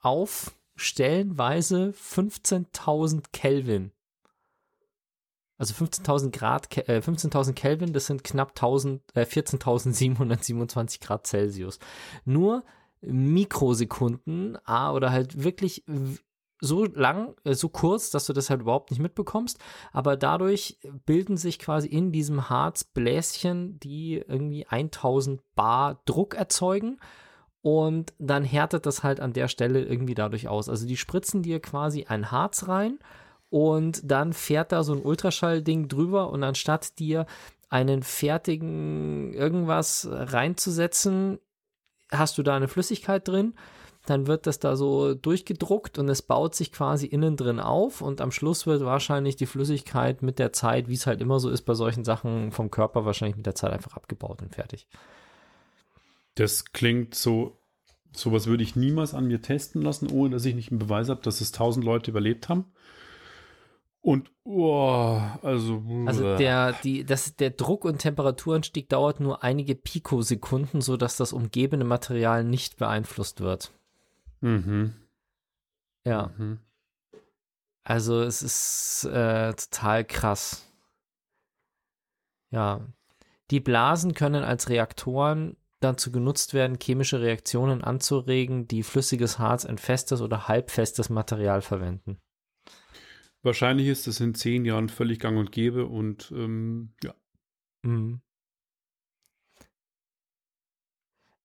auf 0.00 0.54
stellenweise 0.76 1.92
15.000 1.92 3.24
Kelvin 3.32 3.92
also 5.58 5.74
15.000 5.74 6.30
Grad, 6.30 6.76
äh, 6.88 7.00
15.000 7.00 7.52
Kelvin, 7.54 7.92
das 7.92 8.06
sind 8.06 8.24
knapp 8.24 8.54
1000, 8.54 9.02
äh, 9.14 9.24
14.727 9.24 11.00
Grad 11.00 11.26
Celsius. 11.26 11.78
Nur 12.24 12.64
Mikrosekunden, 13.00 14.58
ah, 14.64 14.92
oder 14.92 15.12
halt 15.12 15.42
wirklich 15.42 15.84
so 16.60 16.84
lang, 16.84 17.34
äh, 17.44 17.54
so 17.54 17.68
kurz, 17.68 18.10
dass 18.10 18.26
du 18.26 18.32
das 18.32 18.50
halt 18.50 18.62
überhaupt 18.62 18.90
nicht 18.90 19.00
mitbekommst, 19.00 19.58
aber 19.92 20.16
dadurch 20.16 20.78
bilden 21.06 21.36
sich 21.36 21.58
quasi 21.58 21.88
in 21.88 22.12
diesem 22.12 22.48
Harz 22.48 22.84
Bläschen, 22.84 23.78
die 23.80 24.22
irgendwie 24.26 24.66
1000 24.66 25.42
Bar 25.54 26.00
Druck 26.04 26.34
erzeugen 26.34 26.98
und 27.62 28.14
dann 28.18 28.44
härtet 28.44 28.86
das 28.86 29.02
halt 29.02 29.20
an 29.20 29.32
der 29.32 29.48
Stelle 29.48 29.82
irgendwie 29.82 30.14
dadurch 30.14 30.48
aus. 30.48 30.68
Also 30.68 30.86
die 30.86 30.96
spritzen 30.96 31.42
dir 31.42 31.60
quasi 31.60 32.04
ein 32.04 32.30
Harz 32.30 32.68
rein 32.68 32.98
und 33.50 34.00
dann 34.04 34.32
fährt 34.32 34.72
da 34.72 34.82
so 34.82 34.92
ein 34.92 35.02
Ultraschallding 35.02 35.88
drüber 35.88 36.30
und 36.30 36.42
anstatt 36.42 36.98
dir 36.98 37.26
einen 37.68 38.02
fertigen 38.02 39.32
irgendwas 39.34 40.08
reinzusetzen, 40.10 41.38
hast 42.10 42.38
du 42.38 42.42
da 42.42 42.56
eine 42.56 42.68
Flüssigkeit 42.68 43.26
drin. 43.26 43.54
Dann 44.06 44.26
wird 44.26 44.46
das 44.46 44.58
da 44.58 44.74
so 44.74 45.14
durchgedruckt 45.14 45.98
und 45.98 46.08
es 46.08 46.22
baut 46.22 46.54
sich 46.54 46.72
quasi 46.72 47.06
innen 47.06 47.36
drin 47.36 47.60
auf 47.60 48.00
und 48.00 48.22
am 48.22 48.32
Schluss 48.32 48.66
wird 48.66 48.82
wahrscheinlich 48.82 49.36
die 49.36 49.44
Flüssigkeit 49.44 50.22
mit 50.22 50.38
der 50.38 50.52
Zeit, 50.54 50.88
wie 50.88 50.94
es 50.94 51.06
halt 51.06 51.20
immer 51.20 51.40
so 51.40 51.50
ist 51.50 51.62
bei 51.62 51.74
solchen 51.74 52.04
Sachen 52.04 52.50
vom 52.50 52.70
Körper, 52.70 53.04
wahrscheinlich 53.04 53.36
mit 53.36 53.44
der 53.44 53.54
Zeit 53.54 53.72
einfach 53.72 53.96
abgebaut 53.96 54.40
und 54.40 54.54
fertig. 54.54 54.86
Das 56.36 56.72
klingt 56.72 57.14
so, 57.14 57.58
sowas 58.12 58.46
würde 58.46 58.62
ich 58.62 58.76
niemals 58.76 59.12
an 59.12 59.26
mir 59.26 59.42
testen 59.42 59.82
lassen, 59.82 60.10
ohne 60.10 60.30
dass 60.30 60.44
ich 60.46 60.54
nicht 60.54 60.70
einen 60.70 60.78
Beweis 60.78 61.10
habe, 61.10 61.20
dass 61.22 61.42
es 61.42 61.52
tausend 61.52 61.84
Leute 61.84 62.10
überlebt 62.10 62.48
haben. 62.48 62.64
Und 64.00 64.30
oh, 64.44 65.20
also, 65.42 65.82
also 66.06 66.36
der, 66.36 66.72
die, 66.84 67.04
das, 67.04 67.34
der 67.36 67.50
Druck- 67.50 67.84
und 67.84 67.98
Temperaturanstieg 67.98 68.88
dauert 68.88 69.20
nur 69.20 69.42
einige 69.42 69.74
Pikosekunden, 69.74 70.80
sodass 70.80 71.16
das 71.16 71.32
umgebende 71.32 71.84
Material 71.84 72.44
nicht 72.44 72.76
beeinflusst 72.76 73.40
wird. 73.40 73.72
Mhm. 74.40 74.94
Ja. 76.04 76.30
Mhm. 76.38 76.60
Also 77.82 78.22
es 78.22 78.42
ist 78.42 79.04
äh, 79.04 79.52
total 79.54 80.04
krass. 80.04 80.70
Ja. 82.50 82.80
Die 83.50 83.60
Blasen 83.60 84.14
können 84.14 84.44
als 84.44 84.68
Reaktoren 84.68 85.56
dazu 85.80 86.12
genutzt 86.12 86.54
werden, 86.54 86.78
chemische 86.80 87.20
Reaktionen 87.20 87.82
anzuregen, 87.82 88.68
die 88.68 88.82
flüssiges 88.82 89.38
Harz 89.38 89.64
in 89.64 89.78
festes 89.78 90.20
oder 90.20 90.48
halbfestes 90.48 91.08
Material 91.08 91.62
verwenden. 91.62 92.18
Wahrscheinlich 93.48 93.88
ist 93.88 94.06
das 94.06 94.20
in 94.20 94.34
zehn 94.34 94.66
Jahren 94.66 94.90
völlig 94.90 95.20
gang 95.20 95.38
und 95.38 95.52
gäbe 95.52 95.86
und 95.86 96.30
ähm, 96.32 96.92
ja. 97.02 97.14
Mhm. 97.80 98.20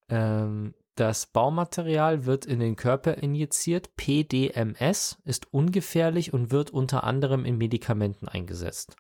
Ähm, 0.10 0.74
das 0.96 1.28
Baumaterial 1.28 2.26
wird 2.26 2.46
in 2.46 2.60
den 2.60 2.76
Körper 2.76 3.20
injiziert. 3.20 3.96
PDMS 3.96 5.22
ist 5.24 5.54
ungefährlich 5.54 6.34
und 6.34 6.52
wird 6.52 6.72
unter 6.72 7.06
anderem 7.06 7.46
in 7.46 7.58
Medikamenten 7.58 8.28
eingesetzt. 8.28 8.98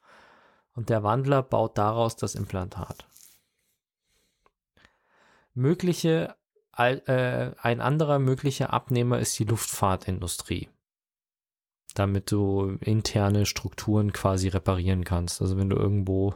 Und 0.74 0.88
der 0.90 1.04
Wandler 1.04 1.44
baut 1.44 1.78
daraus 1.78 2.16
das 2.16 2.36
Implantat. 2.36 3.06
Mögliche, 5.54 6.38
äh, 6.78 7.52
ein 7.58 7.82
anderer 7.82 8.20
möglicher 8.20 8.72
Abnehmer 8.72 9.20
ist 9.20 9.38
die 9.40 9.44
Luftfahrtindustrie 9.44 10.70
damit 11.94 12.32
du 12.32 12.78
interne 12.82 13.46
Strukturen 13.46 14.14
quasi 14.14 14.48
reparieren 14.48 15.04
kannst. 15.04 15.42
Also 15.42 15.58
wenn 15.58 15.70
du 15.70 15.76
irgendwo 15.76 16.36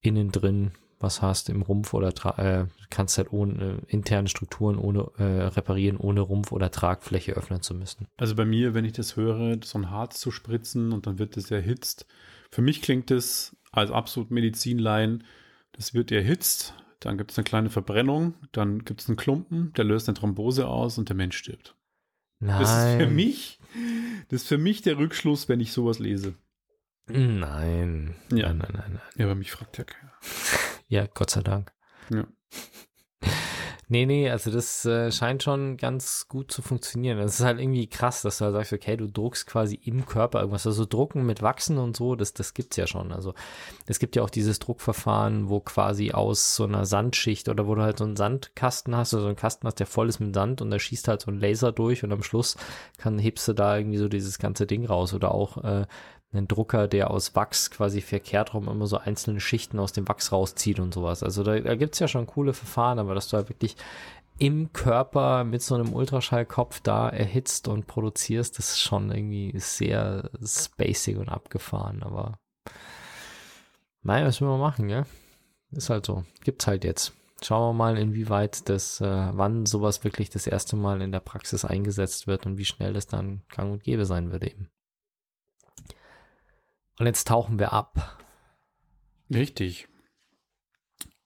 innen 0.00 0.30
drin 0.32 0.72
was 0.98 1.20
hast 1.20 1.48
im 1.50 1.62
Rumpf 1.62 1.92
oder 1.92 2.08
äh, 2.38 2.66
kannst 2.90 3.18
halt 3.18 3.32
ohne 3.32 3.82
äh, 3.86 3.92
interne 3.92 4.28
Strukturen 4.28 4.78
ohne 4.78 5.10
äh, 5.18 5.22
reparieren, 5.22 5.98
ohne 5.98 6.20
Rumpf 6.20 6.52
oder 6.52 6.70
Tragfläche 6.70 7.32
öffnen 7.32 7.62
zu 7.62 7.74
müssen. 7.74 8.06
Also 8.16 8.34
bei 8.34 8.44
mir, 8.44 8.74
wenn 8.74 8.84
ich 8.84 8.92
das 8.92 9.16
höre, 9.16 9.58
so 9.62 9.78
ein 9.78 9.90
Harz 9.90 10.18
zu 10.20 10.30
spritzen 10.30 10.92
und 10.92 11.06
dann 11.06 11.18
wird 11.18 11.36
das 11.36 11.50
erhitzt. 11.50 12.06
Für 12.50 12.62
mich 12.62 12.80
klingt 12.80 13.10
das 13.10 13.56
als 13.72 13.90
absolut 13.90 14.30
Medizinlein. 14.30 15.24
Das 15.72 15.92
wird 15.92 16.10
erhitzt, 16.10 16.74
dann 17.00 17.18
gibt 17.18 17.32
es 17.32 17.38
eine 17.38 17.44
kleine 17.44 17.70
Verbrennung, 17.70 18.34
dann 18.52 18.84
gibt 18.84 19.02
es 19.02 19.08
einen 19.08 19.16
Klumpen, 19.16 19.72
der 19.74 19.84
löst 19.84 20.08
eine 20.08 20.16
Thrombose 20.16 20.66
aus 20.66 20.96
und 20.96 21.10
der 21.10 21.16
Mensch 21.16 21.36
stirbt. 21.36 21.76
Nein. 22.38 22.60
Das 22.60 22.70
ist 22.70 22.96
für 22.96 23.10
mich, 23.10 23.55
das 24.28 24.42
ist 24.42 24.48
für 24.48 24.58
mich 24.58 24.82
der 24.82 24.98
Rückschluss, 24.98 25.48
wenn 25.48 25.60
ich 25.60 25.72
sowas 25.72 25.98
lese. 25.98 26.34
Nein. 27.08 28.14
Ja. 28.32 28.48
Nein, 28.52 28.58
nein, 28.58 28.72
nein, 28.72 28.90
nein. 28.94 29.02
Ja, 29.16 29.26
aber 29.26 29.34
mich 29.34 29.52
fragt 29.52 29.78
ja 29.78 29.84
keiner. 29.84 30.12
Ja, 30.88 31.04
Gott 31.06 31.30
sei 31.30 31.40
Dank. 31.40 31.72
Ja. 32.10 32.28
Nee, 33.88 34.04
nee, 34.04 34.28
also 34.28 34.50
das 34.50 34.84
äh, 34.84 35.12
scheint 35.12 35.44
schon 35.44 35.76
ganz 35.76 36.26
gut 36.28 36.50
zu 36.50 36.60
funktionieren. 36.60 37.18
Das 37.18 37.38
ist 37.38 37.44
halt 37.44 37.60
irgendwie 37.60 37.86
krass, 37.86 38.22
dass 38.22 38.38
du 38.38 38.46
halt 38.46 38.54
sagst, 38.54 38.72
okay, 38.72 38.96
du 38.96 39.06
druckst 39.06 39.46
quasi 39.46 39.76
im 39.76 40.06
Körper 40.06 40.40
irgendwas. 40.40 40.66
Also 40.66 40.84
drucken 40.86 41.24
mit 41.24 41.40
Wachsen 41.40 41.78
und 41.78 41.96
so, 41.96 42.16
das, 42.16 42.34
das 42.34 42.52
gibt's 42.52 42.76
ja 42.76 42.88
schon. 42.88 43.12
Also 43.12 43.32
es 43.86 44.00
gibt 44.00 44.16
ja 44.16 44.24
auch 44.24 44.30
dieses 44.30 44.58
Druckverfahren, 44.58 45.48
wo 45.48 45.60
quasi 45.60 46.10
aus 46.10 46.56
so 46.56 46.64
einer 46.64 46.84
Sandschicht 46.84 47.48
oder 47.48 47.68
wo 47.68 47.76
du 47.76 47.82
halt 47.82 47.98
so 47.98 48.04
einen 48.04 48.16
Sandkasten 48.16 48.96
hast, 48.96 49.14
oder 49.14 49.22
so 49.22 49.28
einen 49.28 49.36
Kasten 49.36 49.68
hast, 49.68 49.78
der 49.78 49.86
voll 49.86 50.08
ist 50.08 50.18
mit 50.18 50.34
Sand 50.34 50.62
und 50.62 50.72
da 50.72 50.80
schießt 50.80 51.06
halt 51.06 51.20
so 51.20 51.30
ein 51.30 51.38
Laser 51.38 51.70
durch 51.70 52.02
und 52.02 52.10
am 52.10 52.24
Schluss 52.24 52.56
kann, 52.98 53.20
hebst 53.20 53.46
du 53.46 53.52
da 53.52 53.78
irgendwie 53.78 53.98
so 53.98 54.08
dieses 54.08 54.40
ganze 54.40 54.66
Ding 54.66 54.84
raus. 54.84 55.14
Oder 55.14 55.32
auch 55.32 55.62
äh, 55.62 55.86
einen 56.32 56.48
Drucker, 56.48 56.88
der 56.88 57.10
aus 57.10 57.34
Wachs 57.34 57.70
quasi 57.70 58.00
verkehrt 58.00 58.52
rum 58.54 58.68
immer 58.68 58.86
so 58.86 58.98
einzelne 58.98 59.40
Schichten 59.40 59.78
aus 59.78 59.92
dem 59.92 60.08
Wachs 60.08 60.32
rauszieht 60.32 60.80
und 60.80 60.92
sowas. 60.92 61.22
Also 61.22 61.42
da, 61.42 61.58
da 61.58 61.76
gibt 61.76 61.94
es 61.94 62.00
ja 62.00 62.08
schon 62.08 62.26
coole 62.26 62.52
Verfahren, 62.52 62.98
aber 62.98 63.14
dass 63.14 63.28
du 63.28 63.36
halt 63.36 63.48
wirklich 63.48 63.76
im 64.38 64.72
Körper 64.72 65.44
mit 65.44 65.62
so 65.62 65.74
einem 65.74 65.94
Ultraschallkopf 65.94 66.80
da 66.80 67.08
erhitzt 67.08 67.68
und 67.68 67.86
produzierst, 67.86 68.58
das 68.58 68.70
ist 68.70 68.80
schon 68.80 69.10
irgendwie 69.10 69.58
sehr 69.58 70.30
spacig 70.44 71.16
und 71.16 71.30
abgefahren, 71.30 72.02
aber 72.02 72.38
naja, 74.02 74.26
was 74.26 74.40
will 74.40 74.48
man 74.48 74.60
machen, 74.60 74.88
ja? 74.88 75.04
Ist 75.72 75.90
halt 75.90 76.06
so. 76.06 76.24
Gibt's 76.44 76.66
halt 76.66 76.84
jetzt. 76.84 77.12
Schauen 77.42 77.70
wir 77.70 77.72
mal, 77.78 77.98
inwieweit 77.98 78.68
das, 78.68 79.00
äh, 79.00 79.28
wann 79.32 79.66
sowas 79.66 80.04
wirklich 80.04 80.30
das 80.30 80.46
erste 80.46 80.76
Mal 80.76 81.02
in 81.02 81.12
der 81.12 81.20
Praxis 81.20 81.64
eingesetzt 81.64 82.26
wird 82.26 82.46
und 82.46 82.56
wie 82.56 82.64
schnell 82.64 82.92
das 82.92 83.06
dann 83.06 83.42
gang 83.48 83.72
und 83.72 83.82
gäbe 83.82 84.06
sein 84.06 84.30
wird 84.32 84.44
eben. 84.44 84.70
Und 86.98 87.06
jetzt 87.06 87.28
tauchen 87.28 87.58
wir 87.58 87.72
ab. 87.72 88.18
Richtig. 89.32 89.88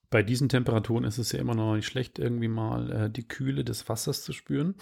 Bei 0.09 0.23
diesen 0.23 0.49
Temperaturen 0.49 1.05
ist 1.05 1.17
es 1.17 1.31
ja 1.31 1.39
immer 1.39 1.55
noch 1.55 1.75
nicht 1.75 1.85
schlecht, 1.85 2.19
irgendwie 2.19 2.49
mal 2.49 2.91
äh, 2.91 3.09
die 3.09 3.27
Kühle 3.27 3.63
des 3.63 3.87
Wassers 3.87 4.23
zu 4.23 4.33
spüren. 4.33 4.75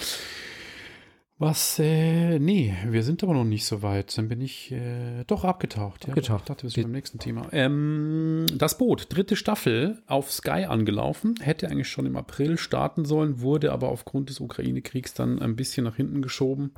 Was, 1.37 1.79
äh, 1.79 2.37
nee, 2.37 2.75
wir 2.85 3.01
sind 3.01 3.23
aber 3.23 3.33
noch 3.33 3.45
nicht 3.45 3.65
so 3.65 3.81
weit. 3.81 4.17
Dann 4.17 4.27
bin 4.27 4.41
ich 4.41 4.73
äh, 4.73 5.23
doch 5.25 5.45
abgetaucht. 5.45 6.05
Ja, 6.05 6.09
Abgetaucht. 6.09 6.41
Ich 6.41 6.47
dachte, 6.47 6.63
wir 6.63 6.69
sind 6.69 6.83
beim 6.83 6.91
nächsten 6.91 7.19
Thema. 7.19 7.47
Ähm, 7.53 8.45
das 8.53 8.77
Boot, 8.77 9.07
dritte 9.09 9.37
Staffel, 9.37 10.01
auf 10.05 10.33
Sky 10.33 10.65
angelaufen. 10.65 11.35
Hätte 11.39 11.69
eigentlich 11.69 11.87
schon 11.87 12.05
im 12.05 12.17
April 12.17 12.57
starten 12.57 13.05
sollen, 13.05 13.39
wurde 13.39 13.71
aber 13.71 13.87
aufgrund 13.87 14.29
des 14.29 14.41
Ukraine-Kriegs 14.41 15.13
dann 15.13 15.41
ein 15.41 15.55
bisschen 15.55 15.85
nach 15.85 15.95
hinten 15.95 16.21
geschoben. 16.21 16.73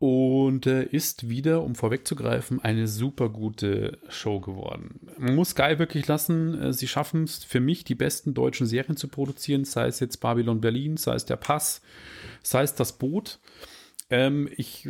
Und 0.00 0.66
äh, 0.66 0.84
ist 0.84 1.28
wieder, 1.28 1.62
um 1.62 1.74
vorwegzugreifen, 1.74 2.58
eine 2.58 2.88
super 2.88 3.28
gute 3.28 3.98
Show 4.08 4.40
geworden. 4.40 4.98
Man 5.18 5.34
muss 5.34 5.50
Sky 5.50 5.78
wirklich 5.78 6.08
lassen. 6.08 6.58
Äh, 6.58 6.72
sie 6.72 6.88
schaffen 6.88 7.24
es 7.24 7.44
für 7.44 7.60
mich, 7.60 7.84
die 7.84 7.94
besten 7.94 8.32
deutschen 8.32 8.66
Serien 8.66 8.96
zu 8.96 9.08
produzieren, 9.08 9.66
sei 9.66 9.88
es 9.88 10.00
jetzt 10.00 10.16
Babylon 10.16 10.62
Berlin, 10.62 10.96
sei 10.96 11.16
es 11.16 11.26
der 11.26 11.36
Pass, 11.36 11.82
sei 12.42 12.62
es 12.62 12.74
das 12.74 12.96
Boot. 12.96 13.40
Ähm, 14.08 14.48
ich 14.56 14.88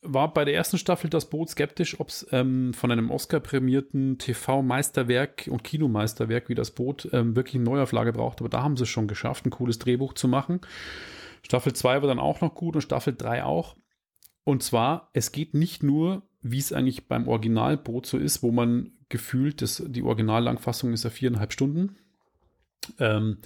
war 0.00 0.32
bei 0.32 0.46
der 0.46 0.54
ersten 0.54 0.78
Staffel 0.78 1.10
das 1.10 1.28
Boot 1.28 1.50
skeptisch, 1.50 2.00
ob 2.00 2.08
es 2.08 2.26
ähm, 2.32 2.72
von 2.72 2.90
einem 2.90 3.10
Oscar-prämierten 3.10 4.16
TV-Meisterwerk 4.16 5.48
und 5.50 5.64
Kinomeisterwerk 5.64 6.48
wie 6.48 6.54
das 6.54 6.70
Boot 6.70 7.10
ähm, 7.12 7.36
wirklich 7.36 7.56
eine 7.56 7.64
Neuauflage 7.64 8.14
braucht. 8.14 8.40
Aber 8.40 8.48
da 8.48 8.62
haben 8.62 8.78
sie 8.78 8.84
es 8.84 8.88
schon 8.88 9.06
geschafft, 9.06 9.44
ein 9.44 9.50
cooles 9.50 9.78
Drehbuch 9.78 10.14
zu 10.14 10.28
machen. 10.28 10.62
Staffel 11.42 11.74
2 11.74 12.00
war 12.00 12.08
dann 12.08 12.18
auch 12.18 12.40
noch 12.40 12.54
gut 12.54 12.74
und 12.74 12.80
Staffel 12.80 13.14
3 13.14 13.44
auch. 13.44 13.76
Und 14.46 14.62
zwar, 14.62 15.10
es 15.12 15.32
geht 15.32 15.54
nicht 15.54 15.82
nur, 15.82 16.22
wie 16.40 16.60
es 16.60 16.72
eigentlich 16.72 17.08
beim 17.08 17.26
Originalboot 17.26 18.06
so 18.06 18.16
ist, 18.16 18.44
wo 18.44 18.52
man 18.52 18.92
gefühlt, 19.08 19.60
das, 19.60 19.82
die 19.84 20.04
Originallangfassung 20.04 20.92
ist 20.92 21.02
ja 21.02 21.10
viereinhalb 21.10 21.52
Stunden, 21.52 21.96
ähm, 23.00 23.38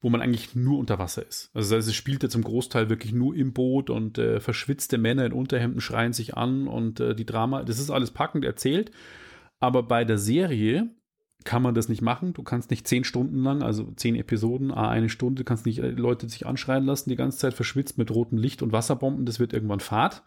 wo 0.00 0.10
man 0.10 0.20
eigentlich 0.20 0.56
nur 0.56 0.80
unter 0.80 0.98
Wasser 0.98 1.24
ist. 1.24 1.52
Also 1.54 1.76
es 1.76 1.94
spielt 1.94 2.24
ja 2.24 2.28
zum 2.28 2.42
Großteil 2.42 2.90
wirklich 2.90 3.12
nur 3.12 3.36
im 3.36 3.52
Boot 3.52 3.88
und 3.88 4.18
äh, 4.18 4.40
verschwitzte 4.40 4.98
Männer 4.98 5.24
in 5.26 5.32
Unterhemden 5.32 5.80
schreien 5.80 6.12
sich 6.12 6.36
an 6.36 6.66
und 6.66 6.98
äh, 6.98 7.14
die 7.14 7.24
Drama, 7.24 7.62
das 7.62 7.78
ist 7.78 7.92
alles 7.92 8.10
packend 8.10 8.44
erzählt. 8.44 8.90
Aber 9.60 9.84
bei 9.84 10.04
der 10.04 10.18
Serie 10.18 10.90
kann 11.44 11.62
man 11.62 11.74
das 11.74 11.88
nicht 11.88 12.02
machen. 12.02 12.32
Du 12.32 12.42
kannst 12.42 12.70
nicht 12.70 12.86
zehn 12.86 13.04
Stunden 13.04 13.42
lang, 13.42 13.62
also 13.62 13.84
zehn 13.96 14.16
Episoden, 14.16 14.70
eine 14.70 15.08
Stunde, 15.08 15.44
kannst 15.44 15.66
nicht 15.66 15.78
äh, 15.78 15.90
Leute 15.90 16.28
sich 16.28 16.46
anschreien 16.46 16.84
lassen, 16.84 17.10
die 17.10 17.16
ganze 17.16 17.38
Zeit 17.38 17.54
verschwitzt 17.54 17.98
mit 17.98 18.10
rotem 18.10 18.38
Licht 18.38 18.62
und 18.62 18.72
Wasserbomben, 18.72 19.26
das 19.26 19.40
wird 19.40 19.52
irgendwann 19.52 19.80
Fahrt. 19.80 20.22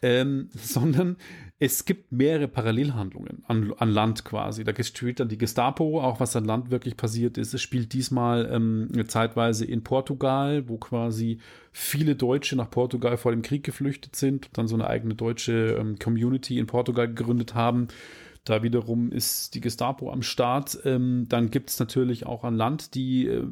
Ähm, 0.00 0.48
sondern 0.54 1.16
es 1.58 1.84
gibt 1.84 2.12
mehrere 2.12 2.46
Parallelhandlungen 2.46 3.42
an, 3.48 3.72
an 3.78 3.90
Land 3.90 4.24
quasi. 4.24 4.62
Da 4.62 4.72
spielt 4.84 5.18
dann 5.18 5.28
die 5.28 5.38
Gestapo, 5.38 6.00
auch 6.00 6.20
was 6.20 6.36
an 6.36 6.44
Land 6.44 6.70
wirklich 6.70 6.96
passiert 6.96 7.36
ist. 7.36 7.52
Es 7.52 7.60
spielt 7.60 7.92
diesmal 7.92 8.48
ähm, 8.52 8.90
zeitweise 9.08 9.64
in 9.64 9.82
Portugal, 9.82 10.68
wo 10.68 10.76
quasi 10.76 11.40
viele 11.72 12.14
Deutsche 12.14 12.54
nach 12.54 12.70
Portugal 12.70 13.16
vor 13.16 13.32
dem 13.32 13.42
Krieg 13.42 13.64
geflüchtet 13.64 14.14
sind 14.14 14.46
und 14.46 14.58
dann 14.58 14.68
so 14.68 14.76
eine 14.76 14.86
eigene 14.86 15.16
deutsche 15.16 15.76
ähm, 15.80 15.98
Community 15.98 16.58
in 16.58 16.66
Portugal 16.66 17.08
gegründet 17.08 17.54
haben. 17.54 17.88
Da 18.48 18.62
wiederum 18.62 19.12
ist 19.12 19.54
die 19.54 19.60
Gestapo 19.60 20.10
am 20.10 20.22
Start. 20.22 20.78
Ähm, 20.86 21.26
dann 21.28 21.50
gibt 21.50 21.68
es 21.68 21.78
natürlich 21.78 22.24
auch 22.24 22.44
an 22.44 22.56
Land 22.56 22.94
die, 22.94 23.26
äh, 23.26 23.44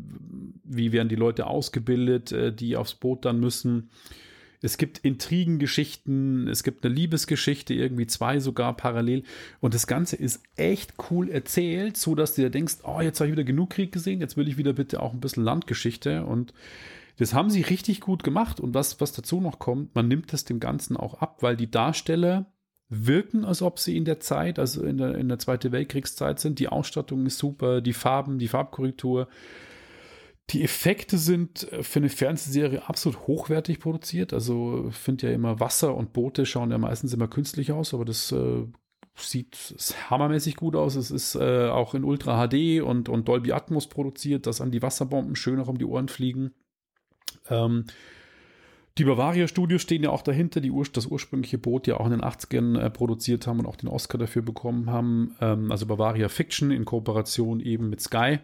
wie 0.65 0.91
werden 0.91 1.11
die 1.11 1.17
Leute 1.17 1.47
ausgebildet, 1.49 2.33
äh, 2.33 2.51
die 2.51 2.79
aufs 2.79 2.95
Boot 2.95 3.27
dann 3.27 3.39
müssen. 3.39 3.91
Es 4.63 4.79
gibt 4.79 4.97
Intrigengeschichten, 4.97 6.49
es 6.49 6.63
gibt 6.63 6.83
eine 6.83 6.95
Liebesgeschichte, 6.95 7.75
irgendwie 7.75 8.07
zwei 8.07 8.41
sogar 8.41 8.75
parallel. 8.75 9.25
Und 9.61 9.75
das 9.75 9.87
Ganze 9.87 10.17
ist 10.17 10.43
echt 10.57 10.95
cool 11.11 11.29
erzählt, 11.29 11.99
so 11.99 12.15
dass 12.15 12.35
du 12.35 12.41
dir 12.41 12.51
denkst, 12.51 12.77
oh, 12.85 13.03
jetzt 13.03 13.21
habe 13.21 13.29
ich 13.29 13.37
wieder 13.37 13.45
genug 13.45 13.71
Krieg 13.71 13.93
gesehen, 13.93 14.21
jetzt 14.21 14.39
will 14.39 14.49
ich 14.49 14.57
wieder 14.57 14.73
bitte 14.73 15.03
auch 15.03 15.13
ein 15.13 15.21
bisschen 15.21 15.45
Landgeschichte. 15.45 16.25
Und 16.25 16.55
das 17.19 17.35
haben 17.35 17.51
sie 17.51 17.61
richtig 17.61 18.01
gut 18.01 18.25
gemacht. 18.25 18.61
Und 18.61 18.73
was, 18.73 18.99
was 18.99 19.13
dazu 19.13 19.43
noch 19.43 19.59
kommt, 19.59 19.95
man 19.95 20.09
nimmt 20.09 20.33
das 20.33 20.47
dem 20.47 20.59
Ganzen 20.59 20.97
auch 20.97 21.21
ab, 21.21 21.43
weil 21.43 21.57
die 21.59 21.71
Darsteller 21.71 22.47
wirken, 22.89 23.45
als 23.45 23.63
ob 23.63 23.79
sie 23.79 23.97
in 23.97 24.05
der 24.05 24.21
Zeit, 24.21 24.59
also 24.59 24.85
in 24.85 24.99
der, 24.99 25.17
in 25.17 25.29
der 25.29 25.39
Zweiten 25.39 25.73
Weltkriegszeit 25.73 26.39
sind. 26.39 26.59
Die 26.59 26.69
Ausstattung 26.69 27.27
ist 27.27 27.39
super, 27.39 27.81
die 27.81 27.93
Farben, 27.93 28.39
die 28.39 28.49
Farbkorrektur. 28.49 29.29
Die 30.51 30.63
Effekte 30.63 31.19
sind 31.19 31.71
äh, 31.73 31.83
für 31.83 31.99
eine 31.99 32.09
Fernsehserie 32.09 32.89
absolut 32.89 33.27
hochwertig 33.27 33.81
produziert. 33.81 34.33
Also 34.33 34.89
finde 34.91 35.29
ja 35.29 35.33
immer 35.33 35.59
Wasser 35.59 35.95
und 35.95 36.13
Boote 36.13 36.47
schauen 36.47 36.71
ja 36.71 36.79
meistens 36.79 37.13
immer 37.13 37.29
künstlich 37.29 37.73
aus, 37.73 37.93
aber 37.93 38.05
das 38.05 38.31
äh, 38.31 38.67
sieht 39.17 39.75
hammermäßig 40.09 40.57
gut 40.57 40.77
aus. 40.77 40.95
Es 40.95 41.11
ist 41.11 41.35
äh, 41.35 41.69
auch 41.69 41.95
in 41.95 42.05
Ultra 42.05 42.47
HD 42.47 42.83
und, 42.83 43.09
und 43.09 43.27
Dolby 43.27 43.53
Atmos 43.53 43.89
produziert, 43.89 44.47
dass 44.47 44.61
an 44.61 44.71
die 44.71 44.83
Wasserbomben 44.83 45.35
schöner 45.35 45.69
um 45.69 45.79
die 45.79 45.85
Ohren 45.85 46.09
fliegen. 46.09 46.53
Ähm, 47.49 47.87
die 48.99 49.05
Bavaria 49.05 49.47
Studios 49.47 49.83
stehen 49.83 50.03
ja 50.03 50.11
auch 50.11 50.23
dahinter, 50.23 50.61
die 50.61 50.71
Ur 50.71 50.87
das 50.91 51.07
ursprüngliche 51.07 51.59
Boot 51.59 51.87
ja 51.87 51.99
auch 51.99 52.07
in 52.07 52.13
den 52.13 52.23
80ern 52.23 52.79
äh, 52.79 52.91
produziert 52.91 53.47
haben 53.47 53.61
und 53.61 53.67
auch 53.67 53.77
den 53.77 53.89
Oscar 53.89 54.19
dafür 54.19 54.43
bekommen 54.43 54.91
haben. 54.91 55.37
Ähm, 55.41 55.71
also 55.71 55.87
Bavaria 55.87 56.29
Fiction 56.29 56.71
in 56.71 56.85
Kooperation 56.85 57.61
eben 57.61 57.91
mit 57.91 58.01
Sky. 58.01 58.39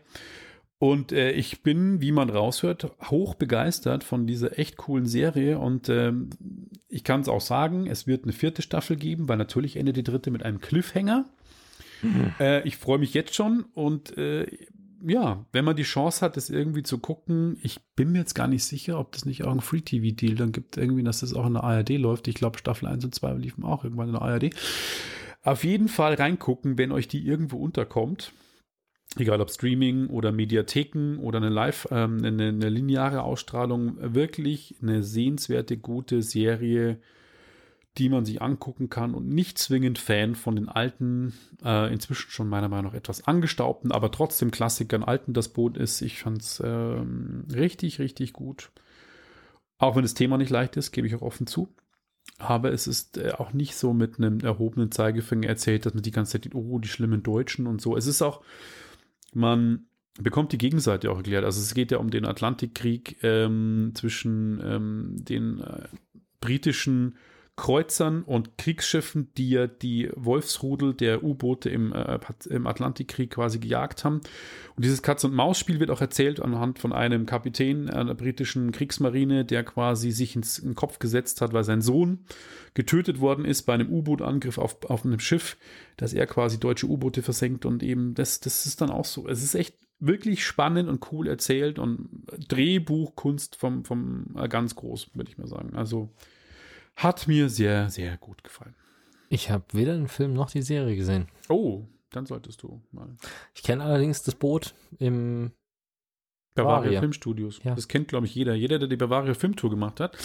Und 0.79 1.13
äh, 1.13 1.31
ich 1.31 1.63
bin, 1.63 2.01
wie 2.01 2.11
man 2.11 2.29
raushört, 2.29 2.91
hoch 3.09 3.35
begeistert 3.35 4.03
von 4.03 4.27
dieser 4.27 4.59
echt 4.59 4.77
coolen 4.77 5.07
Serie. 5.07 5.59
Und 5.59 5.89
ähm, 5.89 6.31
ich 6.89 7.05
kann 7.05 7.21
es 7.21 7.29
auch 7.29 7.41
sagen, 7.41 7.87
es 7.87 8.07
wird 8.07 8.25
eine 8.25 8.33
vierte 8.33 8.63
Staffel 8.63 8.97
geben, 8.97 9.29
weil 9.29 9.37
natürlich 9.39 9.77
endet 9.77 9.97
die 9.97 10.03
dritte 10.03 10.31
mit 10.31 10.43
einem 10.43 10.61
Cliffhanger. 10.61 11.27
Mhm. 12.03 12.35
Äh, 12.41 12.67
ich 12.67 12.77
freue 12.77 12.99
mich 12.99 13.15
jetzt 13.15 13.35
schon 13.35 13.65
und 13.75 14.19
äh, 14.19 14.47
ja, 15.07 15.45
wenn 15.53 15.65
man 15.65 15.77
die 15.77 15.83
Chance 15.83 16.25
hat, 16.25 16.37
das 16.37 16.51
irgendwie 16.51 16.83
zu 16.83 16.99
gucken, 16.99 17.59
ich 17.63 17.81
bin 17.97 18.13
mir 18.13 18.19
jetzt 18.19 18.35
gar 18.35 18.49
nicht 18.49 18.65
sicher, 18.65 18.99
ob 18.99 19.13
das 19.13 19.25
nicht 19.25 19.45
auch 19.45 19.53
ein 19.53 19.61
Free-TV-Deal 19.61 20.35
dann 20.35 20.53
gibt, 20.53 20.77
irgendwie, 20.77 21.03
dass 21.03 21.21
das 21.21 21.35
auch 21.35 21.47
in 21.47 21.55
der 21.55 21.65
ARD 21.65 21.91
läuft. 21.91 22.29
Ich 22.29 22.35
glaube, 22.35 22.59
Staffel 22.59 22.89
1 22.89 23.05
und 23.05 23.15
2 23.15 23.35
liefen 23.35 23.65
auch 23.65 23.85
irgendwann 23.85 24.09
in 24.09 24.15
der 24.15 24.23
ARD. 24.23 24.51
Auf 25.43 25.65
jeden 25.65 25.89
Fall 25.89 26.15
reingucken, 26.15 26.79
wenn 26.79 26.93
euch 26.93 27.09
die 27.09 27.27
irgendwo 27.27 27.59
unterkommt 27.59 28.33
egal 29.17 29.41
ob 29.41 29.51
Streaming 29.51 30.09
oder 30.09 30.33
Mediatheken 30.33 31.19
oder 31.19 31.39
eine 31.39 31.49
Live, 31.49 31.89
ähm, 31.91 32.25
eine, 32.25 32.49
eine, 32.49 32.69
lineare 32.69 33.23
Ausstrahlung, 33.23 33.97
wirklich 34.01 34.77
eine 34.81 35.03
sehenswerte, 35.03 35.77
gute 35.77 36.23
Serie, 36.23 36.99
die 37.99 38.09
man 38.09 38.25
sich 38.25 38.41
angucken 38.41 38.89
kann 38.89 39.15
und 39.15 39.29
nicht 39.29 39.59
zwingend 39.59 39.99
Fan 39.99 40.35
von 40.35 40.57
den 40.57 40.69
alten, 40.69 41.35
äh, 41.63 41.93
inzwischen 41.93 42.31
schon 42.31 42.49
meiner 42.49 42.69
Meinung 42.69 42.93
nach 42.93 42.99
etwas 42.99 43.27
angestaubten, 43.27 43.93
aber 43.93 44.11
trotzdem 44.11 44.51
Klassikern 44.51 45.03
alten 45.05 45.35
das 45.35 45.51
Boot 45.51 45.77
ist. 45.77 46.01
Ich 46.01 46.21
fand 46.21 46.41
es 46.41 46.63
ähm, 46.65 47.45
richtig, 47.53 47.99
richtig 47.99 48.33
gut. 48.33 48.71
Auch 49.79 49.97
wenn 49.97 50.03
das 50.03 50.15
Thema 50.15 50.39
nicht 50.39 50.51
leicht 50.51 50.77
ist, 50.77 50.93
gebe 50.93 51.07
ich 51.07 51.15
auch 51.15 51.23
offen 51.23 51.47
zu. 51.47 51.69
Aber 52.39 52.73
es 52.73 52.87
ist 52.87 53.19
äh, 53.19 53.33
auch 53.33 53.53
nicht 53.53 53.77
so 53.77 53.93
mit 53.93 54.19
einem 54.19 54.41
erhobenen 54.41 54.91
Zeigefinger 54.91 55.49
erzählt, 55.49 55.85
dass 55.85 55.93
man 55.93 56.03
die 56.03 56.13
ganze 56.13 56.41
Zeit, 56.41 56.55
oh, 56.55 56.79
die 56.79 56.89
schlimmen 56.89 57.23
Deutschen 57.23 57.67
und 57.67 57.83
so. 57.83 57.97
Es 57.97 58.07
ist 58.07 58.23
auch, 58.23 58.43
man 59.35 59.87
bekommt 60.19 60.53
die 60.53 60.59
Gegenseite 60.59 61.11
auch 61.11 61.19
erklärt. 61.19 61.45
Also 61.45 61.61
es 61.61 61.75
geht 61.75 61.91
ja 61.91 61.99
um 61.99 62.11
den 62.11 62.25
Atlantikkrieg 62.25 63.23
ähm, 63.23 63.93
zwischen 63.95 64.61
ähm, 64.65 65.17
den 65.19 65.61
äh, 65.61 65.89
britischen 66.41 67.17
Kreuzern 67.55 68.23
und 68.23 68.57
Kriegsschiffen, 68.57 69.33
die 69.37 69.51
ja 69.51 69.67
die 69.67 70.11
Wolfsrudel 70.17 70.95
der 70.95 71.23
U-Boote 71.23 71.69
im, 71.69 71.93
äh, 71.93 72.19
im 72.49 72.67
Atlantikkrieg 72.67 73.31
quasi 73.31 73.59
gejagt 73.59 74.05
haben. 74.05 74.23
Und 74.75 74.85
dieses 74.85 75.03
Katz-und-Maus-Spiel 75.03 75.79
wird 75.79 75.91
auch 75.91 76.01
erzählt 76.01 76.41
anhand 76.41 76.79
von 76.79 76.95
einem 76.95 77.27
Kapitän 77.27 77.91
einer 77.91 78.15
britischen 78.15 78.73
Kriegsmarine, 78.73 79.45
der 79.45 79.65
quasi 79.65 80.13
sich 80.13 80.35
ins, 80.35 80.59
in 80.59 80.71
den 80.71 80.75
Kopf 80.75 80.99
gesetzt 80.99 81.43
hat, 81.43 81.53
weil 81.53 81.65
sein 81.65 81.83
Sohn 81.83 82.25
getötet 82.73 83.21
worden 83.21 83.45
ist 83.45 83.63
bei 83.63 83.75
einem 83.75 83.91
U-Boot-Angriff 83.91 84.57
auf, 84.57 84.83
auf 84.89 85.05
einem 85.05 85.21
Schiff, 85.21 85.59
dass 85.99 86.15
er 86.15 86.27
quasi 86.27 86.59
deutsche 86.59 86.87
U-Boote 86.89 87.23
versenkt 87.23 87.67
und 87.67 87.83
eben 87.83 88.15
das, 88.15 88.41
das 88.41 88.65
ist 88.65 88.81
dann 88.81 88.91
auch 88.91 89.05
so. 89.05 89.29
Es 89.29 89.43
ist 89.43 89.55
echt 89.55 89.77
wirklich 90.01 90.45
spannend 90.45 90.89
und 90.89 91.13
cool 91.13 91.29
erzählt 91.29 91.79
und 91.79 92.09
Drehbuchkunst 92.49 93.57
vom, 93.57 93.85
vom 93.85 94.35
äh, 94.37 94.49
ganz 94.49 94.75
groß, 94.75 95.11
würde 95.15 95.31
ich 95.31 95.37
mal 95.37 95.47
sagen. 95.47 95.77
Also 95.77 96.11
hat 96.97 97.29
mir 97.29 97.49
sehr, 97.49 97.91
sehr 97.91 98.17
gut 98.17 98.45
gefallen. 98.45 98.75
Ich 99.29 99.51
habe 99.51 99.65
weder 99.73 99.95
den 99.95 100.09
Film 100.09 100.35
noch 100.35 100.51
die 100.51 100.63
Serie 100.63 100.95
gesehen. 100.95 101.29
Oh, 101.49 101.87
dann 102.11 102.27
solltest 102.27 102.63
du 102.63 102.83
mal. 102.91 103.17
Ich 103.55 103.63
kenne 103.63 103.83
allerdings 103.83 104.23
das 104.23 104.35
Boot 104.35 104.75
im 104.99 105.53
Bavaria 106.55 106.81
Bavaria. 106.81 107.01
Filmstudios. 107.01 107.61
Ja. 107.65 107.75
Das 107.75 107.89
kennt, 107.89 108.09
glaube 108.09 108.27
ich, 108.27 108.35
jeder. 108.35 108.55
Jeder, 108.55 108.79
der 108.79 108.89
die 108.89 108.97
Bavaria 108.97 109.33
Filmtour 109.35 109.71
gemacht 109.71 110.01
hat, 110.01 110.19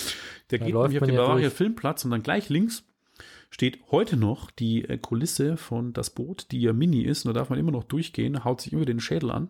der 0.51 0.59
Da 0.59 0.65
geht 0.65 0.75
nämlich 0.75 0.99
auf 1.01 1.07
den 1.07 1.15
ja 1.15 1.21
Bavaria 1.21 1.47
durch. 1.47 1.53
Filmplatz 1.53 2.03
und 2.03 2.11
dann 2.11 2.23
gleich 2.23 2.49
links 2.49 2.83
steht 3.49 3.79
heute 3.91 4.17
noch 4.17 4.51
die 4.51 4.83
äh, 4.87 4.97
Kulisse 4.97 5.57
von 5.57 5.93
das 5.93 6.09
Boot, 6.09 6.47
die 6.51 6.61
ja 6.61 6.73
mini 6.73 7.01
ist. 7.01 7.25
Und 7.25 7.33
da 7.33 7.39
darf 7.39 7.49
man 7.49 7.59
immer 7.59 7.71
noch 7.71 7.83
durchgehen, 7.83 8.43
haut 8.43 8.61
sich 8.61 8.73
immer 8.73 8.85
den 8.85 8.99
Schädel 8.99 9.31
an. 9.31 9.49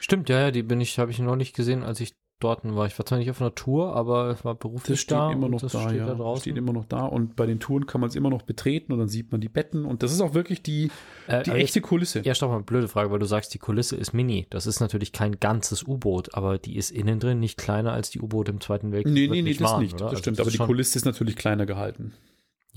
Stimmt, 0.00 0.28
ja, 0.28 0.40
ja, 0.40 0.50
die 0.50 0.62
bin 0.62 0.80
ich, 0.80 0.98
habe 0.98 1.10
ich 1.10 1.18
noch 1.18 1.36
nicht 1.36 1.54
gesehen, 1.54 1.82
als 1.82 2.00
ich 2.00 2.14
dort 2.40 2.60
war. 2.64 2.86
Ich 2.86 2.98
war 2.98 3.04
zwar 3.06 3.18
nicht 3.18 3.30
auf 3.30 3.40
einer 3.40 3.54
Tour, 3.54 3.94
aber 3.96 4.28
es 4.30 4.44
war 4.44 4.54
beruflich 4.54 4.96
Das 4.96 5.00
steht 5.00 5.16
da. 5.18 5.32
immer 5.32 5.48
noch 5.48 5.60
das 5.60 5.72
da, 5.72 5.82
steht 5.88 5.98
ja. 5.98 6.06
da 6.06 6.14
draußen. 6.14 6.42
steht 6.42 6.56
immer 6.56 6.72
noch 6.72 6.84
da. 6.84 7.04
Und 7.04 7.36
bei 7.36 7.46
den 7.46 7.60
Touren 7.60 7.86
kann 7.86 8.00
man 8.00 8.08
es 8.08 8.16
immer 8.16 8.30
noch 8.30 8.42
betreten 8.42 8.92
und 8.92 8.98
dann 8.98 9.08
sieht 9.08 9.32
man 9.32 9.40
die 9.40 9.48
Betten. 9.48 9.84
Und 9.84 10.02
das 10.02 10.12
ist 10.12 10.20
auch 10.20 10.34
wirklich 10.34 10.62
die, 10.62 10.90
äh, 11.26 11.42
die 11.42 11.50
echte 11.50 11.80
Kulisse. 11.80 12.20
Ich, 12.20 12.26
ja, 12.26 12.34
stopp 12.34 12.50
mal, 12.50 12.62
blöde 12.62 12.88
Frage, 12.88 13.10
weil 13.10 13.18
du 13.18 13.26
sagst, 13.26 13.52
die 13.54 13.58
Kulisse 13.58 13.96
ist 13.96 14.12
mini. 14.12 14.46
Das 14.50 14.66
ist 14.66 14.80
natürlich 14.80 15.12
kein 15.12 15.40
ganzes 15.40 15.82
U-Boot, 15.82 16.34
aber 16.34 16.58
die 16.58 16.76
ist 16.76 16.90
innen 16.90 17.20
drin 17.20 17.40
nicht 17.40 17.58
kleiner 17.58 17.92
als 17.92 18.10
die 18.10 18.20
U-Boote 18.20 18.52
im 18.52 18.60
Zweiten 18.60 18.92
Weltkrieg. 18.92 19.14
Nee, 19.14 19.28
nee, 19.28 19.42
nee, 19.42 19.54
das 19.54 19.62
waren, 19.70 19.82
nicht. 19.82 19.94
oder? 19.94 20.04
Das 20.04 20.10
Also 20.12 20.20
stimmt. 20.22 20.38
das 20.38 20.46
Aber 20.46 20.50
die 20.52 20.58
Kulisse 20.58 20.98
ist 20.98 21.04
natürlich 21.04 21.36
kleiner 21.36 21.66
gehalten. 21.66 22.12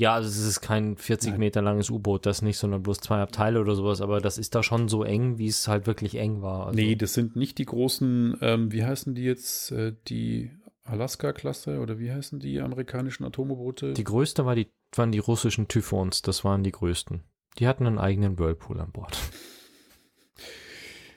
Ja, 0.01 0.15
also 0.15 0.29
es 0.29 0.39
ist 0.39 0.61
kein 0.61 0.97
40 0.97 1.29
Nein. 1.29 1.39
Meter 1.39 1.61
langes 1.61 1.91
U-Boot, 1.91 2.25
das 2.25 2.41
nicht, 2.41 2.57
sondern 2.57 2.81
bloß 2.81 3.01
zwei 3.01 3.21
Abteile 3.21 3.61
oder 3.61 3.75
sowas, 3.75 4.01
aber 4.01 4.19
das 4.19 4.39
ist 4.39 4.55
da 4.55 4.63
schon 4.63 4.89
so 4.89 5.03
eng, 5.03 5.37
wie 5.37 5.45
es 5.45 5.67
halt 5.67 5.85
wirklich 5.85 6.15
eng 6.15 6.41
war. 6.41 6.65
Also, 6.65 6.75
Nee, 6.75 6.95
das 6.95 7.13
sind 7.13 7.35
nicht 7.35 7.59
die 7.59 7.65
großen, 7.65 8.35
ähm, 8.41 8.71
wie 8.71 8.83
heißen 8.83 9.13
die 9.13 9.21
jetzt, 9.21 9.71
äh, 9.71 9.93
die 10.07 10.49
Alaska-Klasse 10.85 11.81
oder 11.81 11.99
wie 11.99 12.11
heißen 12.11 12.39
die 12.39 12.61
amerikanischen 12.61 13.25
Atomboote? 13.25 13.93
Die 13.93 14.03
größte 14.03 14.43
war 14.43 14.55
die, 14.55 14.71
waren 14.95 15.11
die 15.11 15.19
russischen 15.19 15.67
Typhons, 15.67 16.23
das 16.23 16.43
waren 16.43 16.63
die 16.63 16.71
größten. 16.71 17.21
Die 17.59 17.67
hatten 17.67 17.85
einen 17.85 17.99
eigenen 17.99 18.39
Whirlpool 18.39 18.81
an 18.81 18.91
Bord. 18.91 19.15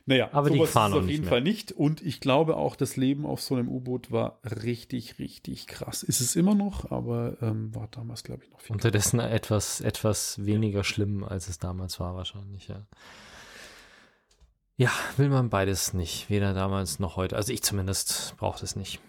Naja, 0.07 0.29
aber 0.33 0.51
die 0.51 0.59
sowas 0.59 0.71
fahren 0.71 0.93
ist 0.93 0.99
es 0.99 1.05
auf 1.05 1.11
jeden 1.11 1.23
mehr. 1.23 1.31
Fall 1.31 1.41
nicht. 1.41 1.73
Und 1.73 2.03
ich 2.03 2.21
glaube 2.21 2.57
auch, 2.57 2.77
das 2.77 2.97
Leben 2.97 3.25
auf 3.25 3.41
so 3.41 3.55
einem 3.55 3.69
U-Boot 3.69 4.11
war 4.11 4.39
richtig, 4.45 5.19
richtig 5.19 5.67
krass. 5.67 6.03
Ist 6.03 6.21
es 6.21 6.37
immer 6.37 6.55
noch, 6.55 6.91
aber 6.91 7.39
ähm, 7.41 7.75
war 7.75 7.89
damals, 7.91 8.23
glaube 8.23 8.45
ich, 8.45 8.51
noch 8.51 8.61
viel. 8.61 8.75
Unterdessen 8.75 9.19
etwas, 9.21 9.81
etwas 9.81 10.45
weniger 10.45 10.85
schlimm, 10.85 11.25
als 11.25 11.49
es 11.49 11.59
damals 11.59 12.01
war, 12.01 12.15
wahrscheinlich, 12.17 12.69
ja. 12.69 12.87
Ja, 14.77 14.91
will 15.17 15.29
man 15.29 15.51
beides 15.51 15.95
nicht. 15.95 16.29
Weder 16.29 16.53
damals 16.53 16.99
noch 16.99 17.17
heute. 17.17 17.37
Also 17.37 17.53
ich 17.53 17.63
zumindest 17.63 18.35
brauche 18.37 18.63
es 18.65 18.77
nicht. 18.77 19.01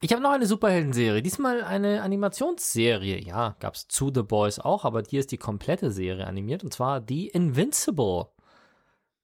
Ich 0.00 0.10
habe 0.10 0.22
noch 0.22 0.32
eine 0.32 0.46
Superhelden-Serie. 0.46 1.22
Diesmal 1.22 1.62
eine 1.62 2.02
Animationsserie. 2.02 3.20
Ja, 3.20 3.54
gab 3.60 3.74
es 3.74 3.86
zu 3.86 4.10
The 4.12 4.22
Boys 4.22 4.58
auch, 4.58 4.84
aber 4.84 5.04
hier 5.08 5.20
ist 5.20 5.30
die 5.30 5.38
komplette 5.38 5.92
Serie 5.92 6.26
animiert. 6.26 6.64
Und 6.64 6.72
zwar 6.72 7.04
The 7.06 7.28
Invincible. 7.28 8.26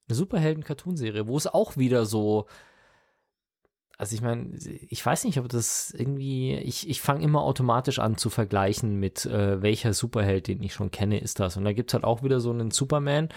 Eine 0.09 0.17
Superhelden-Cartoon-Serie, 0.17 1.27
wo 1.27 1.37
es 1.37 1.47
auch 1.47 1.77
wieder 1.77 2.07
so. 2.07 2.47
Also 3.99 4.15
ich 4.15 4.23
meine, 4.23 4.57
ich 4.89 5.05
weiß 5.05 5.25
nicht, 5.25 5.39
ob 5.39 5.49
das 5.49 5.93
irgendwie, 5.97 6.55
ich, 6.55 6.89
ich 6.89 7.01
fange 7.01 7.25
immer 7.25 7.43
automatisch 7.43 7.99
an 7.99 8.17
zu 8.17 8.31
vergleichen 8.31 9.01
mit 9.01 9.27
äh, 9.27 9.61
welcher 9.61 9.93
Superheld, 9.93 10.47
den 10.47 10.63
ich 10.63 10.73
schon 10.73 10.93
kenne, 10.93 11.19
ist 11.19 11.41
das. 11.41 11.57
Und 11.57 11.65
da 11.65 11.73
gibt 11.73 11.91
es 11.91 11.95
halt 11.95 12.05
auch 12.05 12.23
wieder 12.23 12.39
so 12.39 12.51
einen 12.51 12.71
Superman 12.71 13.29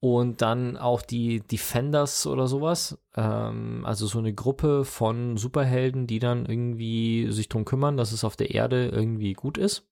und 0.00 0.42
dann 0.42 0.76
auch 0.76 1.00
die 1.00 1.40
Defenders 1.40 2.26
oder 2.26 2.46
sowas. 2.46 2.98
Ähm, 3.16 3.86
also 3.86 4.06
so 4.06 4.18
eine 4.18 4.34
Gruppe 4.34 4.84
von 4.84 5.38
Superhelden, 5.38 6.06
die 6.06 6.18
dann 6.18 6.44
irgendwie 6.44 7.32
sich 7.32 7.48
drum 7.48 7.64
kümmern, 7.64 7.96
dass 7.96 8.12
es 8.12 8.22
auf 8.22 8.36
der 8.36 8.50
Erde 8.54 8.88
irgendwie 8.88 9.32
gut 9.32 9.56
ist. 9.56 9.88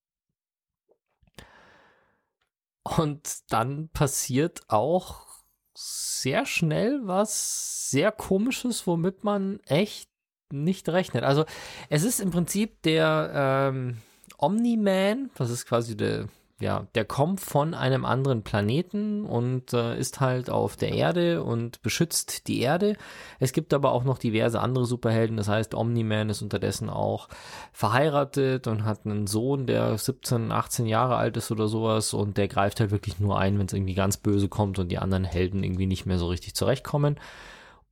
Und 2.85 3.51
dann 3.51 3.89
passiert 3.89 4.61
auch 4.69 5.32
sehr 5.75 6.47
schnell 6.47 7.01
was 7.05 7.91
sehr 7.91 8.13
komisches, 8.13 8.87
womit 8.87 9.25
man 9.25 9.61
echt 9.67 10.09
nicht 10.51 10.89
rechnet. 10.89 11.25
Also 11.25 11.45
es 11.89 12.05
ist 12.05 12.21
im 12.21 12.31
Prinzip 12.31 12.83
der 12.83 13.71
ähm, 13.73 13.99
Omni-Man, 14.39 15.31
das 15.37 15.51
ist 15.51 15.67
quasi 15.67 15.97
der, 15.97 16.29
ja, 16.63 16.87
der 16.95 17.05
kommt 17.05 17.41
von 17.41 17.75
einem 17.75 18.05
anderen 18.05 18.43
Planeten 18.43 19.25
und 19.25 19.73
äh, 19.73 19.99
ist 19.99 20.21
halt 20.21 20.49
auf 20.49 20.77
der 20.77 20.93
Erde 20.93 21.43
und 21.43 21.83
beschützt 21.83 22.47
die 22.47 22.61
Erde. 22.61 22.97
Es 23.41 23.53
gibt 23.53 23.75
aber 23.75 23.91
auch 23.91 24.05
noch 24.05 24.17
diverse 24.17 24.61
andere 24.61 24.87
Superhelden, 24.87 25.37
das 25.37 25.49
heißt 25.49 25.75
Omni-Man 25.75 26.31
ist 26.31 26.41
unterdessen 26.41 26.89
auch 26.89 27.29
verheiratet 27.73 28.69
und 28.69 28.85
hat 28.85 29.05
einen 29.05 29.27
Sohn, 29.27 29.67
der 29.67 29.99
17, 29.99 30.53
18 30.53 30.87
Jahre 30.87 31.17
alt 31.17 31.37
ist 31.37 31.51
oder 31.51 31.67
sowas 31.67 32.15
und 32.15 32.37
der 32.37 32.47
greift 32.47 32.79
halt 32.79 32.93
wirklich 32.93 33.19
nur 33.19 33.39
ein, 33.39 33.59
wenn 33.59 33.67
es 33.67 33.73
irgendwie 33.73 33.95
ganz 33.95 34.17
böse 34.17 34.49
kommt 34.49 34.79
und 34.79 34.89
die 34.89 34.99
anderen 34.99 35.25
Helden 35.25 35.65
irgendwie 35.65 35.87
nicht 35.87 36.07
mehr 36.07 36.19
so 36.19 36.29
richtig 36.29 36.55
zurechtkommen 36.55 37.19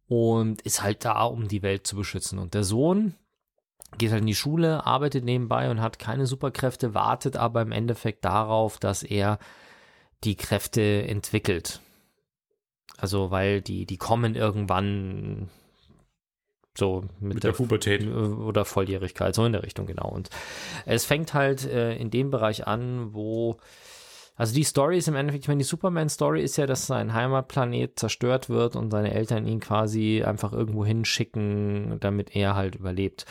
und 0.06 0.62
ist 0.62 0.82
halt 0.82 1.04
da, 1.04 1.24
um 1.24 1.48
die 1.48 1.62
Welt 1.62 1.88
zu 1.88 1.96
beschützen. 1.96 2.38
Und 2.38 2.54
der 2.54 2.62
Sohn 2.62 3.16
geht 3.98 4.12
halt 4.12 4.22
in 4.22 4.26
die 4.26 4.34
Schule, 4.34 4.86
arbeitet 4.86 5.24
nebenbei 5.24 5.70
und 5.70 5.80
hat 5.80 5.98
keine 5.98 6.26
Superkräfte, 6.26 6.94
wartet 6.94 7.36
aber 7.36 7.62
im 7.62 7.72
Endeffekt 7.72 8.24
darauf, 8.24 8.78
dass 8.78 9.02
er 9.02 9.38
die 10.24 10.36
Kräfte 10.36 11.06
entwickelt. 11.06 11.80
Also, 12.98 13.30
weil 13.30 13.62
die, 13.62 13.86
die 13.86 13.96
kommen 13.96 14.34
irgendwann 14.34 15.48
so 16.76 17.04
mit, 17.18 17.34
Mit 17.34 17.44
der 17.44 17.52
Pubertät. 17.52 18.06
oder 18.06 18.64
Volljährigkeit, 18.64 19.34
so 19.34 19.44
in 19.44 19.52
der 19.52 19.62
Richtung, 19.62 19.86
genau. 19.86 20.08
Und 20.08 20.30
es 20.86 21.04
fängt 21.04 21.34
halt 21.34 21.66
äh, 21.66 21.96
in 21.96 22.10
dem 22.10 22.30
Bereich 22.30 22.66
an, 22.66 23.12
wo 23.12 23.58
also 24.40 24.54
die 24.54 24.64
Story 24.64 24.96
ist 24.96 25.06
im 25.06 25.16
Endeffekt, 25.16 25.44
ich 25.44 25.48
meine, 25.48 25.58
die 25.58 25.64
Superman-Story 25.64 26.42
ist 26.42 26.56
ja, 26.56 26.64
dass 26.64 26.86
sein 26.86 27.12
Heimatplanet 27.12 27.98
zerstört 27.98 28.48
wird 28.48 28.74
und 28.74 28.90
seine 28.90 29.12
Eltern 29.12 29.46
ihn 29.46 29.60
quasi 29.60 30.22
einfach 30.24 30.54
irgendwo 30.54 30.82
hinschicken, 30.82 32.00
damit 32.00 32.34
er 32.34 32.54
halt 32.54 32.74
überlebt. 32.74 33.26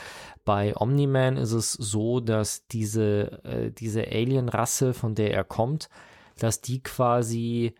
Bei 0.45 0.78
Omni-Man 0.78 1.38
ist 1.38 1.53
es 1.53 1.74
so, 1.74 2.20
dass 2.20 2.68
diese, 2.68 3.43
äh, 3.43 3.72
diese 3.72 4.05
Alien-Rasse, 4.05 4.93
von 4.93 5.16
der 5.16 5.34
er 5.34 5.43
kommt, 5.43 5.89
dass 6.38 6.62
die 6.62 6.84
quasi 6.84 7.74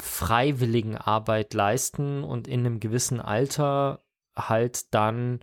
freiwilligen 0.00 0.96
Arbeit 0.96 1.52
leisten 1.52 2.24
und 2.24 2.48
in 2.48 2.60
einem 2.60 2.80
gewissen 2.80 3.20
Alter 3.20 4.02
halt 4.34 4.94
dann 4.94 5.40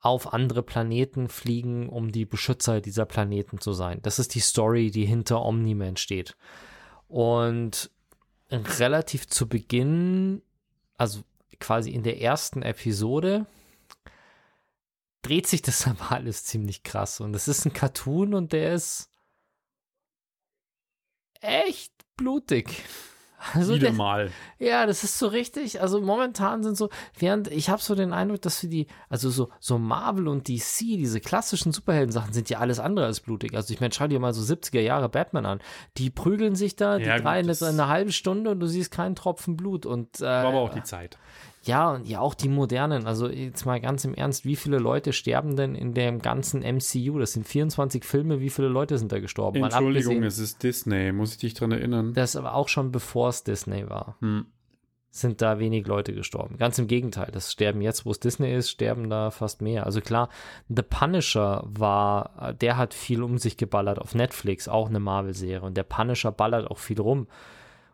auf 0.00 0.32
andere 0.32 0.62
Planeten 0.62 1.28
fliegen, 1.28 1.88
um 1.88 2.10
die 2.10 2.24
Beschützer 2.24 2.80
dieser 2.80 3.04
Planeten 3.04 3.60
zu 3.60 3.72
sein. 3.72 4.00
Das 4.02 4.18
ist 4.18 4.34
die 4.34 4.40
Story, 4.40 4.90
die 4.90 5.04
hinter 5.04 5.44
Omni-Man 5.44 5.96
steht. 5.96 6.36
Und 7.06 7.90
relativ 8.50 9.28
zu 9.28 9.48
Beginn, 9.48 10.42
also 10.96 11.22
quasi 11.58 11.90
in 11.90 12.02
der 12.02 12.20
ersten 12.20 12.62
Episode, 12.62 13.46
dreht 15.22 15.46
sich 15.46 15.60
das 15.60 15.86
aber 15.86 16.12
alles 16.12 16.44
ziemlich 16.44 16.82
krass. 16.82 17.20
Und 17.20 17.34
es 17.34 17.46
ist 17.46 17.66
ein 17.66 17.74
Cartoon 17.74 18.32
und 18.32 18.52
der 18.52 18.74
ist 18.74 19.10
echt 21.40 21.92
blutig. 22.16 22.84
Also 23.54 23.74
Wieder 23.74 23.88
der, 23.88 23.92
mal. 23.94 24.30
ja, 24.58 24.84
das 24.86 25.02
ist 25.04 25.18
so 25.18 25.26
richtig. 25.26 25.80
Also 25.80 26.00
momentan 26.00 26.62
sind 26.62 26.76
so, 26.76 26.90
während 27.18 27.48
ich 27.50 27.70
habe 27.70 27.80
so 27.80 27.94
den 27.94 28.12
Eindruck, 28.12 28.42
dass 28.42 28.60
für 28.60 28.68
die, 28.68 28.86
also 29.08 29.30
so, 29.30 29.48
so 29.58 29.78
Marvel 29.78 30.28
und 30.28 30.46
DC, 30.48 30.78
diese 30.80 31.20
klassischen 31.20 31.72
Superhelden-Sachen 31.72 32.32
sind 32.32 32.50
ja 32.50 32.58
alles 32.58 32.78
andere 32.78 33.06
als 33.06 33.20
blutig. 33.20 33.54
Also 33.54 33.72
ich 33.72 33.80
meine, 33.80 33.92
schau 33.94 34.06
dir 34.08 34.20
mal 34.20 34.34
so 34.34 34.42
70er 34.42 34.80
Jahre 34.80 35.08
Batman 35.08 35.46
an. 35.46 35.60
Die 35.96 36.10
prügeln 36.10 36.54
sich 36.54 36.76
da, 36.76 36.98
die 36.98 37.04
Ja, 37.04 37.16
gut, 37.16 37.24
drei 37.24 37.40
in 37.40 37.46
das- 37.46 37.62
eine 37.62 37.88
halbe 37.88 38.12
Stunde 38.12 38.50
und 38.50 38.60
du 38.60 38.66
siehst 38.66 38.90
keinen 38.90 39.14
Tropfen 39.14 39.56
Blut. 39.56 39.86
Und 39.86 40.20
äh, 40.20 40.24
War 40.24 40.44
aber 40.46 40.58
auch 40.60 40.74
die 40.74 40.82
Zeit. 40.82 41.18
Ja, 41.62 41.90
und 41.90 42.08
ja, 42.08 42.20
auch 42.20 42.34
die 42.34 42.48
modernen. 42.48 43.06
Also 43.06 43.28
jetzt 43.28 43.66
mal 43.66 43.80
ganz 43.80 44.04
im 44.04 44.14
Ernst, 44.14 44.46
wie 44.46 44.56
viele 44.56 44.78
Leute 44.78 45.12
sterben 45.12 45.56
denn 45.56 45.74
in 45.74 45.92
dem 45.92 46.20
ganzen 46.20 46.60
MCU? 46.60 47.18
Das 47.18 47.32
sind 47.32 47.46
24 47.46 48.04
Filme, 48.04 48.40
wie 48.40 48.48
viele 48.48 48.68
Leute 48.68 48.96
sind 48.96 49.12
da 49.12 49.20
gestorben? 49.20 49.62
Entschuldigung, 49.62 50.22
es 50.22 50.38
ist 50.38 50.62
Disney. 50.62 51.12
Muss 51.12 51.32
ich 51.32 51.38
dich 51.38 51.54
dran 51.54 51.72
erinnern? 51.72 52.14
Das 52.14 52.34
aber 52.34 52.54
auch 52.54 52.68
schon 52.68 52.92
bevor 52.92 53.28
es 53.28 53.44
Disney 53.44 53.88
war 53.88 54.16
Hm. 54.20 54.46
sind 55.10 55.42
da 55.42 55.58
wenig 55.58 55.86
Leute 55.86 56.14
gestorben. 56.14 56.56
Ganz 56.56 56.78
im 56.78 56.86
Gegenteil, 56.86 57.30
das 57.30 57.52
sterben 57.52 57.82
jetzt, 57.82 58.06
wo 58.06 58.10
es 58.10 58.20
Disney 58.20 58.54
ist, 58.54 58.70
sterben 58.70 59.10
da 59.10 59.30
fast 59.30 59.60
mehr. 59.60 59.84
Also 59.84 60.00
klar, 60.00 60.30
The 60.68 60.82
Punisher 60.82 61.62
war, 61.66 62.54
der 62.58 62.78
hat 62.78 62.94
viel 62.94 63.22
um 63.22 63.36
sich 63.36 63.58
geballert 63.58 63.98
auf 63.98 64.14
Netflix, 64.14 64.66
auch 64.66 64.88
eine 64.88 65.00
Marvel-Serie. 65.00 65.62
Und 65.62 65.76
der 65.76 65.82
Punisher 65.82 66.32
ballert 66.32 66.70
auch 66.70 66.78
viel 66.78 67.00
rum. 67.00 67.26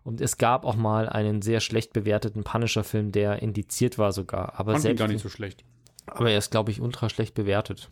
Und 0.06 0.20
es 0.20 0.38
gab 0.38 0.64
auch 0.64 0.76
mal 0.76 1.08
einen 1.08 1.42
sehr 1.42 1.58
schlecht 1.60 1.92
bewerteten 1.92 2.44
Punisher-Film, 2.44 3.10
der 3.10 3.42
indiziert 3.42 3.98
war 3.98 4.12
sogar. 4.12 4.58
Aber 4.58 4.72
Fand 4.72 4.82
selbst, 4.82 4.98
gar 5.00 5.08
nicht 5.08 5.20
so 5.22 5.28
schlecht. 5.28 5.64
aber 6.06 6.30
er 6.30 6.38
ist, 6.38 6.50
glaube 6.52 6.70
ich, 6.70 6.80
ultra 6.80 7.08
schlecht 7.08 7.34
bewertet. 7.34 7.90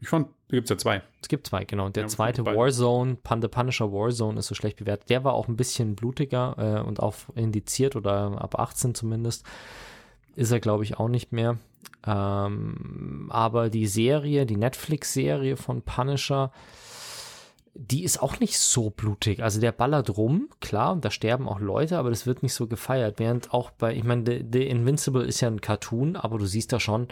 Ich 0.00 0.08
fand, 0.08 0.28
da 0.48 0.56
gibt 0.56 0.66
es 0.66 0.70
ja 0.70 0.78
zwei. 0.78 1.02
Es 1.20 1.28
gibt 1.28 1.46
zwei, 1.48 1.64
genau. 1.64 1.86
Und 1.86 1.96
der 1.96 2.04
Ja, 2.04 2.08
zweite. 2.08 2.44
Warzone, 2.46 3.16
Pun- 3.22 3.40
The 3.42 3.48
Punisher 3.48 3.92
Warzone 3.92 4.38
ist 4.38 4.46
so 4.46 4.54
schlecht 4.54 4.76
bewertet. 4.78 5.10
Der 5.10 5.24
war 5.24 5.32
auch 5.34 5.48
ein 5.48 5.56
bisschen 5.56 5.94
blutiger 5.96 6.54
äh, 6.58 6.80
und 6.86 7.00
auch 7.00 7.14
indiziert 7.34 7.94
oder 7.96 8.40
ab 8.40 8.58
18 8.58 8.94
zumindest. 8.94 9.44
Ist 10.36 10.50
er, 10.52 10.60
glaube 10.60 10.84
ich, 10.84 10.98
auch 10.98 11.08
nicht 11.08 11.32
mehr. 11.32 11.58
Ähm, 12.06 13.28
aber 13.30 13.68
die 13.70 13.86
Serie, 13.86 14.46
die 14.46 14.56
Netflix-Serie 14.56 15.56
von 15.56 15.82
Punisher, 15.82 16.52
die 17.74 18.04
ist 18.04 18.22
auch 18.22 18.38
nicht 18.38 18.58
so 18.58 18.90
blutig. 18.90 19.42
Also 19.42 19.60
der 19.60 19.72
ballert 19.72 20.16
rum, 20.16 20.50
klar, 20.60 20.92
und 20.92 21.04
da 21.04 21.10
sterben 21.10 21.48
auch 21.48 21.58
Leute, 21.58 21.98
aber 21.98 22.10
das 22.10 22.26
wird 22.26 22.42
nicht 22.42 22.54
so 22.54 22.66
gefeiert. 22.66 23.18
Während 23.18 23.54
auch 23.54 23.70
bei, 23.70 23.94
ich 23.94 24.04
meine, 24.04 24.24
The, 24.26 24.44
The 24.50 24.66
Invincible 24.66 25.24
ist 25.24 25.40
ja 25.40 25.48
ein 25.48 25.60
Cartoon, 25.60 26.16
aber 26.16 26.38
du 26.38 26.44
siehst 26.44 26.72
da 26.72 26.80
schon, 26.80 27.08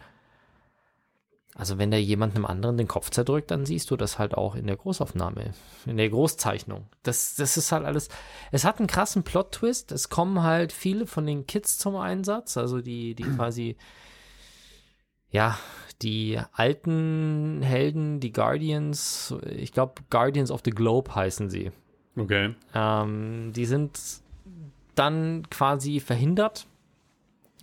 also 1.55 1.79
wenn 1.79 1.91
da 1.91 1.97
jemand 1.97 2.37
einem 2.37 2.47
anderen 2.47 2.77
den 2.77 2.89
Kopf 2.89 3.11
zerdrückt, 3.11 3.51
dann 3.51 3.67
siehst 3.67 3.91
du 3.91 3.97
das 3.97 4.19
halt 4.19 4.35
auch 4.35 4.55
in 4.55 4.67
der 4.67 4.77
Großaufnahme, 4.77 5.53
in 5.87 5.97
der 5.97 6.09
Großzeichnung. 6.09 6.87
Das, 7.03 7.35
das 7.35 7.57
ist 7.57 7.73
halt 7.73 7.85
alles. 7.85 8.09
Es 8.53 8.65
hat 8.65 8.79
einen 8.79 8.87
krassen 8.87 9.25
Plot-Twist. 9.25 9.93
Es 9.93 10.11
kommen 10.11 10.43
halt 10.43 10.73
viele 10.73 11.07
von 11.07 11.27
den 11.27 11.47
Kids 11.47 11.79
zum 11.79 11.97
Einsatz, 11.97 12.57
also 12.57 12.81
die, 12.81 13.15
die 13.15 13.23
quasi, 13.37 13.77
ja, 15.31 15.59
die 16.03 16.41
alten 16.53 17.61
Helden, 17.63 18.21
die 18.21 18.33
Guardians, 18.33 19.35
ich 19.47 19.73
glaube 19.73 20.03
Guardians 20.11 20.51
of 20.51 20.63
the 20.65 20.71
Globe 20.71 21.15
heißen 21.15 21.51
sie. 21.51 21.73
Okay. 22.17 22.55
Ähm, 22.75 23.53
die 23.55 23.67
sind 23.67 23.99
dann 24.95 25.49
quasi 25.51 26.01
verhindert 26.01 26.67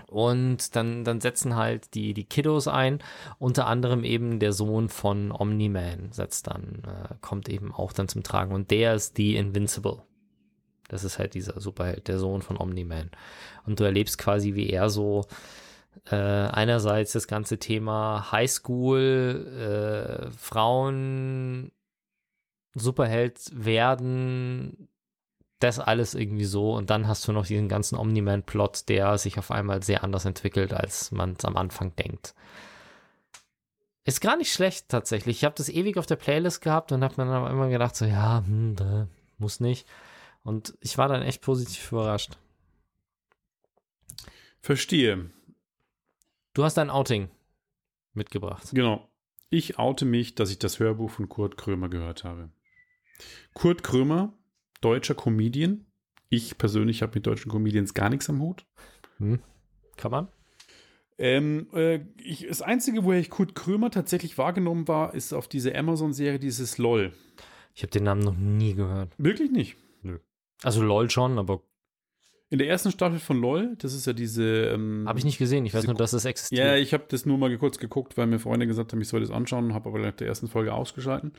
und 0.07 0.75
dann, 0.75 1.03
dann 1.03 1.19
setzen 1.19 1.55
halt 1.55 1.93
die, 1.93 2.13
die 2.13 2.23
Kiddos 2.23 2.67
ein, 2.67 2.99
unter 3.39 3.67
anderem 3.67 4.03
eben 4.03 4.39
der 4.39 4.53
Sohn 4.53 4.87
von 4.89 5.31
Omni-Man 5.31 6.11
setzt 6.11 6.47
dann, 6.47 6.83
äh, 6.85 7.15
kommt 7.21 7.49
eben 7.49 7.73
auch 7.73 7.91
dann 7.91 8.07
zum 8.07 8.23
Tragen 8.23 8.53
und 8.53 8.71
der 8.71 8.95
ist 8.95 9.17
die 9.17 9.35
Invincible. 9.35 10.01
Das 10.87 11.03
ist 11.03 11.19
halt 11.19 11.33
dieser 11.33 11.59
Superheld, 11.59 12.07
der 12.07 12.17
Sohn 12.17 12.41
von 12.41 12.55
Omni-Man. 12.55 13.11
Und 13.65 13.79
du 13.79 13.83
erlebst 13.83 14.17
quasi, 14.17 14.55
wie 14.55 14.69
er 14.69 14.89
so 14.89 15.25
äh, 16.05 16.15
einerseits 16.15 17.13
das 17.13 17.27
ganze 17.27 17.57
Thema 17.57 18.31
Highschool, 18.31 20.27
äh, 20.27 20.31
Frauen, 20.31 21.71
Superheld 22.73 23.39
werden, 23.53 24.87
das 25.59 25.79
alles 25.79 26.13
irgendwie 26.13 26.45
so 26.45 26.75
und 26.75 26.89
dann 26.89 27.07
hast 27.07 27.27
du 27.27 27.31
noch 27.31 27.47
diesen 27.47 27.67
ganzen 27.67 27.97
Omni-Man-Plot, 27.97 28.89
der 28.89 29.17
sich 29.17 29.39
auf 29.39 29.49
einmal 29.51 29.81
sehr 29.81 30.03
anders 30.03 30.25
entwickelt, 30.25 30.73
als 30.73 31.11
man 31.11 31.33
es 31.37 31.45
am 31.45 31.57
Anfang 31.57 31.95
denkt. 31.95 32.35
Ist 34.05 34.21
gar 34.21 34.37
nicht 34.37 34.53
schlecht 34.53 34.87
tatsächlich. 34.89 35.37
Ich 35.37 35.43
habe 35.43 35.55
das 35.57 35.67
ewig 35.67 35.97
auf 35.97 36.05
der 36.05 36.15
Playlist 36.15 36.61
gehabt 36.61 36.91
und 36.91 37.03
habe 37.03 37.21
mir 37.21 37.29
dann 37.29 37.51
immer 37.51 37.69
gedacht, 37.69 37.95
so 37.95 38.05
ja, 38.05 38.43
hm, 38.45 38.75
da, 38.75 39.07
muss 39.37 39.59
nicht. 39.59 39.87
Und 40.43 40.77
ich 40.79 40.97
war 40.97 41.09
dann 41.09 41.23
echt 41.23 41.41
positiv 41.41 41.91
überrascht. 41.91 42.37
Verstehe. 44.61 45.29
Du 46.57 46.63
hast 46.63 46.79
ein 46.79 46.89
Outing 46.89 47.29
mitgebracht. 48.15 48.69
Genau. 48.73 49.07
Ich 49.51 49.77
oute 49.77 50.05
mich, 50.05 50.33
dass 50.33 50.49
ich 50.49 50.57
das 50.57 50.79
Hörbuch 50.79 51.11
von 51.11 51.29
Kurt 51.29 51.55
Krömer 51.55 51.87
gehört 51.87 52.23
habe. 52.23 52.49
Kurt 53.53 53.83
Krömer 53.83 54.33
deutscher 54.81 55.13
Comedian. 55.13 55.85
Ich 56.29 56.57
persönlich 56.57 57.03
habe 57.03 57.11
mit 57.13 57.27
deutschen 57.27 57.51
Comedians 57.51 57.93
gar 57.93 58.09
nichts 58.09 58.27
am 58.27 58.41
Hut. 58.41 58.65
Hm. 59.19 59.39
Kann 59.97 60.09
man? 60.09 60.29
Ähm, 61.19 61.67
äh, 61.73 61.99
ich, 62.17 62.47
das 62.47 62.63
Einzige, 62.63 63.03
woher 63.03 63.19
ich 63.19 63.29
Kurt 63.29 63.53
Krömer 63.53 63.91
tatsächlich 63.91 64.39
wahrgenommen 64.39 64.87
war, 64.87 65.13
ist 65.13 65.33
auf 65.33 65.47
diese 65.47 65.75
Amazon-Serie 65.75 66.39
dieses 66.39 66.79
LOL. 66.79 67.13
Ich 67.75 67.83
habe 67.83 67.91
den 67.91 68.05
Namen 68.05 68.23
noch 68.23 68.35
nie 68.35 68.73
gehört. 68.73 69.13
Wirklich 69.19 69.51
nicht? 69.51 69.77
Nö. 70.01 70.17
Also 70.63 70.81
LOL 70.81 71.11
schon, 71.11 71.37
aber. 71.37 71.61
In 72.49 72.59
der 72.59 72.67
ersten 72.69 72.91
Staffel 72.91 73.19
von 73.19 73.41
LOL, 73.41 73.75
das 73.77 73.93
ist 73.93 74.07
ja 74.07 74.13
diese. 74.13 74.67
Ähm, 74.67 75.03
habe 75.05 75.19
ich 75.19 75.25
nicht 75.25 75.37
gesehen, 75.37 75.65
ich 75.65 75.73
weiß 75.73 75.85
nur, 75.85 75.95
dass 75.95 76.13
es 76.13 76.23
existiert. 76.23 76.65
Ja, 76.65 76.75
ich 76.75 76.93
habe 76.93 77.03
das 77.09 77.25
nur 77.25 77.37
mal 77.37 77.55
kurz 77.57 77.77
geguckt, 77.77 78.17
weil 78.17 78.27
mir 78.27 78.39
Freunde 78.39 78.67
gesagt 78.67 78.93
haben, 78.93 79.01
ich 79.01 79.09
soll 79.09 79.19
das 79.19 79.31
anschauen, 79.31 79.73
habe 79.73 79.89
aber 79.89 79.99
nach 79.99 80.13
der 80.13 80.27
ersten 80.27 80.47
Folge 80.47 80.73
ausgeschalten 80.73 81.33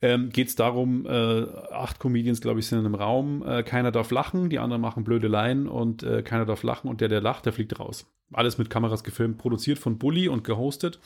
ähm, 0.00 0.30
geht 0.30 0.48
es 0.48 0.54
darum, 0.54 1.06
äh, 1.06 1.46
acht 1.72 1.98
Comedians, 1.98 2.40
glaube 2.40 2.60
ich, 2.60 2.66
sind 2.66 2.78
in 2.78 2.86
einem 2.86 2.94
Raum, 2.94 3.42
äh, 3.46 3.62
keiner 3.62 3.90
darf 3.90 4.10
lachen, 4.10 4.48
die 4.48 4.58
anderen 4.58 4.80
machen 4.80 5.04
blöde 5.04 5.26
Laien 5.26 5.66
und 5.66 6.02
äh, 6.02 6.22
keiner 6.22 6.44
darf 6.44 6.62
lachen 6.62 6.88
und 6.88 7.00
der, 7.00 7.08
der 7.08 7.20
lacht, 7.20 7.46
der 7.46 7.52
fliegt 7.52 7.78
raus. 7.78 8.06
Alles 8.32 8.58
mit 8.58 8.70
Kameras 8.70 9.02
gefilmt, 9.02 9.38
produziert 9.38 9.78
von 9.78 9.98
Bully 9.98 10.28
und 10.28 10.44
gehostet. 10.44 11.00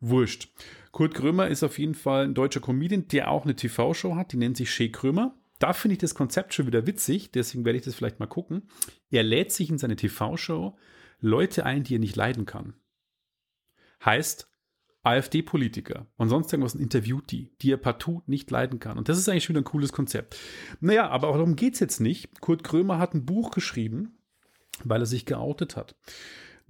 Wurscht. 0.00 0.48
Kurt 0.92 1.14
Krömer 1.14 1.48
ist 1.48 1.62
auf 1.62 1.78
jeden 1.78 1.94
Fall 1.94 2.24
ein 2.24 2.34
deutscher 2.34 2.60
Comedian, 2.60 3.08
der 3.08 3.30
auch 3.30 3.44
eine 3.44 3.54
TV-Show 3.54 4.16
hat, 4.16 4.32
die 4.32 4.38
nennt 4.38 4.56
sich 4.56 4.70
Shea 4.70 4.88
Krömer. 4.88 5.34
Da 5.60 5.74
finde 5.74 5.92
ich 5.92 5.98
das 5.98 6.14
Konzept 6.14 6.54
schon 6.54 6.66
wieder 6.66 6.86
witzig, 6.86 7.30
deswegen 7.30 7.64
werde 7.64 7.78
ich 7.78 7.84
das 7.84 7.94
vielleicht 7.94 8.18
mal 8.18 8.26
gucken. 8.26 8.68
Er 9.10 9.22
lädt 9.22 9.52
sich 9.52 9.70
in 9.70 9.78
seine 9.78 9.94
TV-Show 9.94 10.76
Leute 11.20 11.66
ein, 11.66 11.84
die 11.84 11.96
er 11.96 12.00
nicht 12.00 12.16
leiden 12.16 12.46
kann. 12.46 12.74
Heißt, 14.02 14.48
AfD-Politiker 15.02 16.06
und 16.16 16.30
sonst 16.30 16.50
irgendwas 16.52 16.74
interviewt 16.74 17.30
die, 17.30 17.52
die 17.60 17.72
er 17.72 17.76
partout 17.76 18.22
nicht 18.26 18.50
leiden 18.50 18.80
kann. 18.80 18.96
Und 18.96 19.10
das 19.10 19.18
ist 19.18 19.28
eigentlich 19.28 19.44
schon 19.44 19.56
ein 19.56 19.64
cooles 19.64 19.92
Konzept. 19.92 20.36
Naja, 20.80 21.08
aber 21.08 21.28
darum 21.28 21.56
geht 21.56 21.74
es 21.74 21.80
jetzt 21.80 22.00
nicht. 22.00 22.40
Kurt 22.40 22.64
Krömer 22.64 22.98
hat 22.98 23.14
ein 23.14 23.26
Buch 23.26 23.50
geschrieben, 23.50 24.18
weil 24.82 25.02
er 25.02 25.06
sich 25.06 25.26
geoutet 25.26 25.76
hat. 25.76 25.94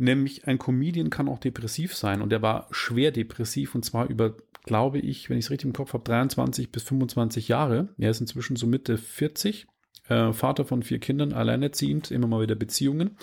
Nämlich 0.01 0.46
ein 0.46 0.59
Comedian 0.59 1.11
kann 1.11 1.28
auch 1.28 1.38
depressiv 1.38 1.94
sein 1.94 2.22
und 2.22 2.32
er 2.32 2.40
war 2.40 2.68
schwer 2.70 3.11
depressiv 3.11 3.74
und 3.74 3.84
zwar 3.84 4.09
über, 4.09 4.34
glaube 4.64 4.98
ich, 4.98 5.28
wenn 5.28 5.36
ich 5.36 5.44
es 5.44 5.51
richtig 5.51 5.66
im 5.66 5.74
Kopf 5.74 5.92
habe, 5.92 6.05
23 6.05 6.72
bis 6.72 6.84
25 6.84 7.48
Jahre. 7.48 7.90
Er 7.98 8.11
ist 8.11 8.22
inzwischen 8.22 8.57
so 8.57 8.66
Mitte 8.66 8.96
40, 8.96 9.66
äh, 10.09 10.32
Vater 10.32 10.64
von 10.64 10.82
vier 10.82 11.01
Kindern, 11.01 11.34
alleinerziehend, 11.34 12.11
immer 12.11 12.28
mal 12.28 12.40
wieder 12.40 12.55
Beziehungen. 12.55 13.18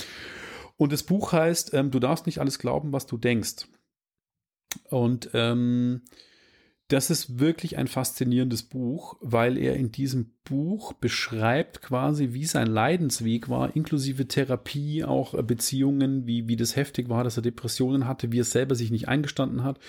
Und 0.76 0.92
das 0.92 1.02
Buch 1.02 1.32
heißt, 1.32 1.74
ähm, 1.74 1.90
du 1.90 2.00
darfst 2.00 2.28
nicht 2.28 2.38
alles 2.38 2.60
glauben, 2.60 2.94
was 2.94 3.08
du 3.08 3.18
denkst. 3.18 3.66
Und 4.92 5.32
ähm, 5.34 6.04
das 6.88 7.10
ist 7.10 7.40
wirklich 7.40 7.78
ein 7.78 7.88
faszinierendes 7.88 8.64
Buch, 8.64 9.18
weil 9.20 9.58
er 9.58 9.76
in 9.76 9.92
diesem 9.92 10.32
Buch 10.46 10.94
beschreibt 10.94 11.82
quasi, 11.82 12.30
wie 12.32 12.46
sein 12.46 12.68
Leidensweg 12.68 13.50
war, 13.50 13.76
inklusive 13.76 14.28
Therapie, 14.28 15.04
auch 15.04 15.42
Beziehungen, 15.44 16.26
wie, 16.26 16.48
wie 16.48 16.56
das 16.56 16.78
heftig 16.78 17.10
war, 17.10 17.26
dass 17.26 17.38
er 17.38 17.44
Depressionen 17.44 18.08
hatte, 18.08 18.32
wie 18.32 18.40
er 18.40 18.46
selber 18.46 18.76
sich 18.76 18.90
nicht 18.90 19.10
eingestanden 19.10 19.66
hat, 19.66 19.80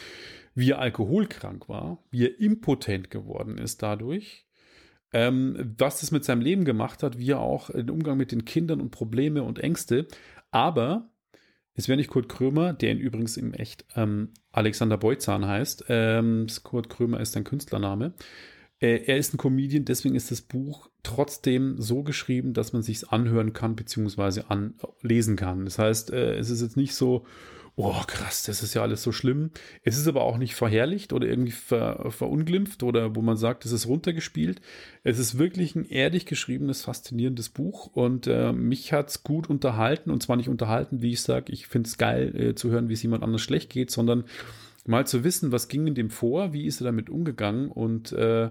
wie 0.54 0.72
er 0.72 0.80
alkoholkrank 0.80 1.68
war, 1.68 2.02
wie 2.10 2.24
er 2.24 2.40
impotent 2.40 3.10
geworden 3.10 3.58
ist 3.58 3.80
dadurch, 3.82 4.46
ähm, 5.12 5.74
was 5.78 6.00
das 6.00 6.10
mit 6.10 6.24
seinem 6.24 6.40
Leben 6.40 6.64
gemacht 6.64 7.04
hat, 7.04 7.16
wie 7.16 7.30
er 7.30 7.40
auch 7.40 7.70
den 7.70 7.90
Umgang 7.90 8.18
mit 8.18 8.32
den 8.32 8.44
Kindern 8.44 8.80
und 8.80 8.90
Probleme 8.90 9.44
und 9.44 9.60
Ängste, 9.60 10.08
aber 10.50 11.10
es 11.78 11.86
wäre 11.86 11.96
nicht 11.96 12.10
Kurt 12.10 12.28
Krömer, 12.28 12.72
der 12.72 12.90
ihn 12.90 12.98
übrigens 12.98 13.36
im 13.36 13.54
Echt 13.54 13.84
ähm, 13.94 14.30
Alexander 14.50 14.98
Beutzahn 14.98 15.46
heißt. 15.46 15.84
Ähm, 15.88 16.48
Kurt 16.64 16.90
Krömer 16.90 17.20
ist 17.20 17.34
sein 17.34 17.44
Künstlername. 17.44 18.14
Äh, 18.80 19.04
er 19.06 19.16
ist 19.16 19.32
ein 19.32 19.38
Comedian, 19.38 19.84
deswegen 19.84 20.16
ist 20.16 20.32
das 20.32 20.40
Buch 20.40 20.90
trotzdem 21.04 21.80
so 21.80 22.02
geschrieben, 22.02 22.52
dass 22.52 22.72
man 22.72 22.82
sich 22.82 23.08
anhören 23.10 23.52
kann 23.52 23.76
bzw. 23.76 24.42
anlesen 24.48 25.36
kann. 25.36 25.66
Das 25.66 25.78
heißt, 25.78 26.10
äh, 26.10 26.36
es 26.36 26.50
ist 26.50 26.62
jetzt 26.62 26.76
nicht 26.76 26.96
so, 26.96 27.24
oh 27.78 28.02
krass, 28.08 28.42
das 28.42 28.64
ist 28.64 28.74
ja 28.74 28.82
alles 28.82 29.04
so 29.04 29.12
schlimm. 29.12 29.52
Es 29.84 29.96
ist 29.96 30.08
aber 30.08 30.22
auch 30.22 30.36
nicht 30.36 30.56
verherrlicht 30.56 31.12
oder 31.12 31.28
irgendwie 31.28 31.52
ver, 31.52 32.10
verunglimpft 32.10 32.82
oder 32.82 33.14
wo 33.14 33.22
man 33.22 33.36
sagt, 33.36 33.64
es 33.64 33.70
ist 33.70 33.86
runtergespielt. 33.86 34.60
Es 35.04 35.20
ist 35.20 35.38
wirklich 35.38 35.76
ein 35.76 35.84
ehrlich 35.84 36.26
geschriebenes, 36.26 36.82
faszinierendes 36.82 37.50
Buch 37.50 37.86
und 37.86 38.26
äh, 38.26 38.52
mich 38.52 38.92
hat 38.92 39.10
es 39.10 39.22
gut 39.22 39.48
unterhalten 39.48 40.10
und 40.10 40.24
zwar 40.24 40.34
nicht 40.36 40.48
unterhalten, 40.48 41.02
wie 41.02 41.12
ich 41.12 41.22
sage, 41.22 41.52
ich 41.52 41.68
finde 41.68 41.86
es 41.86 41.98
geil 41.98 42.34
äh, 42.34 42.54
zu 42.56 42.68
hören, 42.70 42.88
wie 42.88 42.94
es 42.94 43.02
jemand 43.02 43.22
anders 43.22 43.42
schlecht 43.42 43.70
geht, 43.70 43.92
sondern 43.92 44.24
mal 44.84 45.06
zu 45.06 45.22
wissen, 45.22 45.52
was 45.52 45.68
ging 45.68 45.86
in 45.86 45.94
dem 45.94 46.10
vor, 46.10 46.52
wie 46.52 46.66
ist 46.66 46.80
er 46.80 46.86
damit 46.86 47.08
umgegangen 47.08 47.70
und 47.70 48.10
äh, 48.10 48.50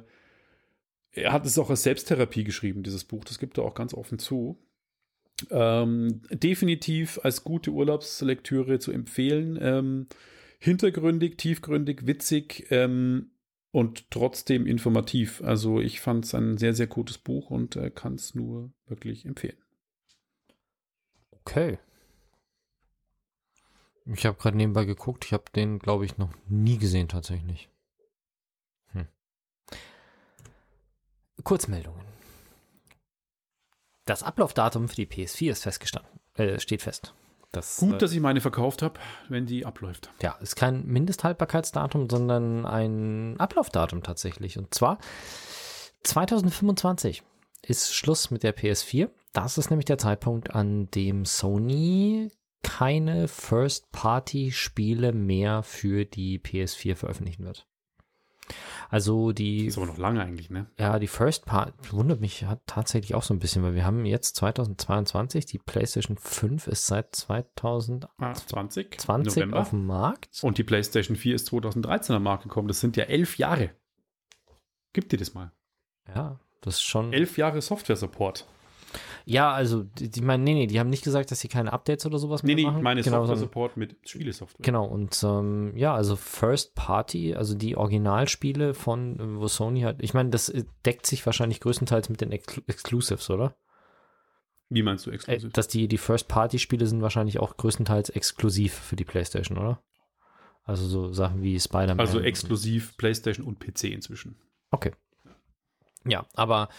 er 1.12 1.34
hat 1.34 1.46
es 1.46 1.58
auch 1.58 1.70
als 1.70 1.84
Selbsttherapie 1.84 2.46
geschrieben, 2.46 2.82
dieses 2.82 3.04
Buch, 3.04 3.26
das 3.26 3.40
gibt 3.40 3.58
er 3.58 3.66
auch 3.66 3.76
ganz 3.76 3.94
offen 3.94 4.20
zu. 4.20 4.58
Ähm, 5.52 6.22
definitiv 6.32 7.20
als 7.24 7.44
gute 7.44 7.72
Urlaubslektüre 7.72 8.80
zu 8.80 8.92
empfehlen. 8.92 9.58
Ähm, 9.62 10.08
hintergründig, 10.60 11.38
tiefgründig, 11.38 12.08
witzig 12.08 12.68
ähm, 12.72 13.32
und 13.72 14.10
trotzdem 14.10 14.66
informativ. 14.66 15.42
Also 15.44 15.80
ich 15.80 16.02
fand 16.02 16.26
es 16.26 16.34
ein 16.34 16.58
sehr, 16.58 16.74
sehr 16.74 16.88
gutes 16.88 17.18
Buch 17.18 17.52
und 17.52 17.76
äh, 17.76 17.92
kann 17.92 18.16
es 18.16 18.34
nur 18.34 18.74
wirklich 18.88 19.26
empfehlen. 19.26 19.58
Okay. 21.32 21.80
Ich 24.06 24.26
habe 24.26 24.38
gerade 24.38 24.58
nebenbei 24.58 24.86
geguckt. 24.86 25.26
Ich 25.26 25.34
habe 25.34 25.46
den, 25.56 25.80
glaube 25.80 26.06
ich, 26.06 26.18
noch 26.18 26.34
nie 26.48 26.78
gesehen 26.78 27.10
tatsächlich. 27.10 27.70
Hm. 28.94 29.08
Kurzmeldungen. 31.44 32.17
Das 34.08 34.24
Ablaufdatum 34.24 34.88
für 34.88 34.96
die 34.96 35.06
PS4 35.06 35.52
ist 35.52 35.64
festgestanden, 35.64 36.10
äh, 36.36 36.60
steht 36.60 36.82
fest. 36.82 37.14
Das, 37.52 37.78
Gut, 37.78 37.96
äh, 37.96 37.98
dass 37.98 38.14
ich 38.14 38.22
meine 38.22 38.40
verkauft 38.40 38.82
habe, 38.82 39.00
wenn 39.28 39.46
die 39.46 39.66
abläuft. 39.66 40.10
Ja, 40.22 40.38
ist 40.42 40.56
kein 40.56 40.86
Mindesthaltbarkeitsdatum, 40.86 42.10
sondern 42.10 42.66
ein 42.66 43.38
Ablaufdatum 43.38 44.04
tatsächlich. 44.04 44.58
Und 44.58 44.74
zwar 44.74 44.98
2025 46.04 47.22
ist 47.64 47.94
Schluss 47.94 48.32
mit 48.32 48.44
der 48.44 48.56
PS4. 48.56 49.10
Das 49.34 49.58
ist 49.58 49.70
nämlich 49.72 49.86
der 49.86 49.98
Zeitpunkt, 49.98 50.56
an 50.56 50.90
dem 50.92 51.26
Sony 51.26 52.32
keine 52.64 53.28
First-Party-Spiele 53.28 55.12
mehr 55.12 55.64
für 55.64 56.06
die 56.06 56.40
PS4 56.40 56.96
veröffentlichen 56.96 57.44
wird. 57.44 57.68
Also 58.90 59.32
die, 59.34 59.66
Ist 59.66 59.78
aber 59.78 59.88
noch 59.88 59.98
lange 59.98 60.22
eigentlich, 60.22 60.50
ne? 60.50 60.68
ja, 60.80 60.98
die 61.00 61.08
First 61.08 61.46
Part 61.46 61.74
wundert 61.92 62.22
mich 62.22 62.46
hat 62.46 62.62
tatsächlich 62.66 63.16
auch 63.16 63.24
so 63.24 63.34
ein 63.34 63.40
bisschen, 63.40 63.64
weil 63.64 63.76
wir 63.76 63.86
haben 63.86 64.06
jetzt 64.06 64.36
2022, 64.38 65.46
die 65.46 65.58
PlayStation 65.60 66.18
5 66.18 66.68
ist 66.68 66.88
seit 66.88 67.14
2020 67.16 68.10
Ah, 68.20 68.34
20. 68.34 69.54
auf 69.54 69.70
dem 69.72 69.86
Markt. 69.86 70.40
Und 70.44 70.58
die 70.58 70.64
PlayStation 70.64 71.16
4 71.18 71.36
ist 71.36 71.48
2013 71.48 72.16
am 72.16 72.24
Markt 72.24 72.44
gekommen. 72.44 72.68
Das 72.68 72.80
sind 72.80 72.96
ja 72.98 73.04
elf 73.06 73.38
Jahre. 73.38 73.72
Gib 74.94 75.10
dir 75.10 75.18
das 75.18 75.34
mal. 75.34 75.52
Ja, 76.14 76.40
das 76.62 76.76
ist 76.76 76.84
schon. 76.84 77.12
Elf 77.14 77.38
Jahre 77.38 77.62
Software-Support. 77.62 78.46
Ja, 79.30 79.52
also 79.52 79.84
die, 79.84 80.10
die 80.10 80.22
meinen, 80.22 80.46
nee, 80.46 80.54
nee, 80.54 80.68
die 80.68 80.80
haben 80.80 80.90
nicht 80.90 81.04
gesagt, 81.04 81.32
dass 81.32 81.42
sie 81.42 81.50
keine 81.50 81.74
Updates 81.74 82.06
oder 82.06 82.18
sowas 82.18 82.44
Nee, 82.44 82.56
mehr 82.56 82.56
nee, 82.56 82.64
machen. 82.64 82.78
ich 82.78 82.84
meine 82.84 83.02
genau, 83.02 83.26
Software-Support 83.26 83.76
mit 83.76 83.98
Spielesoftware. 84.08 84.64
Genau, 84.64 84.86
und 84.86 85.22
ähm, 85.22 85.76
ja, 85.76 85.94
also 85.94 86.16
First 86.16 86.76
Party, 86.76 87.36
also 87.36 87.54
die 87.54 87.76
Originalspiele 87.76 88.74
von, 88.74 89.20
äh, 89.20 89.40
wo 89.42 89.48
Sony 89.50 89.82
hat, 89.82 89.98
ich 90.02 90.14
meine, 90.14 90.30
das 90.30 90.48
äh, 90.48 90.64
deckt 90.86 91.06
sich 91.06 91.26
wahrscheinlich 91.26 91.60
größtenteils 91.60 92.08
mit 92.08 92.22
den 92.22 92.32
Ex 92.32 92.58
Exclusives, 92.68 93.30
oder? 93.30 93.58
Wie 94.70 94.82
meinst 94.82 95.06
du 95.06 95.12
Äh, 95.12 95.16
exklusiv? 95.16 95.52
dass 95.52 95.68
die, 95.68 95.90
die 95.90 95.98
First 95.98 96.30
Party 96.30 96.58
Spiele 96.58 96.88
sind 96.88 97.02
wahrscheinlich 97.02 97.40
auch 97.40 97.58
größtenteils 97.58 98.10
exklusiv 98.12 98.74
für 98.74 98.96
die 98.96 99.06
PlayStation, 99.06 99.58
oder? 99.58 99.84
Also 100.64 100.86
so 100.86 101.12
Sachen 101.12 101.42
wie 101.42 101.60
Spider-Man. 101.60 102.00
also 102.00 102.22
exklusiv 102.22 102.96
PlayStation 102.96 103.46
und 103.46 103.60
PC 103.60 103.86
inzwischen. 103.86 104.38
Okay. 104.72 104.94
Ja, 106.06 106.26
aber 106.34 106.70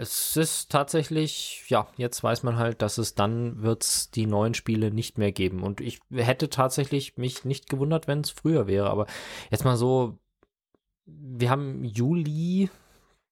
es 0.00 0.36
ist 0.36 0.70
tatsächlich, 0.70 1.64
ja, 1.68 1.88
jetzt 1.96 2.22
weiß 2.22 2.44
man 2.44 2.56
halt, 2.56 2.82
dass 2.82 2.98
es 2.98 3.14
dann 3.16 3.62
wird's 3.62 4.10
die 4.12 4.26
neuen 4.26 4.54
Spiele 4.54 4.92
nicht 4.92 5.18
mehr 5.18 5.32
geben. 5.32 5.62
Und 5.64 5.80
ich 5.80 5.98
hätte 6.12 6.50
tatsächlich 6.50 7.16
mich 7.16 7.44
nicht 7.44 7.68
gewundert, 7.68 8.06
wenn 8.06 8.20
es 8.20 8.30
früher 8.30 8.68
wäre. 8.68 8.90
Aber 8.90 9.06
jetzt 9.50 9.64
mal 9.64 9.76
so, 9.76 10.16
wir 11.04 11.50
haben 11.50 11.82
Juli 11.84 12.70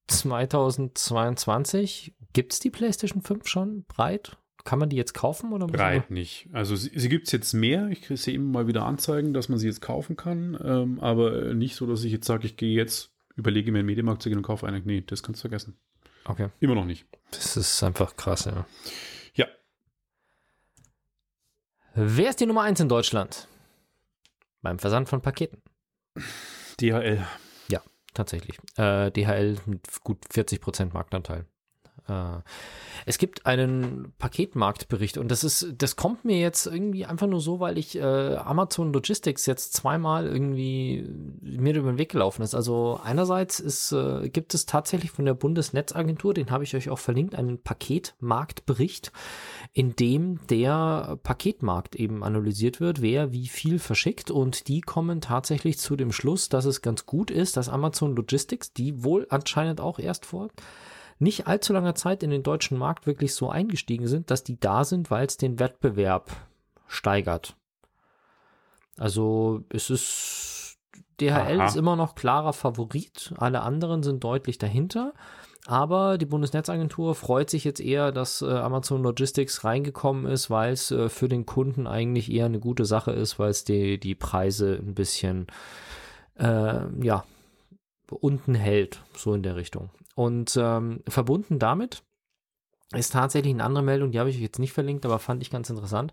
2022. 0.08 2.14
Gibt's 2.32 2.58
die 2.60 2.70
PlayStation 2.70 3.22
5 3.22 3.46
schon 3.46 3.84
breit? 3.84 4.36
Kann 4.64 4.78
man 4.80 4.88
die 4.88 4.96
jetzt 4.96 5.14
kaufen 5.14 5.52
oder 5.52 5.66
muss 5.68 5.76
man- 5.76 6.00
Breit 6.00 6.10
nicht. 6.10 6.48
Also 6.52 6.74
sie, 6.74 6.90
sie 6.98 7.08
gibt 7.08 7.26
es 7.26 7.32
jetzt 7.32 7.52
mehr. 7.52 7.88
Ich 7.90 8.08
sehe 8.20 8.34
immer 8.34 8.50
mal 8.50 8.66
wieder 8.66 8.84
Anzeigen, 8.84 9.32
dass 9.32 9.48
man 9.48 9.58
sie 9.58 9.68
jetzt 9.68 9.80
kaufen 9.80 10.16
kann. 10.16 10.58
Ähm, 10.64 10.98
aber 11.00 11.54
nicht 11.54 11.76
so, 11.76 11.86
dass 11.86 12.02
ich 12.02 12.10
jetzt 12.10 12.26
sage, 12.26 12.46
ich 12.46 12.56
gehe 12.56 12.74
jetzt, 12.74 13.12
überlege 13.36 13.70
mir 13.70 13.78
einen 13.78 13.86
Medienmarkt 13.86 14.22
zu 14.22 14.28
gehen 14.28 14.38
und 14.38 14.44
kaufe 14.44 14.66
eine. 14.66 14.80
Nee, 14.80 15.04
das 15.06 15.22
kannst 15.22 15.40
du 15.40 15.42
vergessen. 15.42 15.76
Okay. 16.26 16.48
Immer 16.60 16.74
noch 16.74 16.84
nicht. 16.84 17.06
Das 17.30 17.56
ist 17.56 17.82
einfach 17.82 18.16
krass, 18.16 18.44
ja. 18.46 18.66
Ja. 19.34 19.46
Wer 21.94 22.30
ist 22.30 22.40
die 22.40 22.46
Nummer 22.46 22.62
1 22.62 22.80
in 22.80 22.88
Deutschland? 22.88 23.48
Beim 24.62 24.78
Versand 24.78 25.08
von 25.08 25.20
Paketen. 25.22 25.62
DHL. 26.80 27.26
Tatsächlich. 28.16 28.58
Äh, 28.78 29.10
DHL 29.10 29.58
mit 29.66 30.02
gut 30.02 30.24
40% 30.32 30.94
Marktanteil. 30.94 31.44
Äh, 32.08 32.40
es 33.04 33.18
gibt 33.18 33.46
einen 33.46 34.12
Paketmarktbericht 34.18 35.18
und 35.18 35.30
das 35.30 35.44
ist, 35.44 35.74
das 35.78 35.96
kommt 35.96 36.24
mir 36.24 36.38
jetzt 36.38 36.66
irgendwie 36.66 37.06
einfach 37.06 37.26
nur 37.26 37.40
so, 37.40 37.60
weil 37.60 37.78
ich 37.78 37.96
äh, 37.96 38.00
Amazon 38.36 38.92
Logistics 38.92 39.46
jetzt 39.46 39.74
zweimal 39.74 40.26
irgendwie 40.26 41.08
mir 41.40 41.74
über 41.74 41.92
den 41.92 41.98
Weg 41.98 42.10
gelaufen 42.10 42.42
ist. 42.42 42.54
Also 42.54 43.00
einerseits 43.02 43.60
ist, 43.60 43.92
äh, 43.92 44.28
gibt 44.28 44.54
es 44.54 44.66
tatsächlich 44.66 45.10
von 45.10 45.24
der 45.24 45.34
Bundesnetzagentur, 45.34 46.34
den 46.34 46.50
habe 46.50 46.64
ich 46.64 46.74
euch 46.74 46.90
auch 46.90 46.98
verlinkt, 46.98 47.34
einen 47.34 47.62
Paketmarktbericht, 47.62 49.12
in 49.72 49.94
dem 49.94 50.40
der 50.48 51.18
Paketmarkt 51.22 51.96
eben 51.96 52.24
analysiert 52.24 52.80
wird, 52.80 53.02
wer 53.02 53.32
wie 53.32 53.46
viel 53.48 53.78
verschickt 53.78 54.30
und 54.30 54.68
die 54.68 54.80
kommen 54.80 55.20
tatsächlich 55.20 55.78
zu 55.78 55.96
dem 55.96 56.12
Schluss, 56.12 56.48
dass 56.48 56.64
es 56.64 56.82
ganz 56.82 57.06
gut 57.06 57.30
ist, 57.30 57.56
dass 57.56 57.68
Amazon 57.68 58.16
Logistics, 58.16 58.72
die 58.72 59.04
wohl 59.04 59.26
anscheinend 59.30 59.80
auch 59.80 59.98
erst 59.98 60.26
vor 60.26 60.46
nicht 61.18 61.46
allzu 61.46 61.72
langer 61.72 61.94
Zeit 61.94 62.22
in 62.22 62.30
den 62.30 62.42
deutschen 62.42 62.78
Markt 62.78 63.06
wirklich 63.06 63.34
so 63.34 63.48
eingestiegen 63.48 64.06
sind, 64.06 64.30
dass 64.30 64.44
die 64.44 64.60
da 64.60 64.84
sind, 64.84 65.10
weil 65.10 65.26
es 65.26 65.36
den 65.36 65.58
Wettbewerb 65.58 66.30
steigert. 66.86 67.56
Also 68.98 69.64
es 69.70 69.90
ist 69.90 70.78
DHL 71.20 71.60
Aha. 71.60 71.66
ist 71.66 71.76
immer 71.76 71.96
noch 71.96 72.14
klarer 72.14 72.52
Favorit, 72.52 73.32
alle 73.36 73.62
anderen 73.62 74.02
sind 74.02 74.22
deutlich 74.22 74.58
dahinter. 74.58 75.14
Aber 75.66 76.16
die 76.16 76.26
Bundesnetzagentur 76.26 77.16
freut 77.16 77.50
sich 77.50 77.64
jetzt 77.64 77.80
eher, 77.80 78.12
dass 78.12 78.40
äh, 78.40 78.46
Amazon 78.46 79.02
Logistics 79.02 79.64
reingekommen 79.64 80.26
ist, 80.26 80.48
weil 80.48 80.72
es 80.72 80.92
äh, 80.92 81.08
für 81.08 81.28
den 81.28 81.44
Kunden 81.44 81.88
eigentlich 81.88 82.30
eher 82.30 82.46
eine 82.46 82.60
gute 82.60 82.84
Sache 82.84 83.10
ist, 83.10 83.40
weil 83.40 83.50
es 83.50 83.64
die, 83.64 83.98
die 83.98 84.14
Preise 84.14 84.78
ein 84.80 84.94
bisschen 84.94 85.48
äh, 86.38 86.82
ja, 87.02 87.24
unten 88.08 88.54
hält, 88.54 89.00
so 89.16 89.34
in 89.34 89.42
der 89.42 89.56
Richtung. 89.56 89.90
Und 90.16 90.56
ähm, 90.58 91.02
verbunden 91.06 91.58
damit 91.58 92.02
ist 92.92 93.12
tatsächlich 93.12 93.52
eine 93.52 93.64
andere 93.64 93.84
Meldung, 93.84 94.10
die 94.10 94.18
habe 94.18 94.30
ich 94.30 94.36
euch 94.36 94.42
jetzt 94.42 94.58
nicht 94.58 94.72
verlinkt, 94.72 95.04
aber 95.04 95.18
fand 95.18 95.42
ich 95.42 95.50
ganz 95.50 95.68
interessant, 95.68 96.12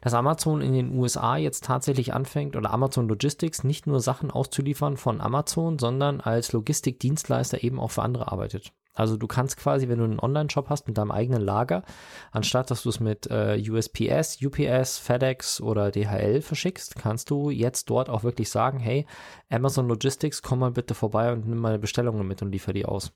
dass 0.00 0.14
Amazon 0.14 0.60
in 0.60 0.72
den 0.72 0.96
USA 0.96 1.36
jetzt 1.36 1.64
tatsächlich 1.64 2.14
anfängt 2.14 2.54
oder 2.54 2.70
Amazon 2.70 3.08
Logistics 3.08 3.64
nicht 3.64 3.88
nur 3.88 4.00
Sachen 4.00 4.30
auszuliefern 4.30 4.96
von 4.96 5.20
Amazon, 5.20 5.78
sondern 5.80 6.20
als 6.20 6.52
Logistikdienstleister 6.52 7.64
eben 7.64 7.80
auch 7.80 7.90
für 7.90 8.02
andere 8.02 8.30
arbeitet. 8.30 8.72
Also 8.94 9.16
du 9.16 9.26
kannst 9.26 9.56
quasi, 9.56 9.88
wenn 9.88 9.98
du 9.98 10.04
einen 10.04 10.20
Online-Shop 10.20 10.70
hast 10.70 10.86
mit 10.86 10.96
deinem 10.96 11.10
eigenen 11.10 11.42
Lager, 11.42 11.82
anstatt 12.30 12.70
dass 12.70 12.84
du 12.84 12.88
es 12.88 13.00
mit 13.00 13.28
äh, 13.30 13.60
USPS, 13.68 14.38
UPS, 14.42 14.98
FedEx 14.98 15.60
oder 15.60 15.90
DHL 15.90 16.40
verschickst, 16.40 16.94
kannst 16.96 17.30
du 17.30 17.50
jetzt 17.50 17.90
dort 17.90 18.08
auch 18.08 18.22
wirklich 18.22 18.50
sagen, 18.50 18.78
hey, 18.78 19.06
Amazon 19.50 19.88
Logistics, 19.88 20.42
komm 20.42 20.60
mal 20.60 20.70
bitte 20.70 20.94
vorbei 20.94 21.32
und 21.32 21.48
nimm 21.48 21.58
meine 21.58 21.80
Bestellungen 21.80 22.26
mit 22.26 22.40
und 22.40 22.52
liefer 22.52 22.72
die 22.72 22.86
aus. 22.86 23.12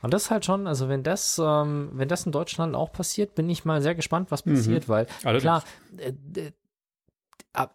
Und 0.00 0.12
das 0.12 0.24
ist 0.24 0.30
halt 0.30 0.44
schon, 0.44 0.66
also 0.66 0.88
wenn 0.88 1.04
das, 1.04 1.40
ähm, 1.42 1.90
wenn 1.92 2.08
das 2.08 2.26
in 2.26 2.32
Deutschland 2.32 2.74
auch 2.74 2.90
passiert, 2.90 3.34
bin 3.36 3.48
ich 3.48 3.64
mal 3.64 3.80
sehr 3.80 3.94
gespannt, 3.94 4.30
was 4.30 4.42
passiert, 4.42 4.88
weil 4.88 5.06
Allerdings. 5.22 5.42
klar, 5.42 5.64
äh, 5.98 6.12
äh, 6.40 6.52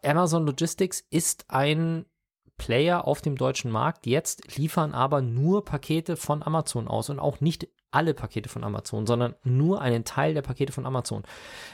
Amazon 0.04 0.46
Logistics 0.46 1.06
ist 1.10 1.46
ein 1.50 2.06
Player 2.58 3.08
auf 3.08 3.22
dem 3.22 3.36
deutschen 3.36 3.72
Markt. 3.72 4.06
Jetzt 4.06 4.58
liefern 4.58 4.94
aber 4.94 5.22
nur 5.22 5.64
Pakete 5.64 6.16
von 6.16 6.44
Amazon 6.44 6.88
aus 6.88 7.10
und 7.10 7.20
auch 7.20 7.40
nicht 7.40 7.68
alle 7.92 8.14
Pakete 8.14 8.50
von 8.50 8.64
Amazon, 8.64 9.08
sondern 9.08 9.36
nur 9.44 9.82
einen 9.82 10.04
Teil 10.04 10.34
der 10.34 10.42
Pakete 10.42 10.74
von 10.74 10.86
Amazon. 10.86 11.24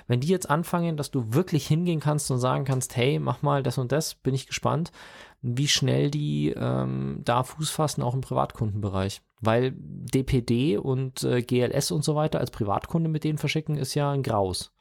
Wenn 0.07 0.19
die 0.19 0.27
jetzt 0.27 0.49
anfangen, 0.49 0.95
dass 0.95 1.11
du 1.11 1.34
wirklich 1.34 1.67
hingehen 1.67 1.99
kannst 1.99 2.29
und 2.31 2.39
sagen 2.39 2.65
kannst, 2.65 2.95
hey, 2.95 3.19
mach 3.19 3.41
mal 3.41 3.63
das 3.63 3.77
und 3.77 3.91
das, 3.91 4.15
bin 4.15 4.36
ich 4.36 4.47
gespannt, 4.47 4.91
wie 5.41 5.67
schnell 5.67 6.11
die 6.11 6.53
ähm, 6.55 7.21
da 7.25 7.43
Fuß 7.43 7.69
fassen, 7.71 8.03
auch 8.03 8.13
im 8.13 8.21
Privatkundenbereich. 8.21 9.21
Weil 9.41 9.73
DPD 9.75 10.77
und 10.77 11.23
äh, 11.23 11.41
GLS 11.41 11.91
und 11.91 12.03
so 12.03 12.15
weiter 12.15 12.39
als 12.39 12.51
Privatkunde 12.51 13.09
mit 13.09 13.23
denen 13.23 13.38
verschicken, 13.38 13.75
ist 13.75 13.95
ja 13.95 14.11
ein 14.11 14.23
Graus. 14.23 14.71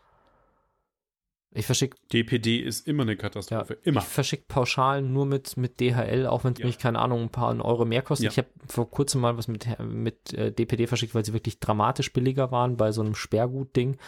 Ich 1.54 1.66
verschicke 1.66 1.98
DPD 2.12 2.58
ist 2.60 2.88
immer 2.88 3.02
eine 3.02 3.16
Katastrophe. 3.16 3.74
Immer. 3.82 4.00
ich 4.00 4.06
verschicke 4.06 4.44
pauschal 4.48 5.02
nur 5.02 5.26
mit, 5.26 5.56
mit 5.58 5.80
DHL, 5.80 6.26
auch 6.26 6.44
wenn 6.44 6.54
es 6.54 6.60
Ja. 6.60 6.66
mich, 6.66 6.78
keine 6.78 6.98
Ahnung, 6.98 7.20
ein 7.22 7.28
paar 7.30 7.54
Euro 7.62 7.84
mehr 7.84 8.00
kostet. 8.00 8.24
Ja. 8.24 8.30
Ich 8.30 8.38
habe 8.38 8.48
vor 8.66 8.90
kurzem 8.90 9.20
mal 9.20 9.36
was 9.36 9.48
mit, 9.48 9.66
mit 9.80 10.32
äh, 10.32 10.50
DPD 10.50 10.86
verschickt, 10.86 11.14
weil 11.14 11.24
sie 11.26 11.34
wirklich 11.34 11.60
dramatisch 11.60 12.12
billiger 12.12 12.50
waren 12.52 12.76
bei 12.78 12.90
so 12.90 13.02
einem 13.02 13.14
Sperrgut-Ding 13.14 13.98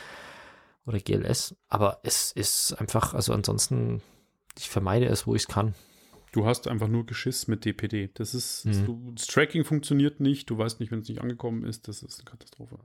oder 0.86 0.98
GLS. 1.00 1.54
Aber 1.68 2.00
es 2.02 2.32
ist 2.32 2.72
einfach, 2.80 3.12
also 3.12 3.34
ansonsten, 3.34 4.00
ich 4.58 4.70
vermeide 4.70 5.06
es, 5.06 5.26
wo 5.26 5.34
ich 5.34 5.42
es 5.42 5.48
kann. 5.48 5.74
Du 6.32 6.46
hast 6.46 6.66
einfach 6.66 6.88
nur 6.88 7.04
Geschiss 7.06 7.46
mit 7.46 7.64
DPD. 7.66 8.08
Das 8.14 8.34
ist, 8.34 8.64
Mhm. 8.64 8.86
du, 8.86 9.12
das 9.14 9.26
Tracking 9.26 9.64
funktioniert 9.64 10.18
nicht. 10.18 10.48
Du 10.48 10.56
weißt 10.56 10.80
nicht, 10.80 10.90
wenn 10.90 11.00
es 11.00 11.08
nicht 11.08 11.20
angekommen 11.20 11.62
ist. 11.64 11.88
Das 11.88 12.02
ist 12.02 12.18
eine 12.20 12.24
Katastrophe. 12.30 12.78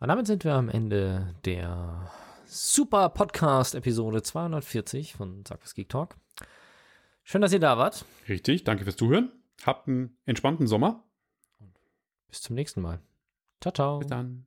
Und 0.00 0.08
damit 0.08 0.26
sind 0.26 0.44
wir 0.44 0.54
am 0.54 0.68
Ende 0.68 1.34
der 1.44 2.10
Super 2.56 3.08
Podcast 3.08 3.74
Episode 3.74 4.22
240 4.22 5.14
von 5.14 5.44
Sackers 5.44 5.74
Geek 5.74 5.88
Talk. 5.88 6.14
Schön, 7.24 7.40
dass 7.40 7.52
ihr 7.52 7.58
da 7.58 7.78
wart. 7.78 8.04
Richtig. 8.28 8.62
Danke 8.62 8.84
fürs 8.84 8.96
Zuhören. 8.96 9.32
Habt 9.66 9.88
einen 9.88 10.16
entspannten 10.24 10.68
Sommer. 10.68 11.02
Bis 12.28 12.42
zum 12.42 12.54
nächsten 12.54 12.80
Mal. 12.80 13.00
Ciao, 13.60 13.72
ciao. 13.72 13.98
Bis 13.98 14.06
dann. 14.06 14.46